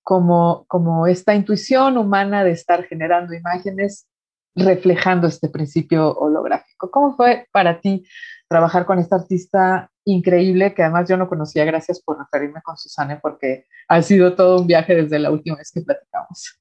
como, 0.04 0.66
como 0.68 1.08
esta 1.08 1.36
intuición 1.36 1.98
humana 1.98 2.44
de 2.44 2.52
estar 2.52 2.84
generando 2.86 3.34
imágenes 3.34 4.08
reflejando 4.56 5.28
este 5.28 5.50
principio 5.50 6.14
holográfico. 6.14 6.90
¿Cómo 6.90 7.16
fue 7.16 7.48
para 7.52 7.80
ti 7.80 8.08
trabajar 8.48 8.86
con 8.86 8.98
esta 9.00 9.18
artista 9.18 9.92
increíble 10.06 10.74
que 10.74 10.84
además 10.84 11.10
yo 11.10 11.18
no 11.18 11.28
conocía? 11.28 11.66
Gracias 11.66 12.02
por 12.02 12.18
referirme 12.18 12.62
con 12.64 12.78
Susana 12.78 13.20
porque 13.22 13.66
ha 13.88 14.02
sido 14.02 14.36
todo 14.36 14.62
un 14.62 14.68
viaje 14.68 14.96
desde 14.96 15.20
la 15.20 15.32
última 15.32 15.58
vez 15.58 15.72
que 15.72 15.82
platicamos. 15.82 16.60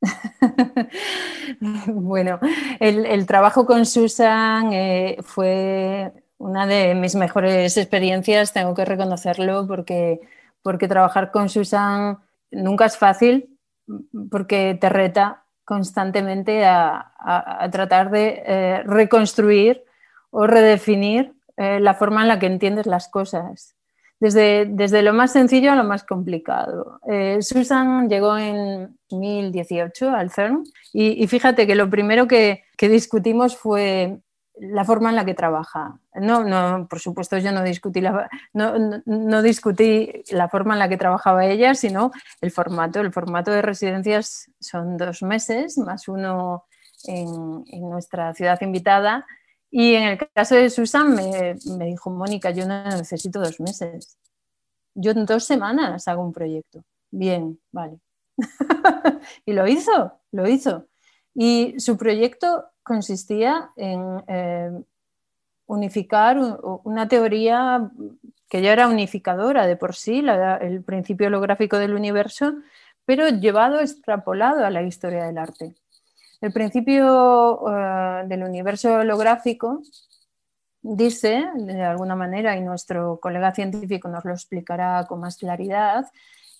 bueno, 1.86 2.40
el, 2.78 3.26
trabajo 3.26 3.66
con 3.66 3.86
Susan 3.86 4.72
eh, 4.72 5.18
fue 5.22 6.12
una 6.38 6.66
de 6.66 6.94
mis 6.94 7.14
mejores 7.14 7.76
experiencias, 7.76 8.52
tengo 8.52 8.74
que 8.74 8.84
reconocerlo, 8.84 9.66
porque, 9.66 10.20
porque 10.62 10.88
trabajar 10.88 11.30
con 11.30 11.48
Susan 11.48 12.18
nunca 12.50 12.86
es 12.86 12.96
fácil, 12.96 13.58
porque 14.30 14.76
te 14.80 14.88
reta 14.88 15.44
constantemente 15.64 16.64
a, 16.64 17.12
tratar 17.70 18.10
de 18.10 18.42
eh, 18.44 18.82
reconstruir 18.84 19.84
o 20.30 20.46
redefinir 20.46 21.34
eh, 21.56 21.78
la 21.78 21.94
forma 21.94 22.22
en 22.22 22.28
la 22.28 22.38
que 22.38 22.46
entiendes 22.46 22.86
las 22.86 23.08
cosas. 23.08 23.76
Desde, 24.20 24.66
desde 24.66 25.02
lo 25.02 25.14
más 25.14 25.32
sencillo 25.32 25.72
a 25.72 25.74
lo 25.74 25.84
más 25.84 26.04
complicado. 26.04 27.00
Eh, 27.08 27.38
Susan 27.40 28.08
llegó 28.08 28.36
en 28.36 28.98
2018 29.08 30.10
al 30.10 30.30
CERN 30.30 30.62
y, 30.92 31.26
fíjate 31.26 31.66
que 31.66 31.74
lo 31.74 31.88
primero 31.88 32.28
que, 32.28 32.64
discutimos 32.78 33.56
fue 33.56 34.20
la 34.54 34.84
forma 34.84 35.08
en 35.08 35.16
la 35.16 35.24
que 35.24 35.34
trabaja. 35.34 35.98
No, 36.14 36.44
no, 36.44 36.86
por 36.88 37.00
supuesto, 37.00 37.38
yo 37.38 37.50
no 37.50 37.62
discutí, 37.62 38.02
la, 38.02 38.28
no, 38.52 39.42
discutí 39.42 40.22
la 40.30 40.48
forma 40.48 40.74
en 40.74 40.80
la 40.80 40.88
que 40.88 40.98
trabajaba 40.98 41.46
ella, 41.46 41.74
sino 41.74 42.10
el 42.42 42.50
formato. 42.50 43.00
El 43.00 43.12
formato 43.12 43.50
de 43.50 43.62
residencias 43.62 44.50
son 44.60 44.98
dos 44.98 45.22
meses, 45.22 45.78
más 45.78 46.08
uno 46.08 46.66
en, 47.04 47.64
en 47.68 47.88
nuestra 47.88 48.34
ciudad 48.34 48.60
invitada, 48.60 49.26
y 49.70 49.94
en 49.94 50.02
el 50.04 50.18
caso 50.34 50.56
de 50.56 50.68
Susan 50.68 51.14
me, 51.14 51.54
dijo, 51.86 52.10
Mónica, 52.10 52.50
yo 52.50 52.66
no 52.66 52.84
necesito 52.84 53.40
dos 53.40 53.60
meses. 53.60 54.18
Yo 54.94 55.12
en 55.12 55.26
dos 55.26 55.44
semanas 55.44 56.08
hago 56.08 56.22
un 56.22 56.32
proyecto. 56.32 56.82
Bien, 57.10 57.60
vale. 57.70 58.00
y 59.46 59.52
lo 59.52 59.66
hizo, 59.68 60.20
lo 60.32 60.48
hizo. 60.48 60.86
Y 61.34 61.74
su 61.78 61.96
proyecto 61.96 62.66
consistía 62.82 63.70
en 63.76 64.24
eh, 64.26 64.70
unificar 65.66 66.38
una 66.82 67.06
teoría 67.06 67.90
que 68.48 68.62
ya 68.62 68.72
era 68.72 68.88
unificadora 68.88 69.68
de 69.68 69.76
por 69.76 69.94
sí, 69.94 70.24
el 70.60 70.82
principio 70.82 71.28
holográfico 71.28 71.78
del 71.78 71.94
universo, 71.94 72.54
pero 73.04 73.28
llevado, 73.28 73.80
extrapolado 73.80 74.64
a 74.64 74.70
la 74.70 74.82
historia 74.82 75.24
del 75.24 75.38
arte. 75.38 75.76
El 76.40 76.52
principio 76.52 77.60
eh, 77.68 78.24
del 78.26 78.42
universo 78.42 78.94
holográfico 78.94 79.82
dice, 80.82 81.44
de 81.54 81.82
alguna 81.82 82.16
manera, 82.16 82.56
y 82.56 82.62
nuestro 82.62 83.20
colega 83.20 83.54
científico 83.54 84.08
nos 84.08 84.24
lo 84.24 84.32
explicará 84.32 85.06
con 85.06 85.20
más 85.20 85.36
claridad, 85.36 86.06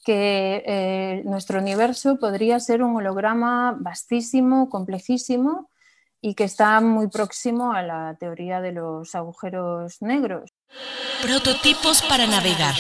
que 0.05 0.62
eh, 0.66 1.22
nuestro 1.24 1.59
universo 1.61 2.18
podría 2.18 2.59
ser 2.61 2.83
un 2.83 2.97
holograma 2.97 3.76
vastísimo, 3.78 4.68
complejísimo 4.68 5.70
y 6.22 6.35
que 6.35 6.45
está 6.45 6.81
muy 6.81 7.09
próximo 7.09 7.72
a 7.72 7.83
la 7.83 8.16
teoría 8.18 8.61
de 8.61 8.72
los 8.72 9.14
agujeros 9.14 10.03
negros. 10.03 10.53
Prototipos 11.22 12.03
para 12.03 12.26
navegar. 12.26 12.74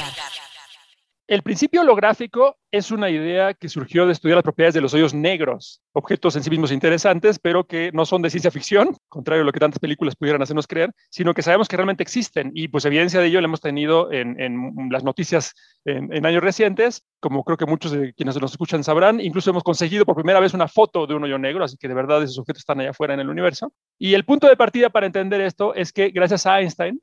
El 1.30 1.42
principio 1.42 1.82
holográfico 1.82 2.58
es 2.72 2.90
una 2.90 3.08
idea 3.08 3.54
que 3.54 3.68
surgió 3.68 4.04
de 4.04 4.10
estudiar 4.10 4.38
las 4.38 4.42
propiedades 4.42 4.74
de 4.74 4.80
los 4.80 4.94
hoyos 4.94 5.14
negros, 5.14 5.80
objetos 5.92 6.34
en 6.34 6.42
sí 6.42 6.50
mismos 6.50 6.72
interesantes, 6.72 7.38
pero 7.38 7.68
que 7.68 7.92
no 7.92 8.04
son 8.04 8.20
de 8.20 8.30
ciencia 8.30 8.50
ficción, 8.50 8.96
contrario 9.08 9.42
a 9.42 9.46
lo 9.46 9.52
que 9.52 9.60
tantas 9.60 9.78
películas 9.78 10.16
pudieran 10.16 10.42
hacernos 10.42 10.66
creer, 10.66 10.92
sino 11.08 11.32
que 11.32 11.42
sabemos 11.42 11.68
que 11.68 11.76
realmente 11.76 12.02
existen 12.02 12.50
y 12.52 12.66
pues 12.66 12.84
evidencia 12.84 13.20
de 13.20 13.28
ello 13.28 13.40
la 13.40 13.44
hemos 13.44 13.60
tenido 13.60 14.10
en, 14.10 14.90
las 14.90 15.04
noticias 15.04 15.54
en, 15.84 16.26
años 16.26 16.42
recientes, 16.42 17.04
como 17.20 17.44
creo 17.44 17.56
que 17.56 17.66
muchos 17.66 17.92
de 17.92 18.12
quienes 18.12 18.40
nos 18.40 18.50
escuchan 18.50 18.82
sabrán, 18.82 19.20
incluso 19.20 19.50
hemos 19.50 19.62
conseguido 19.62 20.04
por 20.04 20.16
primera 20.16 20.40
vez 20.40 20.52
una 20.52 20.66
foto 20.66 21.06
de 21.06 21.14
un 21.14 21.22
hoyo 21.22 21.38
negro, 21.38 21.62
así 21.62 21.76
que 21.76 21.86
de 21.86 21.94
verdad 21.94 22.24
esos 22.24 22.40
objetos 22.40 22.62
están 22.62 22.80
allá 22.80 22.90
afuera 22.90 23.14
en 23.14 23.20
el 23.20 23.28
universo. 23.28 23.72
Y 24.00 24.14
el 24.14 24.24
punto 24.24 24.48
de 24.48 24.56
partida 24.56 24.90
para 24.90 25.06
entender 25.06 25.40
esto 25.42 25.76
es 25.76 25.92
que 25.92 26.10
gracias 26.10 26.44
a 26.46 26.58
Einstein, 26.58 27.00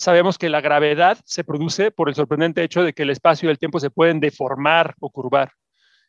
sabemos 0.00 0.38
que 0.38 0.48
la 0.48 0.62
gravedad 0.62 1.18
se 1.26 1.44
produce 1.44 1.90
por 1.90 2.08
el 2.08 2.14
sorprendente 2.14 2.64
hecho 2.64 2.82
de 2.82 2.94
que 2.94 3.02
el 3.02 3.10
espacio 3.10 3.48
y 3.48 3.52
el 3.52 3.58
tiempo 3.58 3.78
se 3.78 3.90
pueden 3.90 4.18
deformar 4.18 4.94
o 4.98 5.10
curvar. 5.10 5.52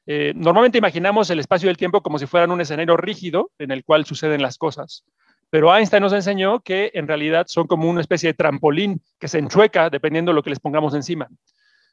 Eh, 0.05 0.31
normalmente 0.33 0.77
imaginamos 0.77 1.29
el 1.29 1.39
espacio 1.39 1.67
y 1.67 1.71
el 1.71 1.77
tiempo 1.77 2.01
como 2.01 2.17
si 2.17 2.25
fueran 2.25 2.51
un 2.51 2.61
escenario 2.61 2.95
rígido 2.95 3.51
en 3.59 3.69
el 3.69 3.83
cual 3.83 4.05
suceden 4.05 4.41
las 4.41 4.57
cosas. 4.57 5.03
Pero 5.49 5.75
Einstein 5.75 6.01
nos 6.01 6.13
enseñó 6.13 6.61
que 6.61 6.91
en 6.93 7.05
realidad 7.05 7.47
son 7.49 7.67
como 7.67 7.89
una 7.89 7.99
especie 7.99 8.29
de 8.29 8.33
trampolín 8.33 9.01
que 9.19 9.27
se 9.27 9.39
enchueca 9.39 9.89
dependiendo 9.89 10.31
de 10.31 10.35
lo 10.35 10.43
que 10.43 10.51
les 10.51 10.61
pongamos 10.61 10.95
encima. 10.95 11.27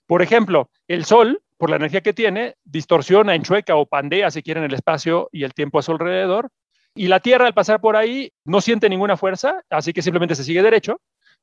Por 0.07 0.23
ejemplo, 0.23 0.71
el 0.87 1.05
Sol, 1.05 1.43
por 1.57 1.69
la 1.69 1.77
energía 1.77 2.01
que 2.01 2.13
tiene, 2.13 2.55
distorsiona, 2.65 3.35
enchueca 3.35 3.75
o 3.75 3.87
pandea, 3.87 4.31
si 4.31 4.45
quieren, 4.45 4.63
el 4.63 4.75
espacio 4.75 5.29
y 5.33 5.43
el 5.43 5.53
tiempo 5.53 5.81
a 5.81 5.83
su 5.83 5.91
alrededor. 5.91 6.51
Y 6.95 7.09
la 7.09 7.19
Tierra, 7.19 7.49
al 7.49 7.55
pasar 7.55 7.81
por 7.81 7.97
ahí, 7.97 8.33
no 8.45 8.61
siente 8.61 8.89
ninguna 8.89 9.17
fuerza, 9.17 9.61
así 9.69 9.93
que 9.93 10.03
simplemente 10.03 10.37
se 10.37 10.45
sigue 10.45 10.63
derecho 10.63 11.01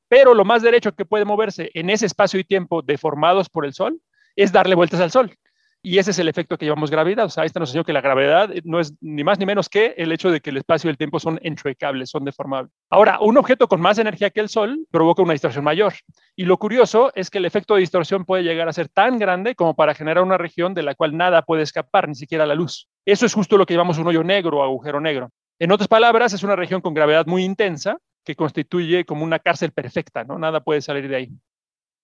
pero 0.08 0.34
lo 0.34 0.44
más 0.44 0.62
derecho 0.62 0.92
que 0.92 1.04
puede 1.04 1.24
moverse 1.24 1.70
en 1.74 1.90
ese 1.90 2.06
espacio 2.06 2.38
y 2.40 2.44
tiempo 2.44 2.82
deformados 2.82 3.48
por 3.48 3.64
el 3.64 3.72
Sol 3.72 4.00
es 4.36 4.52
darle 4.52 4.74
vueltas 4.74 5.00
al 5.00 5.10
Sol. 5.10 5.36
Y 5.82 5.98
ese 5.98 6.10
es 6.10 6.18
el 6.18 6.28
efecto 6.28 6.58
que 6.58 6.66
llamamos 6.66 6.90
gravedad. 6.90 7.26
O 7.26 7.28
sea, 7.28 7.44
esta 7.44 7.60
nos 7.60 7.68
enseñó 7.68 7.84
que 7.84 7.92
la 7.92 8.00
gravedad 8.00 8.50
no 8.64 8.80
es 8.80 8.94
ni 9.00 9.22
más 9.22 9.38
ni 9.38 9.46
menos 9.46 9.68
que 9.68 9.94
el 9.96 10.10
hecho 10.10 10.32
de 10.32 10.40
que 10.40 10.50
el 10.50 10.56
espacio 10.56 10.88
y 10.88 10.90
el 10.90 10.96
tiempo 10.96 11.20
son 11.20 11.38
enchuecables, 11.44 12.10
son 12.10 12.24
deformables. 12.24 12.72
Ahora, 12.90 13.20
un 13.20 13.38
objeto 13.38 13.68
con 13.68 13.80
más 13.80 13.96
energía 13.98 14.30
que 14.30 14.40
el 14.40 14.48
Sol 14.48 14.84
provoca 14.90 15.22
una 15.22 15.32
distorsión 15.32 15.62
mayor. 15.62 15.94
Y 16.34 16.44
lo 16.44 16.58
curioso 16.58 17.12
es 17.14 17.30
que 17.30 17.38
el 17.38 17.44
efecto 17.44 17.74
de 17.74 17.80
distorsión 17.80 18.24
puede 18.24 18.42
llegar 18.42 18.68
a 18.68 18.72
ser 18.72 18.88
tan 18.88 19.16
grande 19.16 19.54
como 19.54 19.76
para 19.76 19.94
generar 19.94 20.24
una 20.24 20.38
región 20.38 20.74
de 20.74 20.82
la 20.82 20.96
cual 20.96 21.16
nada 21.16 21.42
puede 21.42 21.62
escapar, 21.62 22.08
ni 22.08 22.16
siquiera 22.16 22.46
la 22.46 22.56
luz. 22.56 22.88
Eso 23.04 23.24
es 23.24 23.32
justo 23.32 23.56
lo 23.56 23.64
que 23.64 23.74
llamamos 23.74 23.98
un 23.98 24.08
hoyo 24.08 24.24
negro 24.24 24.58
o 24.58 24.64
agujero 24.64 25.00
negro. 25.00 25.30
En 25.60 25.70
otras 25.70 25.86
palabras, 25.86 26.32
es 26.32 26.42
una 26.42 26.56
región 26.56 26.80
con 26.80 26.94
gravedad 26.94 27.26
muy 27.26 27.44
intensa 27.44 27.98
que 28.26 28.34
constituye 28.34 29.04
como 29.06 29.24
una 29.24 29.38
cárcel 29.38 29.70
perfecta, 29.72 30.24
¿no? 30.24 30.36
Nada 30.36 30.60
puede 30.60 30.82
salir 30.82 31.08
de 31.08 31.16
ahí. 31.16 31.30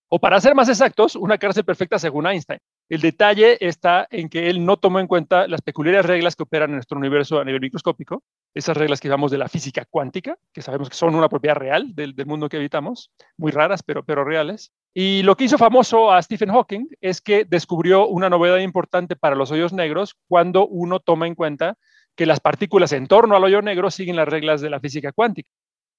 O 0.07 0.19
para 0.19 0.39
ser 0.39 0.55
más 0.55 0.69
exactos, 0.69 1.15
una 1.15 1.37
cárcel 1.37 1.65
perfecta 1.65 1.99
según 1.99 2.27
Einstein. 2.27 2.59
El 2.87 3.01
detalle 3.01 3.57
está 3.59 4.07
en 4.09 4.29
que 4.29 4.49
él 4.49 4.63
no 4.63 4.77
tomó 4.77 4.99
en 4.99 5.07
cuenta 5.07 5.47
las 5.47 5.61
peculiares 5.61 6.05
reglas 6.05 6.35
que 6.35 6.43
operan 6.43 6.69
en 6.69 6.75
nuestro 6.75 6.97
universo 6.97 7.39
a 7.39 7.43
nivel 7.43 7.59
microscópico, 7.59 8.23
esas 8.53 8.77
reglas 8.77 9.01
que 9.01 9.09
llamamos 9.09 9.31
de 9.31 9.37
la 9.37 9.49
física 9.49 9.85
cuántica, 9.89 10.37
que 10.53 10.61
sabemos 10.61 10.89
que 10.89 10.95
son 10.95 11.15
una 11.15 11.27
propiedad 11.27 11.55
real 11.55 11.93
del, 11.93 12.13
mundo 12.25 12.47
que 12.47 12.57
habitamos, 12.57 13.11
muy 13.37 13.51
raras, 13.51 13.83
pero, 13.83 14.03
pero 14.03 14.23
reales. 14.23 14.71
Y 14.93 15.23
lo 15.23 15.35
que 15.35 15.45
hizo 15.45 15.57
famoso 15.57 16.11
a 16.11 16.21
Stephen 16.21 16.51
Hawking 16.51 16.87
es 17.01 17.19
que 17.19 17.43
descubrió 17.43 18.07
una 18.07 18.29
novedad 18.29 18.59
importante 18.59 19.15
para 19.15 19.35
los 19.35 19.51
hoyos 19.51 19.73
negros 19.73 20.15
cuando 20.27 20.67
uno 20.67 20.99
toma 20.99 21.27
en 21.27 21.35
cuenta 21.35 21.77
que 22.15 22.27
las 22.27 22.39
partículas 22.39 22.93
en 22.93 23.07
torno 23.07 23.35
al 23.35 23.43
hoyo 23.43 23.61
negro 23.61 23.89
siguen 23.89 24.15
las 24.15 24.27
reglas 24.27 24.61
de 24.61 24.69
la 24.69 24.79
física 24.79 25.11
cuántica. 25.11 25.49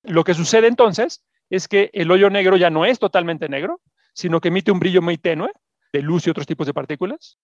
Lo 0.05 0.24
que 0.24 0.34
sucede 0.34 0.66
entonces 0.66 1.24
es 1.50 1.68
que 1.68 1.90
el 1.92 2.11
hoyo 2.11 2.30
negro 2.30 2.57
ya 2.57 2.70
no 2.70 2.84
es 2.84 2.98
totalmente 2.98 3.48
negro, 3.48 3.80
sino 4.12 4.40
que 4.40 4.48
emite 4.48 4.70
un 4.70 4.78
brillo 4.78 5.02
muy 5.02 5.18
tenue 5.18 5.50
de 5.92 6.02
luz 6.02 6.26
y 6.26 6.30
otros 6.30 6.46
tipos 6.46 6.66
de 6.66 6.74
partículas. 6.74 7.38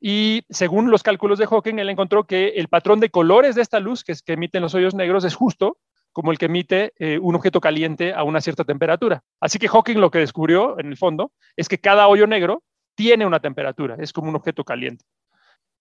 Y 0.00 0.42
según 0.48 0.90
los 0.90 1.02
cálculos 1.02 1.38
de 1.38 1.46
Hawking, 1.46 1.78
él 1.78 1.90
encontró 1.90 2.24
que 2.24 2.48
el 2.50 2.68
patrón 2.68 3.00
de 3.00 3.10
colores 3.10 3.56
de 3.56 3.62
esta 3.62 3.80
luz 3.80 4.04
que, 4.04 4.12
es, 4.12 4.22
que 4.22 4.34
emiten 4.34 4.62
los 4.62 4.74
hoyos 4.74 4.94
negros 4.94 5.24
es 5.24 5.34
justo 5.34 5.78
como 6.12 6.32
el 6.32 6.38
que 6.38 6.46
emite 6.46 6.94
eh, 6.98 7.18
un 7.20 7.34
objeto 7.34 7.60
caliente 7.60 8.14
a 8.14 8.22
una 8.24 8.40
cierta 8.40 8.64
temperatura. 8.64 9.22
Así 9.40 9.58
que 9.58 9.68
Hawking 9.68 9.98
lo 9.98 10.10
que 10.10 10.18
descubrió, 10.18 10.78
en 10.80 10.86
el 10.86 10.96
fondo, 10.96 11.32
es 11.56 11.68
que 11.68 11.78
cada 11.78 12.08
hoyo 12.08 12.26
negro 12.26 12.62
tiene 12.94 13.26
una 13.26 13.40
temperatura, 13.40 13.96
es 13.98 14.12
como 14.12 14.28
un 14.28 14.36
objeto 14.36 14.64
caliente 14.64 15.04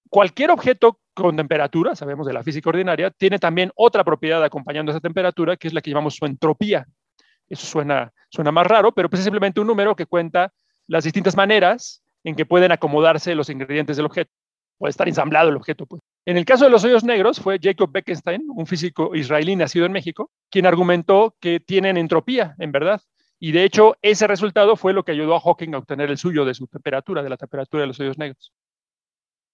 cualquier 0.10 0.52
objeto 0.52 1.00
con 1.14 1.36
temperatura, 1.36 1.96
sabemos 1.96 2.28
de 2.28 2.34
la 2.34 2.44
física 2.44 2.70
ordinaria, 2.70 3.12
tiene 3.12 3.40
también 3.40 3.72
otra 3.76 4.04
propiedad 4.04 4.44
acompañando 4.44 4.92
esa 4.92 5.00
temperatura, 5.00 5.58
que 5.58 5.68
es 5.68 5.74
la 5.74 5.82
que 5.82 5.90
llamamos 5.92 6.16
su 6.16 6.26
entropía. 6.26 6.86
Eso 7.50 7.66
suena, 7.66 8.12
suena 8.30 8.52
más 8.52 8.68
raro, 8.68 8.92
pero 8.92 9.10
pues 9.10 9.20
es 9.20 9.26
simplemente 9.26 9.60
un 9.60 9.68
número 9.68 9.96
que 9.96 10.06
cuenta 10.06 10.54
las 10.88 11.04
distintas 11.04 11.36
maneras 11.36 12.04
en 12.24 12.36
que 12.36 12.46
pueden 12.46 12.72
acomodarse 12.72 13.36
los 13.36 13.50
ingredientes 13.50 13.98
del 13.98 14.06
objeto. 14.06 14.32
Puede 14.78 14.92
estar 14.92 15.08
ensamblado 15.08 15.50
el 15.50 15.56
objeto. 15.56 15.86
Pues. 15.86 16.02
En 16.26 16.38
el 16.38 16.46
caso 16.46 16.66
de 16.66 16.70
los 16.70 16.84
hoyos 16.84 17.04
negros 17.04 17.40
fue 17.40 17.58
Jacob 17.62 17.92
Bekenstein, 17.92 18.44
un 18.48 18.68
físico 18.68 19.16
israelí 19.16 19.56
nacido 19.56 19.86
en 19.86 19.92
México, 19.92 20.30
quien 20.52 20.66
argumentó 20.66 21.36
que 21.40 21.60
tienen 21.60 21.98
entropía, 21.98 22.56
en 22.60 22.72
verdad. 22.72 23.02
Y 23.40 23.52
de 23.52 23.64
hecho, 23.64 23.96
ese 24.02 24.28
resultado 24.28 24.76
fue 24.76 24.94
lo 24.94 25.04
que 25.04 25.12
ayudó 25.12 25.36
a 25.36 25.40
Hawking 25.40 25.74
a 25.74 25.78
obtener 25.78 26.10
el 26.10 26.18
suyo 26.18 26.44
de 26.44 26.54
su 26.54 26.68
temperatura, 26.68 27.24
de 27.24 27.30
la 27.30 27.38
temperatura 27.38 27.82
de 27.82 27.88
los 27.88 28.00
hoyos 28.00 28.18
negros. 28.18 28.52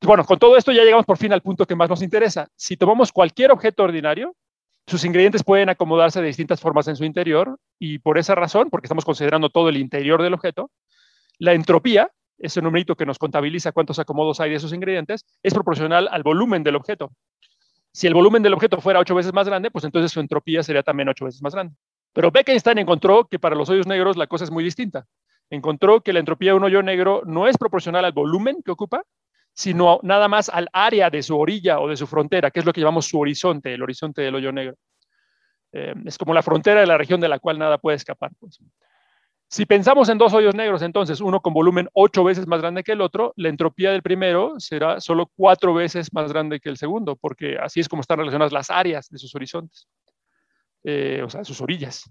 Bueno, 0.05 0.25
con 0.25 0.37
todo 0.37 0.57
esto 0.57 0.73
ya 0.73 0.83
llegamos 0.83 1.05
por 1.05 1.17
fin 1.17 1.31
al 1.31 1.41
punto 1.41 1.65
que 1.65 1.75
más 1.75 1.89
nos 1.89 2.01
interesa. 2.01 2.49
Si 2.57 2.75
tomamos 2.75 3.13
cualquier 3.13 3.51
objeto 3.51 3.83
ordinario, 3.83 4.35
sus 4.85 5.05
ingredientes 5.05 5.43
pueden 5.43 5.69
acomodarse 5.69 6.19
de 6.19 6.27
distintas 6.27 6.59
formas 6.59 6.89
en 6.89 6.97
su 6.97 7.05
interior 7.05 7.57
y 7.79 7.99
por 7.99 8.17
esa 8.17 8.35
razón, 8.35 8.69
porque 8.69 8.87
estamos 8.87 9.05
considerando 9.05 9.49
todo 9.49 9.69
el 9.69 9.77
interior 9.77 10.21
del 10.21 10.33
objeto, 10.33 10.71
la 11.39 11.53
entropía, 11.53 12.11
ese 12.37 12.61
numerito 12.61 12.95
que 12.95 13.05
nos 13.05 13.17
contabiliza 13.17 13.71
cuántos 13.71 13.97
acomodos 13.97 14.41
hay 14.41 14.49
de 14.49 14.57
esos 14.57 14.73
ingredientes, 14.73 15.25
es 15.41 15.53
proporcional 15.53 16.09
al 16.11 16.21
volumen 16.21 16.63
del 16.63 16.75
objeto. 16.75 17.11
Si 17.93 18.05
el 18.05 18.13
volumen 18.13 18.43
del 18.43 18.55
objeto 18.55 18.81
fuera 18.81 18.99
ocho 18.99 19.15
veces 19.15 19.31
más 19.33 19.47
grande, 19.47 19.71
pues 19.71 19.85
entonces 19.85 20.11
su 20.11 20.19
entropía 20.19 20.63
sería 20.63 20.83
también 20.83 21.07
ocho 21.07 21.23
veces 21.23 21.41
más 21.41 21.53
grande. 21.53 21.75
Pero 22.11 22.29
Bekenstein 22.29 22.79
encontró 22.79 23.25
que 23.25 23.39
para 23.39 23.55
los 23.55 23.69
hoyos 23.69 23.87
negros 23.87 24.17
la 24.17 24.27
cosa 24.27 24.43
es 24.43 24.51
muy 24.51 24.65
distinta. 24.65 25.05
Encontró 25.49 26.01
que 26.01 26.11
la 26.11 26.19
entropía 26.19 26.51
de 26.51 26.57
un 26.57 26.63
hoyo 26.65 26.83
negro 26.83 27.21
no 27.25 27.47
es 27.47 27.57
proporcional 27.57 28.03
al 28.03 28.11
volumen 28.11 28.61
que 28.65 28.71
ocupa, 28.71 29.03
sino 29.53 29.99
nada 30.03 30.27
más 30.27 30.49
al 30.49 30.67
área 30.73 31.09
de 31.09 31.21
su 31.21 31.37
orilla 31.37 31.79
o 31.79 31.87
de 31.87 31.95
su 31.95 32.07
frontera, 32.07 32.51
que 32.51 32.59
es 32.59 32.65
lo 32.65 32.73
que 32.73 32.81
llamamos 32.81 33.07
su 33.07 33.19
horizonte, 33.19 33.73
el 33.73 33.83
horizonte 33.83 34.21
del 34.21 34.35
hoyo 34.35 34.51
negro. 34.51 34.75
Eh, 35.71 35.93
es 36.05 36.17
como 36.17 36.33
la 36.33 36.43
frontera 36.43 36.81
de 36.81 36.87
la 36.87 36.97
región 36.97 37.19
de 37.19 37.29
la 37.29 37.39
cual 37.39 37.59
nada 37.59 37.77
puede 37.77 37.97
escapar. 37.97 38.31
Pues. 38.39 38.59
Si 39.47 39.65
pensamos 39.67 40.09
en 40.09 40.17
dos 40.17 40.33
hoyos 40.33 40.55
negros, 40.55 40.81
entonces 40.81 41.21
uno 41.21 41.39
con 41.39 41.53
volumen 41.53 41.87
ocho 41.93 42.23
veces 42.23 42.47
más 42.47 42.61
grande 42.61 42.83
que 42.83 42.93
el 42.93 43.01
otro, 43.01 43.33
la 43.35 43.49
entropía 43.49 43.91
del 43.91 44.01
primero 44.01 44.59
será 44.59 44.99
solo 44.99 45.29
cuatro 45.35 45.75
veces 45.75 46.11
más 46.11 46.31
grande 46.31 46.59
que 46.59 46.69
el 46.69 46.77
segundo, 46.77 47.15
porque 47.15 47.57
así 47.61 47.79
es 47.79 47.87
como 47.87 48.01
están 48.01 48.17
relacionadas 48.17 48.51
las 48.51 48.71
áreas 48.71 49.09
de 49.09 49.19
sus 49.19 49.35
horizontes, 49.35 49.87
eh, 50.83 51.21
o 51.23 51.29
sea, 51.29 51.43
sus 51.43 51.61
orillas. 51.61 52.09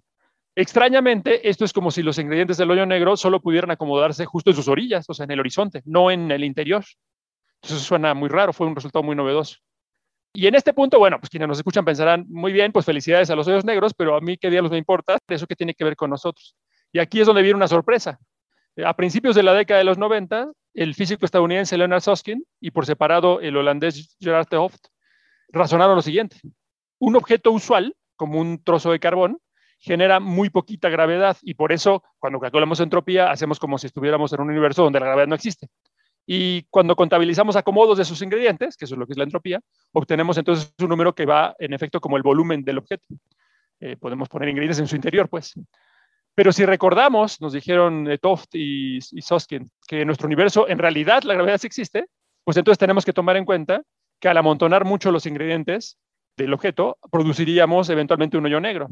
Extrañamente, 0.55 1.49
esto 1.49 1.65
es 1.65 1.73
como 1.73 1.91
si 1.91 2.03
los 2.03 2.19
ingredientes 2.19 2.59
del 2.59 2.71
hoyo 2.71 2.87
negro 2.87 3.17
solo 3.17 3.41
pudieran 3.41 3.71
acomodarse 3.71 4.25
justo 4.27 4.51
en 4.51 4.57
sus 4.57 4.69
orillas, 4.69 5.05
o 5.09 5.15
sea, 5.15 5.25
en 5.25 5.31
el 5.33 5.41
horizonte, 5.41 5.83
no 5.85 6.13
en 6.13 6.31
el 6.31 6.45
interior. 6.45 6.85
Eso 7.63 7.79
suena 7.79 8.13
muy 8.15 8.29
raro, 8.29 8.53
fue 8.53 8.67
un 8.67 8.75
resultado 8.75 9.03
muy 9.03 9.15
novedoso. 9.15 9.59
Y 10.35 10.47
en 10.47 10.55
este 10.55 10.73
punto, 10.73 10.99
bueno, 10.99 11.21
pues 11.21 11.29
quienes 11.29 11.49
nos 11.49 11.59
escuchan 11.59 11.85
pensarán, 11.85 12.25
muy 12.29 12.53
bien, 12.53 12.73
pues 12.73 12.87
felicidades 12.87 13.29
a 13.31 13.37
los 13.37 13.47
hoyos 13.47 13.65
negros, 13.65 13.93
pero 13.95 14.17
a 14.17 14.21
mí 14.21 14.39
qué 14.39 14.51
diablos 14.51 14.73
me 14.73 14.79
importa, 14.79 15.19
eso 15.29 15.47
que 15.47 15.57
tiene 15.57 15.75
que 15.75 15.85
ver 15.85 15.95
con 15.95 16.11
nosotros. 16.11 16.57
Y 16.91 16.99
aquí 16.99 17.21
es 17.21 17.27
donde 17.27 17.43
viene 17.43 17.57
una 17.57 17.69
sorpresa. 17.69 18.19
A 18.85 18.97
principios 18.97 19.37
de 19.37 19.43
la 19.43 19.53
década 19.53 19.79
de 19.79 19.85
los 19.85 19.99
90, 19.99 20.51
el 20.75 20.95
físico 20.95 21.27
estadounidense 21.27 21.77
Leonard 21.77 22.01
Susskind 22.01 22.45
y 22.61 22.71
por 22.71 22.87
separado 22.87 23.41
el 23.41 23.57
holandés 23.57 24.17
Gerard 24.19 24.49
de 24.49 24.57
Hooft 24.57 24.81
razonaron 25.49 25.97
lo 25.97 26.03
siguiente. 26.03 26.39
Un 26.99 27.17
objeto 27.17 27.53
usual, 27.53 27.95
como 28.17 28.41
un 28.41 28.63
trozo 28.63 28.91
de 28.91 29.01
carbón, 29.01 29.39
genera 29.79 30.21
muy 30.21 30.49
poquita 30.49 30.89
gravedad 30.89 31.37
y 31.43 31.55
por 31.55 31.73
eso 31.73 32.03
cuando 32.19 32.41
calculamos 32.41 32.81
entropía 32.81 33.31
hacemos 33.31 33.59
como 33.59 33.77
si 33.77 33.89
estuviéramos 33.89 34.33
en 34.33 34.41
un 34.41 34.51
universo 34.51 34.85
donde 34.85 35.01
la 35.01 35.07
gravedad 35.07 35.27
no 35.27 35.35
existe. 35.35 35.69
Y 36.27 36.63
cuando 36.71 36.95
contabilizamos 36.95 37.57
acomodos 37.57 37.99
de 37.99 38.05
sus 38.05 38.23
ingredientes, 38.23 38.77
que 38.77 38.85
eso 38.85 38.95
es 38.95 38.99
lo 38.99 39.07
que 39.07 39.13
es 39.13 39.19
la 39.19 39.25
entropía, 39.25 39.61
obtenemos 39.93 40.39
entonces 40.39 40.73
un 40.81 40.89
número 40.89 41.15
que 41.15 41.27
va 41.27 41.55
en 41.59 41.73
efecto 41.73 42.01
como 42.01 42.17
el 42.17 42.23
volumen 42.23 42.63
del 42.63 42.79
objeto. 42.79 43.05
Eh, 43.81 43.97
podemos 43.97 44.29
poner 44.29 44.49
ingredientes 44.49 44.79
en 44.79 44.87
su 44.87 44.95
interior, 44.95 45.29
pues. 45.29 45.55
Pero 46.35 46.53
si 46.53 46.65
recordamos, 46.65 47.41
nos 47.41 47.53
dijeron 47.53 48.11
eh, 48.11 48.19
Toft 48.19 48.55
y, 48.55 48.99
y 48.99 49.23
Soskin, 49.23 49.69
que 49.87 50.03
en 50.03 50.07
nuestro 50.07 50.27
universo 50.27 50.69
en 50.69 50.79
realidad 50.79 51.25
la 51.25 51.35
gravedad 51.35 51.59
sí 51.59 51.67
existe, 51.67 52.07
pues 52.45 52.57
entonces 52.57 52.79
tenemos 52.79 53.05
que 53.05 53.13
tomar 53.13 53.37
en 53.37 53.45
cuenta 53.45 53.83
que 54.21 54.29
al 54.29 54.37
amontonar 54.37 54.85
mucho 54.85 55.11
los 55.11 55.27
ingredientes 55.27 55.99
del 56.37 56.55
objeto, 56.55 56.99
produciríamos 57.11 57.91
eventualmente 57.91 58.39
un 58.39 58.47
hoyo 58.47 58.61
negro. 58.61 58.89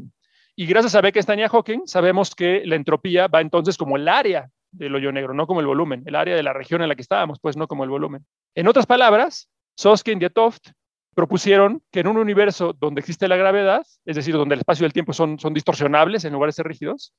Y 0.55 0.65
gracias 0.65 0.95
a 0.95 1.01
Beck, 1.01 1.17
Stein 1.21 1.39
y 1.39 1.47
Hawking, 1.47 1.81
sabemos 1.85 2.35
que 2.35 2.63
la 2.65 2.75
entropía 2.75 3.27
va 3.27 3.41
entonces 3.41 3.77
como 3.77 3.95
el 3.95 4.07
área 4.07 4.49
del 4.71 4.95
hoyo 4.95 5.11
negro, 5.11 5.33
no 5.33 5.47
como 5.47 5.59
el 5.59 5.65
volumen, 5.65 6.03
el 6.05 6.15
área 6.15 6.35
de 6.35 6.43
la 6.43 6.53
región 6.53 6.81
en 6.81 6.89
la 6.89 6.95
que 6.95 7.01
estábamos, 7.01 7.39
pues 7.39 7.57
no 7.57 7.67
como 7.67 7.83
el 7.83 7.89
volumen. 7.89 8.25
En 8.55 8.67
otras 8.67 8.85
palabras, 8.85 9.49
Soskin 9.75 10.21
y 10.21 10.29
Toft 10.29 10.69
propusieron 11.13 11.81
que 11.91 11.99
en 11.99 12.07
un 12.07 12.17
universo 12.17 12.73
donde 12.73 13.01
existe 13.01 13.27
la 13.27 13.35
gravedad, 13.35 13.85
es 14.05 14.15
decir, 14.15 14.35
donde 14.35 14.55
el 14.55 14.59
espacio 14.59 14.85
y 14.85 14.87
el 14.87 14.93
tiempo 14.93 15.13
son, 15.13 15.39
son 15.39 15.53
distorsionables 15.53 16.25
en 16.25 16.33
lugar 16.33 16.49
de 16.49 16.53
ser 16.53 16.67
rígidos, 16.67 17.13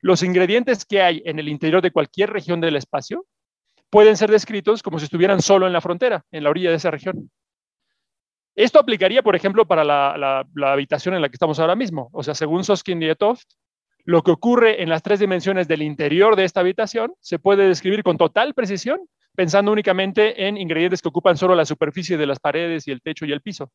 los 0.00 0.22
ingredientes 0.22 0.84
que 0.84 1.02
hay 1.02 1.22
en 1.24 1.38
el 1.38 1.48
interior 1.48 1.82
de 1.82 1.90
cualquier 1.90 2.30
región 2.30 2.60
del 2.60 2.76
espacio 2.76 3.26
pueden 3.90 4.16
ser 4.16 4.30
descritos 4.30 4.82
como 4.82 4.98
si 4.98 5.06
estuvieran 5.06 5.42
solo 5.42 5.66
en 5.66 5.72
la 5.72 5.80
frontera, 5.80 6.24
en 6.30 6.44
la 6.44 6.50
orilla 6.50 6.70
de 6.70 6.76
esa 6.76 6.90
región. 6.90 7.30
Esto 8.54 8.80
aplicaría, 8.80 9.22
por 9.22 9.36
ejemplo, 9.36 9.66
para 9.66 9.84
la, 9.84 10.44
habitación 10.64 11.14
en 11.14 11.22
la 11.22 11.28
que 11.28 11.36
estamos 11.36 11.60
ahora 11.60 11.76
mismo. 11.76 12.10
O 12.12 12.22
sea, 12.22 12.34
según 12.34 12.64
Soskin 12.64 13.00
y 13.02 13.08
Etoft, 13.08 13.46
lo 14.08 14.22
que 14.22 14.30
ocurre 14.30 14.82
en 14.82 14.88
las 14.88 15.02
tres 15.02 15.20
dimensiones 15.20 15.68
del 15.68 15.82
interior 15.82 16.34
de 16.34 16.44
esta 16.44 16.60
habitación 16.60 17.12
se 17.20 17.38
puede 17.38 17.68
describir 17.68 18.02
con 18.02 18.16
total 18.16 18.54
precisión, 18.54 18.98
pensando 19.36 19.70
únicamente 19.70 20.46
en 20.46 20.56
ingredientes 20.56 21.02
que 21.02 21.10
ocupan 21.10 21.36
solo 21.36 21.54
la 21.54 21.66
superficie 21.66 22.16
de 22.16 22.24
las 22.24 22.40
paredes 22.40 22.88
y 22.88 22.90
el 22.90 23.02
techo 23.02 23.26
y 23.26 23.32
el 23.32 23.42
piso. 23.42 23.70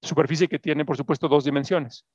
Superficie 0.00 0.48
que 0.48 0.58
tiene, 0.58 0.86
por 0.86 0.96
supuesto, 0.96 1.28
dos 1.28 1.44
dimensiones. 1.44 2.06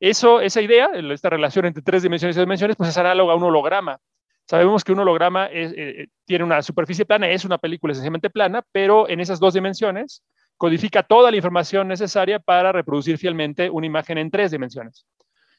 Eso, 0.00 0.40
esa 0.40 0.60
idea, 0.60 0.90
esta 1.12 1.30
relación 1.30 1.66
entre 1.66 1.84
tres 1.84 2.02
dimensiones 2.02 2.34
y 2.34 2.38
dos 2.40 2.46
dimensiones, 2.46 2.76
pues 2.76 2.90
es 2.90 2.98
análoga 2.98 3.32
a 3.32 3.36
un 3.36 3.44
holograma. 3.44 4.00
Sabemos 4.48 4.82
que 4.82 4.90
un 4.90 4.98
holograma 4.98 5.46
eh, 5.46 5.72
eh, 5.76 6.06
tiene 6.24 6.42
una 6.42 6.62
superficie 6.62 7.04
plana, 7.04 7.30
es 7.30 7.44
una 7.44 7.58
película 7.58 7.92
esencialmente 7.92 8.28
plana, 8.28 8.64
pero 8.72 9.08
en 9.08 9.20
esas 9.20 9.38
dos 9.38 9.54
dimensiones 9.54 10.24
codifica 10.56 11.04
toda 11.04 11.30
la 11.30 11.36
información 11.36 11.86
necesaria 11.86 12.40
para 12.40 12.72
reproducir 12.72 13.18
fielmente 13.18 13.70
una 13.70 13.86
imagen 13.86 14.18
en 14.18 14.32
tres 14.32 14.50
dimensiones. 14.50 15.06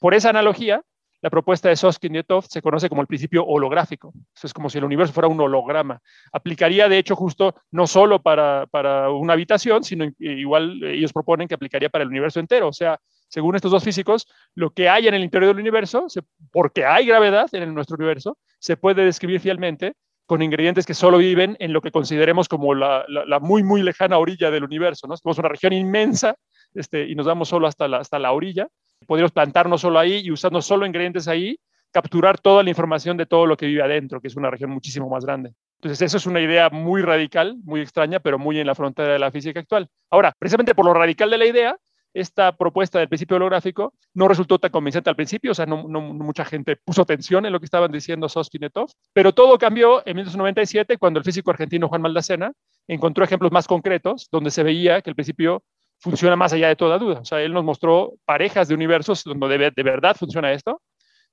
Por 0.02 0.14
esa 0.14 0.32
analogía, 0.32 0.84
la 1.22 1.30
propuesta 1.30 1.70
de 1.70 1.76
Soskin 1.76 2.16
y 2.16 2.24
Toft 2.24 2.50
se 2.50 2.62
conoce 2.62 2.90
como 2.90 3.02
el 3.02 3.08
principio 3.08 3.46
holográfico. 3.46 4.14
Es 4.42 4.54
como 4.54 4.70
si 4.70 4.78
el 4.78 4.86
universo 4.86 5.14
fuera 5.14 5.28
un 5.28 5.40
holograma. 5.40 6.02
Aplicaría, 6.32 6.88
de 6.88 6.98
hecho, 6.98 7.16
justo 7.16 7.56
no 7.72 7.88
solo 7.88 8.22
para, 8.22 8.68
para 8.68 9.10
una 9.12 9.34
habitación, 9.34 9.84
sino 9.84 10.06
igual 10.20 10.84
ellos 10.84 11.12
proponen 11.12 11.48
que 11.48 11.56
aplicaría 11.56 11.90
para 11.90 12.04
el 12.04 12.10
universo 12.10 12.40
entero. 12.40 12.70
O 12.70 12.74
sea, 12.74 13.00
según 13.28 13.56
estos 13.56 13.72
dos 13.72 13.84
físicos, 13.84 14.28
lo 14.56 14.72
que 14.72 14.90
hay 14.90 15.08
en 15.08 15.14
el 15.14 15.24
interior 15.24 15.54
del 15.54 15.62
universo, 15.62 16.08
porque 16.52 16.86
hay 16.86 17.06
gravedad 17.06 17.48
en 17.54 17.74
nuestro 17.74 17.96
universo, 17.96 18.38
se 18.60 18.78
puede 18.78 19.04
describir 19.04 19.40
fielmente 19.40 19.94
con 20.26 20.42
ingredientes 20.42 20.86
que 20.86 20.94
solo 20.94 21.18
viven 21.18 21.58
en 21.60 21.74
lo 21.74 21.82
que 21.82 21.92
consideremos 21.92 22.48
como 22.48 22.76
la, 22.76 23.04
muy, 23.42 23.64
muy 23.64 23.82
lejana 23.82 24.20
orilla 24.20 24.52
del 24.52 24.64
universo. 24.64 25.08
¿no? 25.08 25.18
Tenemos 25.18 25.40
una 25.40 25.50
región 25.50 25.74
inmensa 25.74 26.36
este, 26.76 27.08
y 27.10 27.16
nos 27.16 27.26
vamos 27.26 27.50
solo 27.50 27.68
hasta 27.68 27.88
la, 27.88 27.98
hasta 27.98 28.20
la 28.20 28.32
orilla. 28.32 28.68
Podríamos 29.06 29.32
plantarnos 29.32 29.82
solo 29.82 30.00
ahí 30.00 30.22
y 30.24 30.32
usando 30.32 30.62
solo 30.62 30.86
ingredientes 30.86 31.28
ahí, 31.28 31.60
capturar 31.92 32.40
toda 32.40 32.64
la 32.64 32.70
información 32.70 33.18
de 33.18 33.26
todo 33.26 33.46
lo 33.46 33.58
que 33.58 33.66
vive 33.66 33.82
adentro, 33.82 34.22
que 34.22 34.28
es 34.28 34.36
una 34.36 34.52
región 34.52 34.70
muchísimo 34.70 35.10
más 35.10 35.26
grande. 35.26 35.54
Entonces, 35.78 36.02
eso 36.02 36.18
es 36.18 36.26
una 36.26 36.42
idea 36.42 36.70
muy 36.70 37.02
radical, 37.02 37.58
muy 37.64 37.82
extraña, 37.82 38.20
pero 38.20 38.38
muy 38.38 38.60
en 38.60 38.68
la 38.68 38.76
frontera 38.76 39.14
de 39.14 39.20
la 39.20 39.32
física 39.32 39.60
actual. 39.60 39.88
Ahora, 40.10 40.34
precisamente 40.38 40.76
por 40.76 40.86
lo 40.86 40.94
radical 40.94 41.30
de 41.30 41.38
la 41.38 41.46
idea, 41.46 41.78
esta 42.14 42.56
propuesta 42.56 43.00
del 43.00 43.08
principio 43.08 43.38
holográfico 43.38 43.94
no 44.14 44.28
resultó 44.28 44.60
tan 44.60 44.72
convincente 44.72 45.10
al 45.10 45.16
principio, 45.16 45.52
o 45.52 45.54
sea, 45.54 45.66
no, 45.66 45.78
mucha 45.88 46.44
gente 46.44 46.76
puso 46.76 47.02
atención 47.02 47.46
en 47.46 47.54
lo 47.54 47.60
que 47.60 47.66
estaban 47.66 47.92
diciendo 47.92 48.28
Sospinetov, 48.28 48.90
pero 49.14 49.34
todo 49.34 49.58
cambió 49.58 50.00
en 50.06 50.16
1997 50.16 50.98
cuando 50.98 51.20
el 51.20 51.26
físico 51.26 51.52
argentino 51.52 51.88
Juan 51.88 52.02
Maldacena 52.02 52.52
encontró 52.88 53.24
ejemplos 53.24 53.52
más 53.52 53.68
concretos 53.68 54.28
donde 54.32 54.52
se 54.52 54.64
veía 54.64 55.02
que 55.02 55.12
el 55.12 55.16
principio 55.16 55.64
funciona 56.00 56.36
más 56.36 56.54
allá 56.54 56.70
de 56.70 56.76
toda 56.76 56.98
duda. 56.98 57.20
O 57.20 57.26
sea, 57.26 57.42
él 57.42 57.54
nos 57.54 57.64
mostró 57.64 58.14
parejas 58.26 58.68
de 58.68 58.76
universos 58.76 59.24
donde 59.24 59.58
de, 59.58 59.72
de 59.76 59.84
verdad 59.84 60.16
funciona 60.18 60.52
esto. 60.52 60.82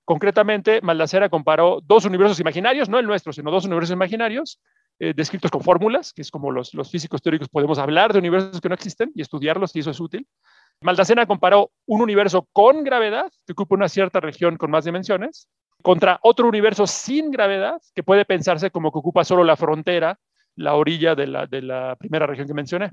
Concretamente, 0.04 0.80
Maldacena 0.82 1.28
comparó 1.28 1.80
dos 1.82 2.04
universos 2.04 2.38
imaginarios, 2.38 2.88
no 2.88 2.98
el 2.98 3.06
nuestro, 3.06 3.32
sino 3.32 3.50
dos 3.50 3.64
universos 3.64 3.92
imaginarios, 3.92 4.60
eh, 4.98 5.12
descritos 5.14 5.50
con 5.50 5.62
fórmulas, 5.62 6.12
que 6.12 6.22
es 6.22 6.30
como 6.30 6.50
los, 6.50 6.74
los, 6.74 6.90
físicos 6.90 7.20
teóricos 7.20 7.48
podemos 7.48 7.78
hablar 7.78 8.12
de 8.12 8.20
universos 8.20 8.60
que 8.60 8.68
no 8.68 8.74
existen 8.74 9.10
y 9.14 9.22
estudiarlos, 9.22 9.74
y 9.74 9.80
eso 9.80 9.90
es 9.90 10.00
útil. 10.00 10.26
Maldacena 10.80 11.26
comparó 11.26 11.70
un 11.86 12.02
universo 12.02 12.48
con 12.52 12.84
gravedad, 12.84 13.30
que 13.46 13.52
ocupa 13.52 13.74
una 13.74 13.88
cierta 13.88 14.20
región 14.20 14.56
con 14.56 14.70
más 14.70 14.84
dimensiones, 14.84 15.48
contra 15.82 16.18
otro 16.22 16.48
universo 16.48 16.86
sin 16.86 17.30
gravedad, 17.30 17.80
que 17.94 18.02
puede 18.02 18.24
pensarse 18.24 18.70
como 18.70 18.92
que 18.92 18.98
ocupa 18.98 19.24
solo 19.24 19.44
la 19.44 19.56
frontera, 19.56 20.18
la 20.54 20.74
orilla 20.74 21.14
de 21.14 21.26
la, 21.26 21.46
de 21.46 21.62
la 21.62 21.96
primera 21.96 22.26
región 22.26 22.46
que 22.46 22.54
mencioné. 22.54 22.90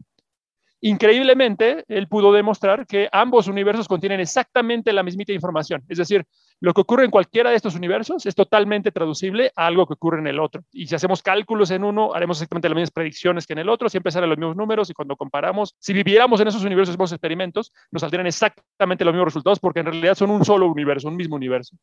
Increíblemente, 0.86 1.86
él 1.88 2.10
pudo 2.10 2.34
demostrar 2.34 2.86
que 2.86 3.08
ambos 3.14 3.48
universos 3.48 3.88
contienen 3.88 4.20
exactamente 4.20 4.92
la 4.92 5.02
mismita 5.02 5.32
información. 5.32 5.82
Es 5.88 5.98
decir, 5.98 6.26
lo 6.60 6.74
que 6.74 6.82
ocurre 6.82 7.06
en 7.06 7.10
cualquiera 7.10 7.50
de 7.50 7.56
estos 7.56 7.76
universos 7.76 8.26
es 8.26 8.36
totalmente 8.36 8.92
traducible 8.92 9.54
a 9.56 9.68
algo 9.68 9.88
que 9.88 9.94
ocurre 9.94 10.20
en 10.20 10.28
el 10.28 10.42
otro. 10.42 10.66
Y 10.74 10.88
si 10.88 10.94
hacemos 10.94 11.24
cálculos 11.24 11.72
en 11.72 11.86
uno, 11.86 12.14
haremos 12.14 12.36
exactamente 12.36 12.68
las 12.68 12.76
mismas 12.76 12.92
predicciones 12.92 13.48
que 13.48 13.54
en 13.54 13.60
el 13.60 13.70
otro, 13.70 13.88
siempre 13.88 14.12
salen 14.12 14.28
los 14.28 14.38
mismos 14.38 14.58
números 14.58 14.90
y 14.90 14.94
cuando 14.94 15.16
comparamos, 15.16 15.74
si 15.80 15.94
viviéramos 15.94 16.42
en 16.42 16.50
esos 16.50 16.66
universos, 16.66 16.96
hacemos 16.96 17.14
experimentos, 17.14 17.72
nos 17.90 18.02
saldrían 18.02 18.28
exactamente 18.28 19.06
los 19.06 19.14
mismos 19.14 19.28
resultados 19.28 19.62
porque 19.62 19.80
en 19.80 19.86
realidad 19.86 20.16
son 20.16 20.32
un 20.32 20.44
solo 20.44 20.68
universo, 20.68 21.08
un 21.08 21.16
mismo 21.16 21.38
universo. 21.38 21.78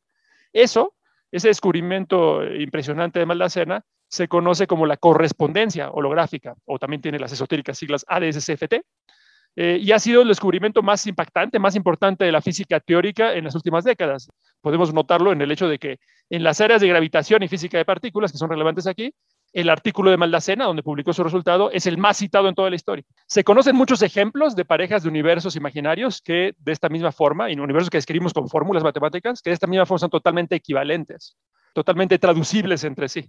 Eso, 0.53 0.93
ese 1.33 1.49
descubrimiento 1.49 2.45
impresionante 2.55 3.19
de 3.19 3.25
Maldacena, 3.25 3.83
se 4.11 4.29
conoce 4.29 4.67
como 4.67 4.87
la 4.87 4.97
correspondencia 4.97 5.91
holográfica, 5.91 6.55
o 6.65 6.79
también 6.79 7.01
tiene 7.01 7.19
las 7.19 7.33
esotéricas 7.33 7.79
siglas 7.79 8.05
ADS-CFT, 8.09 8.83
eh, 9.57 9.79
y 9.81 9.93
ha 9.93 9.99
sido 9.99 10.23
el 10.23 10.29
descubrimiento 10.29 10.83
más 10.83 11.07
impactante, 11.07 11.59
más 11.59 11.75
importante 11.77 12.25
de 12.25 12.33
la 12.33 12.41
física 12.41 12.81
teórica 12.81 13.35
en 13.35 13.45
las 13.45 13.55
últimas 13.55 13.85
décadas. 13.85 14.29
Podemos 14.61 14.93
notarlo 14.93 15.33
en 15.33 15.41
el 15.43 15.51
hecho 15.51 15.69
de 15.69 15.79
que 15.79 15.99
en 16.29 16.43
las 16.45 16.61
áreas 16.61 16.81
de 16.81 16.89
gravitación 16.89 17.43
y 17.43 17.49
física 17.49 17.79
de 17.79 17.85
partículas, 17.85 18.31
que 18.31 18.39
son 18.39 18.51
relevantes 18.51 18.87
aquí, 18.87 19.13
el 19.53 19.69
artículo 19.69 20.11
de 20.11 20.17
Maldacena, 20.17 20.65
donde 20.65 20.83
publicó 20.83 21.13
su 21.13 21.25
resultado, 21.25 21.71
es 21.73 21.87
el 21.87 21.99
más 21.99 22.19
citado 22.19 22.49
en 22.49 22.55
toda 22.55 22.71
la 22.71 22.77
historia. 22.77 23.05
Se 23.27 23.43
conocen 23.43 23.75
muchos 23.75 24.03
ejemplos 24.03 24.55
de 24.55 24.65
parejas 24.65 25.03
de 25.03 25.09
universos 25.09 25.57
imaginarios 25.57 26.21
que 26.21 26.55
de 26.57 26.73
esta 26.73 26.89
misma 26.89 27.11
forma, 27.11 27.51
y 27.51 27.55
universos 27.59 27.91
que 27.91 27.99
describimos 27.99 28.33
con 28.33 28.49
fórmulas 28.49 28.85
matemáticas, 28.85 29.43
que 29.43 29.51
de 29.51 29.55
esta 29.55 29.67
misma 29.67 29.87
forma 29.87 29.99
son 29.99 30.11
totalmente 30.11 30.55
equivalentes, 30.55 31.37
totalmente 31.75 32.19
traducibles 32.19 32.85
entre 32.85 33.09
sí. 33.09 33.29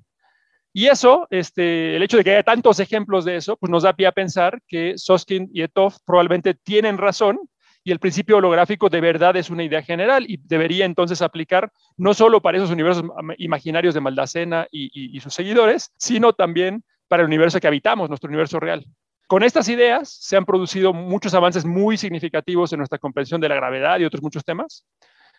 Y 0.73 0.87
eso, 0.87 1.27
este, 1.29 1.95
el 1.95 2.03
hecho 2.03 2.17
de 2.17 2.23
que 2.23 2.31
haya 2.31 2.43
tantos 2.43 2.79
ejemplos 2.79 3.25
de 3.25 3.35
eso, 3.35 3.57
pues 3.57 3.69
nos 3.69 3.83
da 3.83 3.93
pie 3.93 4.07
a 4.07 4.11
pensar 4.11 4.61
que 4.67 4.97
Soskin 4.97 5.49
y 5.53 5.63
Etov 5.63 5.95
probablemente 6.05 6.53
tienen 6.53 6.97
razón 6.97 7.39
y 7.83 7.91
el 7.91 7.99
principio 7.99 8.37
holográfico 8.37 8.89
de 8.89 9.01
verdad 9.01 9.35
es 9.35 9.49
una 9.49 9.63
idea 9.63 9.81
general 9.81 10.25
y 10.27 10.37
debería 10.37 10.85
entonces 10.85 11.21
aplicar 11.21 11.71
no 11.97 12.13
solo 12.13 12.41
para 12.41 12.57
esos 12.57 12.69
universos 12.69 13.03
imaginarios 13.37 13.93
de 13.93 14.01
Maldacena 14.01 14.67
y, 14.71 15.17
y 15.17 15.19
sus 15.19 15.33
seguidores, 15.33 15.91
sino 15.97 16.33
también 16.33 16.83
para 17.07 17.23
el 17.23 17.27
universo 17.27 17.59
que 17.59 17.67
habitamos, 17.67 18.07
nuestro 18.07 18.29
universo 18.29 18.59
real. 18.59 18.85
Con 19.27 19.43
estas 19.43 19.67
ideas 19.69 20.09
se 20.09 20.37
han 20.37 20.45
producido 20.45 20.93
muchos 20.93 21.33
avances 21.33 21.65
muy 21.65 21.97
significativos 21.97 22.71
en 22.73 22.79
nuestra 22.79 22.99
comprensión 22.99 23.41
de 23.41 23.49
la 23.49 23.55
gravedad 23.55 23.99
y 23.99 24.05
otros 24.05 24.21
muchos 24.21 24.43
temas. 24.43 24.85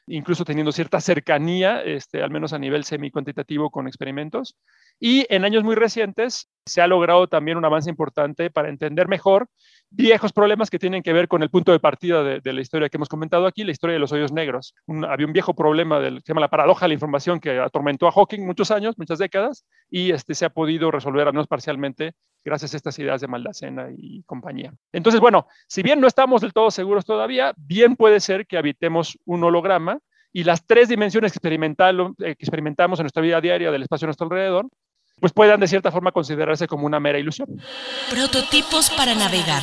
Incluso 0.06 0.44
teniendo 0.44 0.72
cierta 0.72 1.00
cercanía, 1.00 1.82
este, 1.82 2.22
al 2.22 2.30
menos 2.30 2.52
a 2.52 2.58
nivel 2.58 2.84
semi-cuantitativo 2.84 3.70
con 3.70 3.86
experimentos. 3.86 4.56
Y 4.98 5.26
en 5.28 5.44
años 5.44 5.64
muy 5.64 5.74
recientes 5.74 6.48
se 6.66 6.80
ha 6.80 6.86
logrado 6.86 7.28
también 7.28 7.58
un 7.58 7.64
avance 7.64 7.90
importante 7.90 8.50
para 8.50 8.68
entender 8.68 9.08
mejor 9.08 9.48
viejos 9.90 10.32
problemas 10.32 10.70
que 10.70 10.78
tienen 10.78 11.02
que 11.02 11.12
ver 11.12 11.28
con 11.28 11.42
el 11.42 11.50
punto 11.50 11.72
de 11.72 11.80
partida 11.80 12.22
de, 12.22 12.52
la 12.52 12.60
historia 12.60 12.88
que 12.88 12.96
hemos 12.96 13.08
comentado 13.08 13.46
aquí, 13.46 13.62
la 13.62 13.72
historia 13.72 13.94
de 13.94 14.00
los 14.00 14.12
hoyos 14.12 14.32
negros. 14.32 14.74
había 15.08 15.26
un 15.26 15.32
viejo 15.32 15.54
problema 15.54 16.00
del, 16.00 16.16
que 16.16 16.26
se 16.26 16.32
llama 16.32 16.40
la 16.40 16.50
paradoja 16.50 16.86
de 16.86 16.88
la 16.88 16.94
información 16.94 17.40
que 17.40 17.58
atormentó 17.58 18.08
a 18.08 18.12
Hawking 18.12 18.44
muchos 18.46 18.70
años, 18.70 18.96
muchas 18.96 19.18
décadas, 19.18 19.66
y 19.90 20.12
este, 20.12 20.34
se 20.34 20.46
ha 20.46 20.50
podido 20.50 20.90
resolver, 20.90 21.26
al 21.26 21.34
menos 21.34 21.46
parcialmente, 21.46 22.14
gracias 22.44 22.74
a 22.74 22.76
estas 22.76 22.98
ideas 22.98 23.20
de 23.20 23.28
Maldacena 23.28 23.88
y 23.96 24.22
compañía. 24.24 24.72
Entonces, 24.92 25.20
bueno, 25.20 25.46
si 25.68 25.82
bien 25.82 26.00
no 26.00 26.06
estamos 26.06 26.40
del 26.40 26.52
todo 26.52 26.70
seguros 26.70 27.04
todavía, 27.04 27.54
bien 27.56 27.96
puede 27.96 28.20
ser 28.20 28.46
que 28.46 28.58
habitemos 28.58 29.18
un 29.24 29.44
holograma 29.44 29.98
y 30.32 30.44
las 30.44 30.66
tres 30.66 30.88
dimensiones 30.88 31.32
que, 31.32 31.38
que 31.40 32.30
experimentamos 32.30 32.98
en 32.98 33.04
nuestra 33.04 33.22
vida 33.22 33.40
diaria 33.40 33.70
del 33.70 33.82
espacio 33.82 34.06
a 34.06 34.08
nuestro 34.08 34.26
alrededor 34.26 34.68
pues 35.22 35.32
puedan 35.32 35.60
de 35.60 35.68
cierta 35.68 35.92
forma 35.92 36.10
considerarse 36.10 36.66
como 36.66 36.84
una 36.84 36.98
mera 36.98 37.16
ilusión. 37.16 37.48
Prototipos 38.10 38.90
para 38.90 39.14
navegar. 39.14 39.62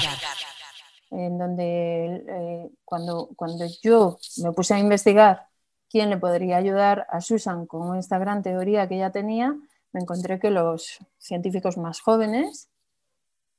En 1.12 1.38
donde 1.38 2.24
eh, 2.28 2.70
cuando, 2.86 3.30
cuando 3.36 3.66
yo 3.84 4.18
me 4.38 4.54
puse 4.54 4.76
a 4.76 4.80
investigar 4.80 5.48
quién 5.90 6.10
le 6.10 6.18
podría 6.18 6.56
ayudar 6.56 7.08
a 7.10 7.20
Susan 7.20 7.66
con 7.66 7.98
esta 7.98 8.18
gran 8.20 8.42
teoría 8.42 8.88
que 8.88 8.96
ella 8.96 9.12
tenía, 9.12 9.54
me 9.94 10.02
encontré 10.02 10.40
que 10.40 10.52
los 10.52 11.00
científicos 11.18 11.78
más 11.78 12.02
jóvenes 12.02 12.70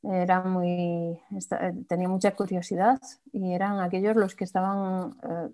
eran 0.02 0.50
muy, 0.50 1.20
tenían 1.88 2.10
mucha 2.10 2.34
curiosidad 2.34 2.98
y 3.32 3.52
eran 3.52 3.80
aquellos 3.80 4.16
los 4.16 4.34
que 4.34 4.44
estaban 4.44 5.16
eh, 5.22 5.48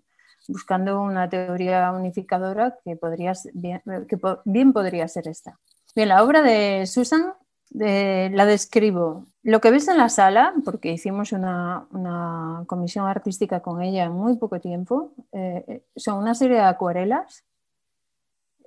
buscando 0.48 1.00
una 1.00 1.28
teoría 1.28 1.90
unificadora 1.92 2.78
que, 2.84 2.96
podría, 2.96 3.32
que 3.32 4.18
bien 4.44 4.72
podría 4.72 5.08
ser 5.08 5.28
esta. 5.28 5.58
Bien, 5.94 6.08
la 6.08 6.22
obra 6.22 6.42
de 6.42 6.86
Susan 6.86 7.34
la 7.70 8.46
describo. 8.46 9.26
Lo 9.42 9.60
que 9.60 9.70
ves 9.70 9.88
en 9.88 9.98
la 9.98 10.08
sala, 10.08 10.54
porque 10.64 10.92
hicimos 10.92 11.32
una, 11.32 12.64
comisión 12.66 13.06
artística 13.06 13.60
con 13.60 13.82
ella 13.82 14.04
en 14.04 14.12
muy 14.12 14.36
poco 14.36 14.60
tiempo, 14.60 15.12
eh, 15.32 15.82
son 15.96 16.18
una 16.18 16.34
serie 16.34 16.56
de 16.56 16.62
acuarelas. 16.62 17.44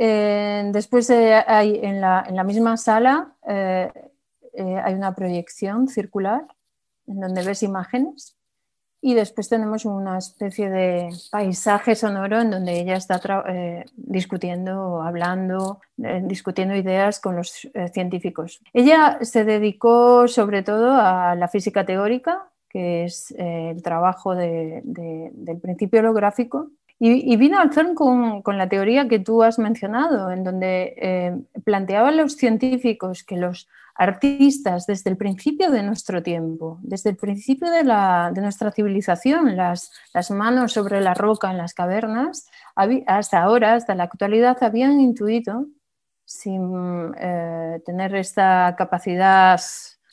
Eh, 0.02 0.70
después 0.72 1.10
hay 1.10 1.80
en 1.84 2.00
la, 2.00 2.44
misma 2.46 2.78
sala 2.78 3.36
eh, 3.48 3.92
hay 4.54 4.94
una 4.94 5.14
proyección 5.14 5.88
circular 5.90 6.48
en 7.06 7.20
donde 7.20 7.44
ves 7.44 7.64
imágenes 7.64 8.40
y 9.02 9.14
después 9.14 9.48
tenemos 9.48 9.86
una 9.86 10.18
especie 10.18 10.70
de 10.70 11.10
paisaje 11.32 11.96
sonoro 11.96 12.42
en 12.42 12.52
donde 12.52 12.80
ella 12.80 12.96
está 12.96 13.22
eh, 13.48 13.86
discutiendo, 13.96 15.02
hablando, 15.02 15.80
eh, 16.04 16.22
discutiendo 16.24 16.76
ideas 16.76 17.20
con 17.20 17.38
los 17.38 17.66
eh, 17.74 17.88
científicos. 17.94 18.62
Ella 18.74 19.20
se 19.22 19.46
dedicó 19.46 20.28
sobre 20.28 20.64
todo 20.64 20.92
a 20.92 21.36
la 21.36 21.48
física 21.48 21.86
teórica, 21.86 22.50
que 22.68 23.06
es 23.06 23.34
el 23.38 23.82
trabajo 23.82 24.36
del 24.36 24.84
principio 25.60 26.02
holográfico, 26.02 26.70
y, 27.00 27.38
vino 27.38 27.60
al 27.60 27.72
CERN 27.74 27.96
con, 27.96 28.42
con, 28.42 28.58
la 28.58 28.68
teoría 28.68 29.08
que 29.08 29.20
tú 29.20 29.42
has 29.42 29.58
mencionado, 29.58 30.32
en 30.32 30.44
donde 30.44 31.44
planteaban 31.64 32.18
los 32.18 32.34
científicos 32.34 33.24
que 33.24 33.38
los 33.38 33.70
artistas 34.00 34.88
desde 34.88 35.10
el 35.10 35.18
principio 35.18 35.72
de 35.72 35.84
nuestro 35.84 36.24
tiempo, 36.24 36.80
desde 36.82 37.10
el 37.10 37.18
principio 37.18 37.70
de, 37.70 37.84
nuestra 38.42 38.72
civilización, 38.72 39.58
las, 39.58 39.92
manos 40.32 40.72
sobre 40.72 41.02
la 41.02 41.14
roca 41.14 41.52
en 41.52 41.58
las 41.58 41.74
cavernas, 41.74 42.48
hasta 43.08 43.44
ahora, 43.44 43.74
hasta 43.74 43.96
la 43.96 44.06
actualidad, 44.06 44.58
habían 44.64 45.02
intuido, 45.02 45.66
sin 46.24 47.12
eh, 47.20 47.82
tener 47.86 48.16
esta 48.16 48.74
capacidad 48.78 49.60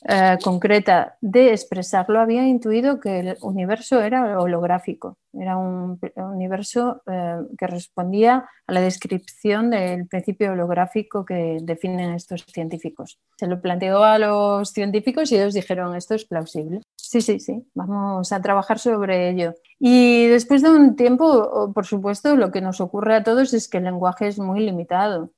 eh, 0.05 0.37
concreta 0.43 1.17
de 1.21 1.53
expresarlo, 1.53 2.21
había 2.21 2.47
intuido 2.47 3.01
que 3.01 3.21
el 3.21 3.37
universo 3.41 4.03
era 4.03 4.39
holográfico, 4.39 5.17
era 5.33 5.57
un, 5.57 5.99
universo 6.17 7.03
eh, 7.07 7.39
que 7.59 7.67
respondía 7.67 8.49
a 8.67 8.73
la 8.73 8.81
descripción 8.81 9.71
del 9.71 10.07
principio 10.07 10.53
holográfico 10.53 11.25
que 11.25 11.59
definen 11.63 12.15
estos 12.15 12.45
científicos. 12.53 13.19
Se 13.37 13.47
lo 13.47 13.61
planteó 13.61 14.05
a 14.05 14.19
los 14.19 14.71
científicos 14.71 15.33
y 15.33 15.37
ellos 15.37 15.55
dijeron, 15.55 15.97
esto 15.97 16.15
es 16.15 16.25
plausible. 16.25 16.83
Sí, 16.97 17.21
sí, 17.21 17.41
sí, 17.41 17.67
vamos 17.75 18.33
a 18.33 18.43
trabajar 18.43 18.79
sobre 18.79 19.31
ello. 19.31 19.55
Y 19.79 20.27
después 20.27 20.63
de 20.63 20.71
un 20.71 20.97
tiempo, 20.97 21.73
por 21.73 21.87
supuesto, 21.87 22.37
lo 22.37 22.51
que 22.51 22.61
nos 22.61 22.81
ocurre 22.81 23.15
a 23.15 23.23
todos 23.23 23.55
es 23.55 23.69
que 23.69 23.79
el 23.79 23.85
lenguaje 23.85 24.27
es 24.27 24.39
muy 24.39 24.61
limitado. 24.61 25.31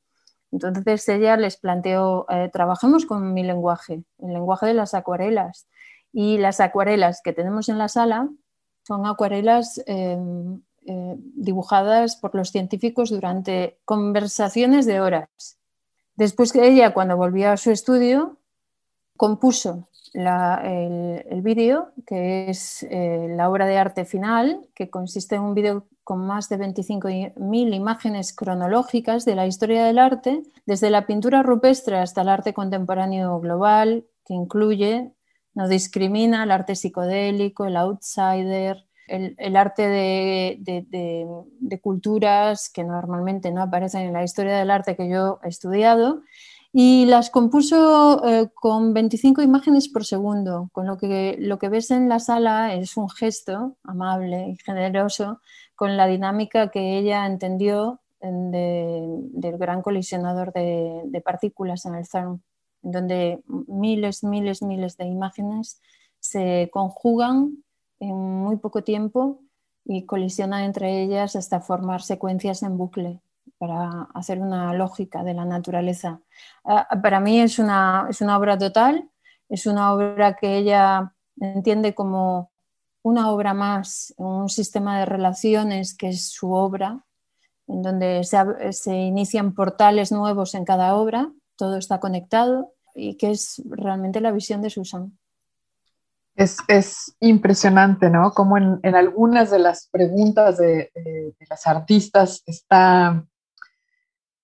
Entonces 0.51 1.09
ella 1.09 1.37
les 1.37 1.57
planteó, 1.57 2.27
eh, 2.29 2.49
trabajemos 2.53 3.07
con 3.07 3.35
mi 3.35 3.43
lenguaje, 3.43 4.03
el 4.19 4.33
lenguaje 4.33 4.67
de 4.67 4.75
las 4.75 4.95
acuarelas. 4.95 5.69
Y 6.13 6.39
las 6.39 6.61
acuarelas 6.61 7.21
que 7.23 7.33
tenemos 7.33 7.69
en 7.69 7.79
la 7.79 7.89
sala 7.89 8.29
son 8.87 9.07
acuarelas 9.07 9.83
em, 9.87 10.63
eh, 10.87 11.17
dibujadas 11.19 12.17
por 12.17 12.35
los 12.35 12.51
científicos 12.51 13.11
durante 13.11 13.79
conversaciones 13.85 14.87
de 14.87 15.01
horas. 15.01 15.59
Después 16.17 16.53
que 16.53 16.67
ella, 16.67 16.95
cuando 16.95 17.17
volvió 17.17 17.51
a 17.51 17.57
su 17.59 17.71
estudio, 17.71 18.39
compuso 19.17 19.88
el, 20.15 21.43
vídeo, 21.43 21.93
que 22.07 22.51
es 22.51 22.83
eh, 22.91 23.27
la 23.31 23.49
obra 23.49 23.67
de 23.67 23.79
arte 23.79 24.05
final, 24.05 24.61
que 24.75 24.91
consiste 24.91 25.37
en 25.37 25.43
un 25.43 25.55
vídeo 25.55 25.87
con 26.05 26.27
más 26.27 26.49
de 26.49 26.59
25.000 26.59 27.75
imágenes 27.75 28.35
cronológicas 28.35 29.25
de 29.25 29.35
la 29.35 29.47
historia 29.47 29.85
del 29.85 29.99
arte, 29.99 30.43
desde 30.65 30.91
la 30.91 31.07
pintura 31.07 31.43
rupestre 31.43 31.99
hasta 31.99 32.23
el 32.23 32.29
arte 32.29 32.55
contemporáneo 32.55 33.39
global, 33.41 34.07
que 34.25 34.35
incluye, 34.35 35.13
no 35.55 35.69
discrimina, 35.69 36.45
el 36.45 36.51
arte 36.51 36.77
psicodélico, 36.77 37.67
el 37.67 37.77
outsider, 37.77 38.89
el, 39.09 39.57
arte 39.57 39.89
de, 39.89 41.79
culturas 41.83 42.71
que 42.71 42.85
normalmente 42.85 43.51
no 43.51 43.63
aparecen 43.63 44.03
en 44.03 44.13
la 44.13 44.23
historia 44.23 44.59
del 44.59 44.71
arte 44.71 44.97
que 44.97 45.09
yo 45.09 45.41
he 45.43 45.49
estudiado, 45.49 46.23
y 46.73 47.07
las 47.07 47.31
compuso 47.31 48.25
eh, 48.27 48.51
con 48.55 48.93
25 48.93 49.43
imágenes 49.43 49.89
por 49.89 50.05
segundo, 50.05 50.69
con 50.73 50.87
lo 50.87 50.99
que 50.99 51.37
lo 51.39 51.59
que 51.59 51.69
ves 51.69 51.91
en 51.91 52.09
la 52.09 52.21
sala 52.21 52.75
es 52.75 52.97
un 52.97 53.09
gesto 53.09 53.77
amable 53.85 54.51
y 54.51 54.57
generoso 54.65 55.41
con 55.75 55.97
la 55.97 56.07
dinámica 56.07 56.71
que 56.71 56.99
ella 56.99 57.27
entendió 57.27 58.01
del 58.21 59.59
gran 59.59 59.81
colisionador 59.81 60.53
de, 60.53 61.23
partículas 61.25 61.87
en 61.87 61.95
el 61.95 62.05
CERN, 62.05 62.43
donde 62.83 63.43
miles, 63.47 64.25
miles, 64.25 64.61
miles 64.61 64.97
de 64.97 65.07
imágenes 65.07 65.81
se 66.19 66.69
conjugan 66.73 67.63
en 68.01 68.17
muy 68.17 68.57
poco 68.57 68.83
tiempo 68.83 69.41
y 69.85 70.05
colisionan 70.05 70.65
entre 70.65 71.03
ellas 71.03 71.37
hasta 71.37 71.61
formar 71.61 72.03
secuencias 72.03 72.65
en 72.65 72.77
bucle 72.77 73.21
para 73.59 74.09
hacer 74.15 74.39
una 74.39 74.73
lógica 74.73 75.23
de 75.25 75.35
la 75.35 75.45
naturaleza. 75.45 76.21
Ah, 76.65 76.89
para 77.03 77.21
mí 77.21 77.41
es 77.41 77.59
una, 77.59 78.07
es 78.09 78.21
una 78.21 78.39
obra 78.39 78.57
total, 78.57 79.11
es 79.49 79.67
una 79.67 79.93
obra 79.93 80.37
que 80.37 80.57
ella 80.57 81.13
entiende 81.41 81.95
como 81.95 82.51
una 83.03 83.31
obra 83.31 83.55
más, 83.55 84.15
un 84.17 84.49
sistema 84.49 84.99
de 84.99 85.07
relaciones 85.07 85.97
que 85.97 86.09
es 86.09 86.29
su 86.31 86.53
obra, 86.53 87.05
en 87.67 87.83
donde 87.83 88.25
se, 88.25 88.97
inician 88.97 89.55
portales 89.55 90.11
nuevos 90.11 90.55
en 90.55 90.65
cada 90.65 90.95
obra, 90.95 91.31
todo 91.57 91.77
está 91.77 92.01
conectado 92.01 92.73
y 92.95 93.17
que 93.17 93.31
es 93.31 93.63
realmente 93.67 94.21
la 94.21 94.33
visión 94.33 94.63
de 94.63 94.71
Susan. 94.71 95.19
Es, 96.35 97.17
impresionante, 97.21 98.11
¿no? 98.11 98.33
Como 98.33 98.57
en, 98.59 98.95
algunas 98.95 99.51
de 99.51 99.59
las 99.59 99.89
preguntas 99.89 100.57
de, 100.57 100.93
las 101.51 101.67
artistas 101.67 102.43
está, 102.47 103.25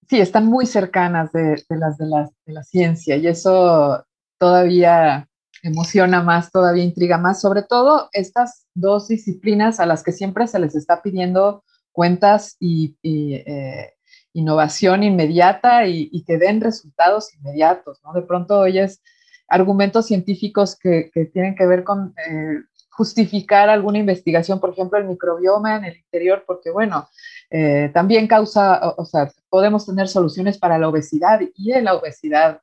sí, 0.08 0.20
están 0.20 0.46
muy 0.46 0.66
cercanas 0.66 1.32
de, 1.32 1.62
las 1.68 1.98
de, 1.98 2.06
de 2.46 2.52
la 2.52 2.62
ciencia 2.62 3.16
y 3.16 3.26
eso 3.26 4.04
todavía 4.38 5.28
emociona 5.64 6.22
más, 6.22 6.52
todavía 6.52 6.84
intriga 6.84 7.16
más, 7.16 7.40
sobre 7.40 7.62
todo 7.62 8.10
estas 8.12 8.66
dos 8.74 9.08
disciplinas 9.08 9.80
a 9.80 9.86
las 9.86 10.02
que 10.02 10.12
siempre 10.12 10.46
se 10.46 10.58
les 10.58 10.74
está 10.74 11.02
pidiendo 11.02 11.64
cuentas 11.90 12.56
y, 12.60 12.96
eh, 13.02 13.94
innovación 14.34 15.04
inmediata 15.04 15.86
y, 15.86 16.24
que 16.24 16.38
den 16.38 16.60
resultados 16.60 17.32
inmediatos, 17.34 18.00
¿no? 18.02 18.12
De 18.12 18.22
pronto 18.22 18.58
oyes 18.58 19.00
argumentos 19.48 20.06
científicos 20.06 20.76
que, 20.76 21.10
tienen 21.32 21.54
que 21.54 21.66
ver 21.66 21.84
con 21.84 22.14
eh, 22.28 22.58
justificar 22.90 23.70
alguna 23.70 23.98
investigación, 23.98 24.60
por 24.60 24.70
ejemplo, 24.70 24.98
el 24.98 25.06
microbioma 25.06 25.76
en 25.76 25.84
el 25.84 25.96
interior, 25.96 26.44
porque 26.46 26.70
bueno, 26.70 27.08
eh, 27.50 27.90
también 27.94 28.26
causa, 28.26 28.94
o, 28.96 29.04
sea, 29.04 29.30
podemos 29.48 29.86
tener 29.86 30.08
soluciones 30.08 30.58
para 30.58 30.78
la 30.78 30.88
obesidad 30.88 31.40
y 31.54 31.72
en 31.72 31.84
la 31.84 31.94
obesidad 31.94 32.60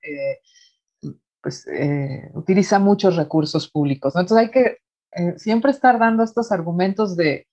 pues 1.41 1.67
eh, 1.67 2.29
utiliza 2.34 2.79
muchos 2.79 3.15
recursos 3.15 3.69
públicos. 3.69 4.13
Entonces 4.15 4.38
hay 4.38 4.51
que 4.51 4.77
eh, 5.13 5.34
siempre 5.38 5.71
estar 5.71 5.99
dando 5.99 6.23
estos 6.23 6.51
argumentos 6.51 7.17
de, 7.17 7.47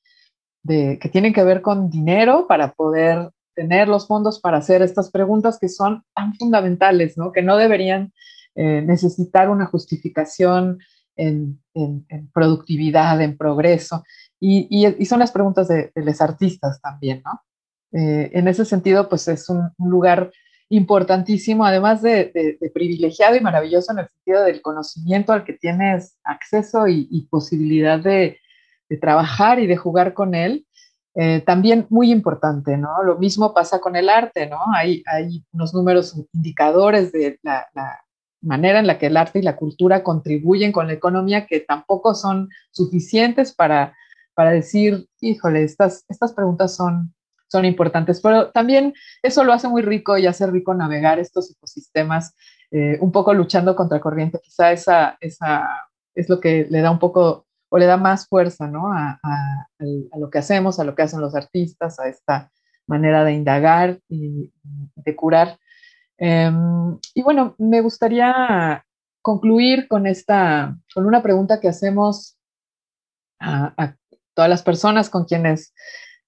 que 0.66 1.08
tienen 1.10 1.32
que 1.32 1.44
ver 1.44 1.62
con 1.62 1.88
dinero 1.88 2.46
para 2.46 2.72
poder 2.74 3.30
tener 3.54 3.88
los 3.88 4.06
fondos 4.06 4.38
para 4.38 4.58
hacer 4.58 4.82
estas 4.82 5.10
preguntas 5.10 5.58
que 5.58 5.68
son 5.68 6.04
tan 6.14 6.34
fundamentales, 6.34 7.16
¿no? 7.16 7.32
que 7.32 7.42
no 7.42 7.56
deberían 7.56 8.12
eh, 8.54 8.82
necesitar 8.82 9.48
una 9.48 9.66
justificación 9.66 10.78
en, 11.16 11.60
productividad, 12.32 13.20
en 13.22 13.36
progreso. 13.36 14.04
Y, 14.40 15.04
son 15.06 15.18
las 15.18 15.32
preguntas 15.32 15.68
de, 15.68 15.90
los 15.94 16.20
artistas 16.20 16.80
también, 16.80 17.22
¿no? 17.24 17.42
Eh, 17.92 18.30
en 18.34 18.48
ese 18.48 18.64
sentido, 18.64 19.08
pues 19.08 19.26
es 19.28 19.48
un, 19.48 19.70
lugar 19.78 20.30
importantísimo, 20.68 21.64
además 21.64 22.02
de, 22.02 22.58
privilegiado 22.74 23.36
y 23.36 23.40
maravilloso 23.40 23.92
en 23.92 24.00
el 24.00 24.08
sentido 24.08 24.44
del 24.44 24.60
conocimiento 24.60 25.32
al 25.32 25.44
que 25.44 25.54
tienes 25.54 26.18
acceso 26.22 26.86
y, 26.86 27.26
posibilidad 27.30 27.98
de, 27.98 28.38
trabajar 29.00 29.58
y 29.58 29.66
de 29.66 29.76
jugar 29.76 30.14
con 30.14 30.34
él. 30.34 30.64
Eh, 31.14 31.40
también 31.40 31.86
muy 31.90 32.12
importante, 32.12 32.76
¿no? 32.76 33.02
Lo 33.02 33.18
mismo 33.18 33.52
pasa 33.52 33.80
con 33.80 33.96
el 33.96 34.08
arte, 34.08 34.46
¿no? 34.46 34.58
Hay, 34.72 35.02
hay 35.06 35.44
unos 35.52 35.74
números 35.74 36.14
indicadores 36.32 37.10
de 37.10 37.40
la, 37.42 37.66
manera 38.40 38.78
en 38.78 38.86
la 38.86 38.98
que 38.98 39.06
el 39.06 39.16
arte 39.16 39.40
y 39.40 39.42
la 39.42 39.56
cultura 39.56 40.04
contribuyen 40.04 40.70
con 40.70 40.86
la 40.86 40.92
economía 40.92 41.46
que 41.46 41.58
tampoco 41.58 42.14
son 42.14 42.50
suficientes 42.70 43.52
para, 43.52 43.97
para 44.38 44.52
decir, 44.52 45.08
híjole, 45.20 45.64
estas, 45.64 46.04
estas 46.08 46.32
preguntas 46.32 46.76
son, 46.76 47.12
son 47.48 47.64
importantes, 47.64 48.20
pero 48.20 48.52
también 48.52 48.94
eso 49.22 49.42
lo 49.42 49.52
hace 49.52 49.66
muy 49.66 49.82
rico 49.82 50.16
y 50.16 50.26
hace 50.26 50.46
rico 50.46 50.72
navegar 50.72 51.18
estos 51.18 51.50
ecosistemas, 51.50 52.36
eh, 52.70 52.98
un 53.00 53.10
poco 53.10 53.34
luchando 53.34 53.74
contra 53.74 54.00
corriente, 54.00 54.38
quizá 54.40 54.70
esa, 54.70 55.16
esa 55.20 55.68
es 56.14 56.28
lo 56.28 56.38
que 56.38 56.68
le 56.70 56.82
da 56.82 56.92
un 56.92 57.00
poco 57.00 57.46
o 57.70 57.78
le 57.78 57.86
da 57.86 57.96
más 57.96 58.28
fuerza 58.28 58.68
¿no? 58.68 58.92
a, 58.92 59.18
lo 60.16 60.30
que 60.30 60.38
hacemos, 60.38 60.78
a 60.78 60.84
lo 60.84 60.94
que 60.94 61.02
hacen 61.02 61.20
los 61.20 61.34
artistas, 61.34 61.98
a 61.98 62.08
esta 62.08 62.50
manera 62.86 63.24
de 63.24 63.32
indagar 63.32 63.98
y 64.08 64.52
de 64.94 65.16
curar 65.16 65.58
Em, 66.18 66.98
y 67.14 67.22
bueno, 67.22 67.54
me 67.58 67.80
gustaría 67.80 68.84
concluir 69.22 69.86
con 69.86 70.06
esta, 70.06 70.76
con 70.92 71.06
una 71.06 71.22
pregunta 71.22 71.60
que 71.60 71.68
hacemos 71.68 72.36
a, 73.40 73.94
todas 74.38 74.48
las 74.48 74.62
personas 74.62 75.10
con 75.10 75.24
quienes 75.24 75.74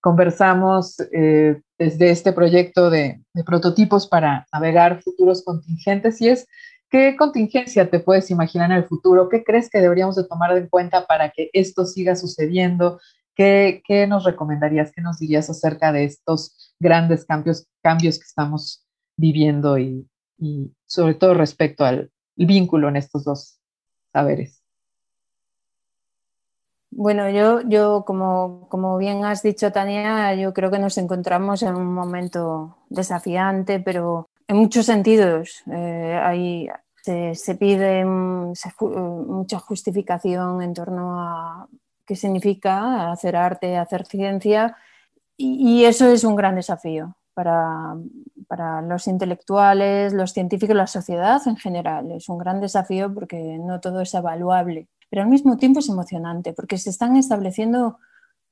conversamos 0.00 0.98
eh, 1.12 1.60
desde 1.78 2.10
este 2.10 2.32
proyecto 2.32 2.90
de, 2.90 3.22
prototipos 3.46 4.08
para 4.08 4.48
navegar 4.52 5.00
futuros 5.00 5.44
contingentes 5.44 6.20
y 6.20 6.28
es 6.30 6.48
¿qué 6.88 7.14
contingencia 7.16 7.88
te 7.88 8.00
puedes 8.00 8.28
imaginar 8.32 8.72
en 8.72 8.78
el 8.78 8.84
futuro? 8.88 9.28
¿Qué 9.28 9.44
crees 9.44 9.70
que 9.70 9.78
deberíamos 9.78 10.16
de 10.16 10.24
tomar 10.24 10.56
en 10.56 10.66
cuenta 10.66 11.06
para 11.06 11.30
que 11.30 11.50
esto 11.52 11.86
siga 11.86 12.16
sucediendo? 12.16 12.98
¿Qué, 13.36 13.80
qué 13.86 14.08
nos 14.08 14.24
recomendarías? 14.24 14.90
¿Qué 14.90 15.02
nos 15.02 15.20
dirías 15.20 15.48
acerca 15.48 15.92
de 15.92 16.02
estos 16.02 16.74
grandes 16.80 17.24
cambios, 17.24 17.68
cambios 17.80 18.18
que 18.18 18.24
estamos 18.24 18.84
viviendo 19.16 19.78
y, 19.78 20.04
sobre 20.84 21.14
todo 21.14 21.34
respecto 21.34 21.84
al 21.84 22.10
vínculo 22.34 22.88
en 22.88 22.96
estos 22.96 23.22
dos 23.22 23.60
saberes. 24.12 24.59
Bueno, 26.92 27.30
yo, 27.30 27.60
yo 27.62 28.04
como, 28.04 28.66
como, 28.68 28.98
bien 28.98 29.24
has 29.24 29.42
dicho, 29.42 29.70
Tania, 29.70 30.34
yo 30.34 30.52
creo 30.52 30.70
que 30.70 30.78
nos 30.78 30.98
encontramos 30.98 31.62
en 31.62 31.76
un 31.76 31.94
momento 31.94 32.76
desafiante, 32.88 33.80
pero 33.80 34.28
en 34.48 34.56
muchos 34.56 34.86
sentidos. 34.86 35.62
Eh, 35.72 36.68
se, 37.02 37.54
pide 37.54 38.04
mucha 38.04 39.58
justificación 39.58 40.62
en 40.62 40.74
torno 40.74 41.20
a 41.20 41.68
qué 42.04 42.16
significa 42.16 43.10
hacer 43.12 43.36
arte, 43.36 43.76
hacer 43.76 44.04
ciencia, 44.06 44.76
y 45.36 45.84
eso 45.84 46.06
es 46.08 46.24
un 46.24 46.36
gran 46.36 46.56
desafío 46.56 47.16
para, 47.34 48.82
los 48.82 49.06
intelectuales, 49.06 50.12
los 50.12 50.32
científicos, 50.32 50.76
la 50.76 50.86
sociedad 50.86 51.40
en 51.46 51.56
general. 51.56 52.10
Es 52.12 52.28
un 52.28 52.38
gran 52.38 52.60
desafío 52.60 53.12
porque 53.14 53.58
no 53.58 53.80
todo 53.80 54.00
es 54.00 54.12
evaluable, 54.12 54.88
pero 55.10 55.22
al 55.22 55.28
mismo 55.28 55.56
tiempo 55.56 55.80
es 55.80 55.88
emocionante 55.88 56.52
porque 56.54 56.78
se 56.78 56.90
están 56.90 57.16
estableciendo 57.16 57.98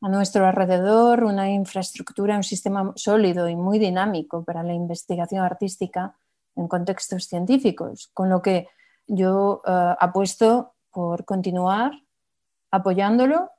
a 0.00 0.08
nuestro 0.08 0.46
alrededor 0.46 1.24
una 1.24 1.50
infraestructura, 1.50 2.36
un 2.36 2.42
sistema 2.42 2.92
sólido 2.96 3.48
y 3.48 3.56
muy 3.56 3.78
dinámico 3.78 4.44
para 4.44 4.62
la 4.62 4.74
investigación 4.74 5.42
artística 5.42 6.14
en 6.56 6.68
contextos 6.68 7.24
científicos, 7.24 8.10
con 8.12 8.28
lo 8.28 8.42
que 8.42 8.68
yo 9.06 9.62
eh, 9.66 9.94
apuesto 9.98 10.74
por 10.90 11.24
continuar 11.24 11.92
apoyándolo 12.70 13.50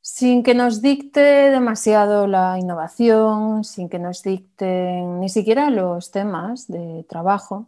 sin 0.00 0.44
que 0.44 0.54
nos 0.54 0.82
dicte 0.82 1.20
demasiado 1.20 2.28
la 2.28 2.58
innovación, 2.60 3.64
sin 3.64 3.88
que 3.88 3.98
nos 3.98 4.22
dicten 4.22 5.18
ni 5.18 5.28
siquiera 5.28 5.68
los 5.70 6.12
temas 6.12 6.68
de 6.68 7.04
trabajo, 7.08 7.66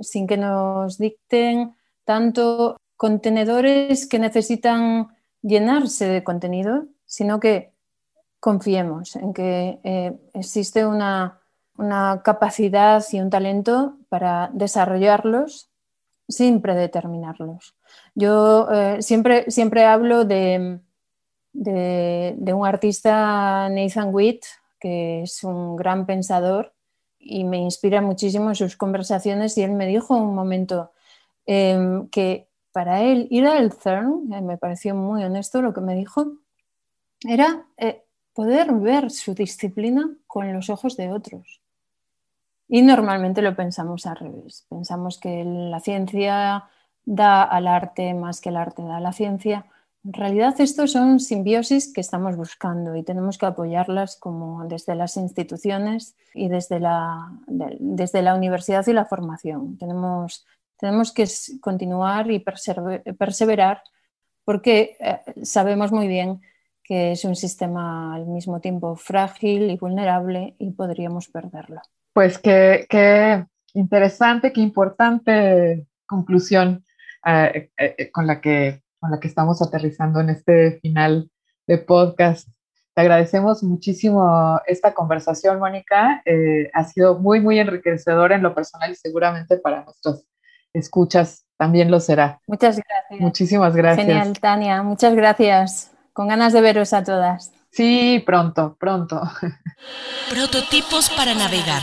sin 0.00 0.26
que 0.26 0.36
nos 0.36 0.98
dicten 0.98 1.76
tanto 2.04 2.76
contenedores 3.00 4.06
que 4.06 4.18
necesitan 4.18 5.08
llenarse 5.40 6.06
de 6.06 6.22
contenido, 6.22 6.84
sino 7.06 7.40
que 7.40 7.72
confiemos 8.40 9.16
en 9.16 9.32
que 9.32 9.80
eh, 9.84 10.12
existe 10.34 10.84
una, 10.84 11.36
capacidad 12.22 13.02
y 13.10 13.20
un 13.20 13.30
talento 13.30 13.96
para 14.10 14.50
desarrollarlos 14.52 15.70
sin 16.28 16.60
predeterminarlos. 16.60 17.74
Yo 18.14 18.68
eh, 18.70 19.00
siempre, 19.00 19.50
siempre 19.50 19.86
hablo 19.86 20.26
de 20.26 20.80
de, 21.52 22.52
un 22.54 22.66
artista, 22.66 23.68
Nathan 23.68 24.14
Witt, 24.14 24.44
que 24.78 25.22
es 25.22 25.44
un 25.44 25.76
gran 25.76 26.06
pensador 26.06 26.72
y 27.18 27.44
me 27.44 27.58
inspira 27.58 28.00
muchísimo 28.00 28.48
en 28.48 28.54
sus 28.54 28.76
conversaciones 28.76 29.58
y 29.58 29.62
él 29.62 29.72
me 29.72 29.86
dijo 29.86 30.16
un 30.16 30.34
momento 30.34 30.92
em, 31.46 32.08
que 32.08 32.48
para 32.72 33.02
él 33.02 33.26
ir 33.30 33.46
al 33.46 33.72
CERN, 33.72 34.32
eh, 34.32 34.40
me 34.40 34.58
pareció 34.58 34.94
muy 34.94 35.22
honesto 35.24 35.62
lo 35.62 35.72
que 35.72 35.80
me 35.80 35.94
dijo, 35.94 36.32
era 37.26 37.66
eh, 37.76 38.04
poder 38.32 38.72
ver 38.72 39.10
su 39.10 39.34
disciplina 39.34 40.10
con 40.26 40.52
los 40.52 40.70
ojos 40.70 40.96
de 40.96 41.12
otros. 41.12 41.60
Y 42.68 42.82
normalmente 42.82 43.42
lo 43.42 43.56
pensamos 43.56 44.06
al 44.06 44.16
revés. 44.16 44.66
Pensamos 44.68 45.18
que 45.18 45.44
la 45.44 45.80
ciencia 45.80 46.64
da 47.04 47.42
al 47.42 47.66
arte 47.66 48.14
más 48.14 48.40
que 48.40 48.50
el 48.50 48.56
arte 48.56 48.82
da 48.82 48.98
a 48.98 49.00
la 49.00 49.12
ciencia 49.12 49.66
en 50.02 50.14
realidad, 50.14 50.58
estos 50.60 50.92
son 50.92 51.20
simbiosis 51.20 51.92
que 51.92 52.00
estamos 52.00 52.34
buscando 52.34 52.96
y 52.96 53.02
tenemos 53.02 53.36
que 53.36 53.44
apoyarlas 53.44 54.16
como 54.16 54.66
desde 54.66 54.94
las 54.94 55.18
instituciones 55.18 56.16
y 56.32 56.48
desde 56.48 56.80
la, 56.80 57.30
desde 57.46 58.22
la 58.22 58.34
universidad 58.34 58.86
y 58.86 58.94
la 58.94 59.04
formación. 59.04 59.76
Tenemos, 59.76 60.46
tenemos 60.80 61.12
que 61.12 61.26
continuar 61.60 62.30
y 62.30 62.40
perseverar 62.40 63.82
porque 64.44 64.96
eh, 64.98 65.20
sabemos 65.44 65.92
muy 65.92 66.08
bien 66.08 66.40
que 66.82 67.12
es 67.12 67.24
un 67.24 67.36
sistema 67.36 68.14
al 68.14 68.26
mismo 68.26 68.60
tiempo 68.60 68.96
frágil 68.96 69.70
y 69.70 69.76
vulnerable 69.76 70.56
y 70.58 70.72
podríamos 70.72 71.28
perderlo. 71.28 71.80
Pues 72.12 72.38
qué, 72.38 72.84
qué 72.88 73.46
interesante, 73.74 74.52
qué 74.52 74.60
importante 74.60 75.86
conclusión 76.04 76.84
eh, 77.24 77.70
eh, 77.76 78.10
con 78.10 78.26
la 78.26 78.40
que 78.40 78.82
con 78.98 79.12
la 79.12 79.20
que 79.20 79.28
estamos 79.28 79.62
aterrizando 79.62 80.20
en 80.20 80.30
este 80.30 80.80
final 80.80 81.30
de 81.66 81.78
podcast. 81.78 82.48
Te 82.92 83.02
agradecemos 83.02 83.62
muchísimo 83.62 84.60
esta 84.66 84.92
conversación, 84.92 85.58
Mónica. 85.58 86.22
Ha 86.74 86.84
sido 86.84 87.18
muy, 87.18 87.40
muy 87.40 87.58
enriquecedora 87.58 88.34
en 88.34 88.42
lo 88.42 88.54
personal 88.54 88.90
y 88.90 88.96
seguramente 88.96 89.56
para 89.56 89.84
nuestros 89.84 90.26
escuchas 90.72 91.46
también 91.56 91.90
lo 91.90 92.00
será. 92.00 92.40
Muchas 92.46 92.76
gracias. 92.76 93.20
Muchísimas 93.20 93.76
gracias. 93.76 94.06
Genial, 94.06 94.38
Tania. 94.40 94.82
Muchas 94.82 95.14
gracias. 95.14 95.92
Con 96.12 96.28
ganas 96.28 96.52
de 96.52 96.60
veros 96.60 96.92
a 96.92 97.04
todas. 97.04 97.52
Sí, 97.70 98.22
pronto, 98.24 98.76
pronto. 98.80 99.20
Prototipos 100.30 101.10
para 101.10 101.34
navegar. 101.34 101.82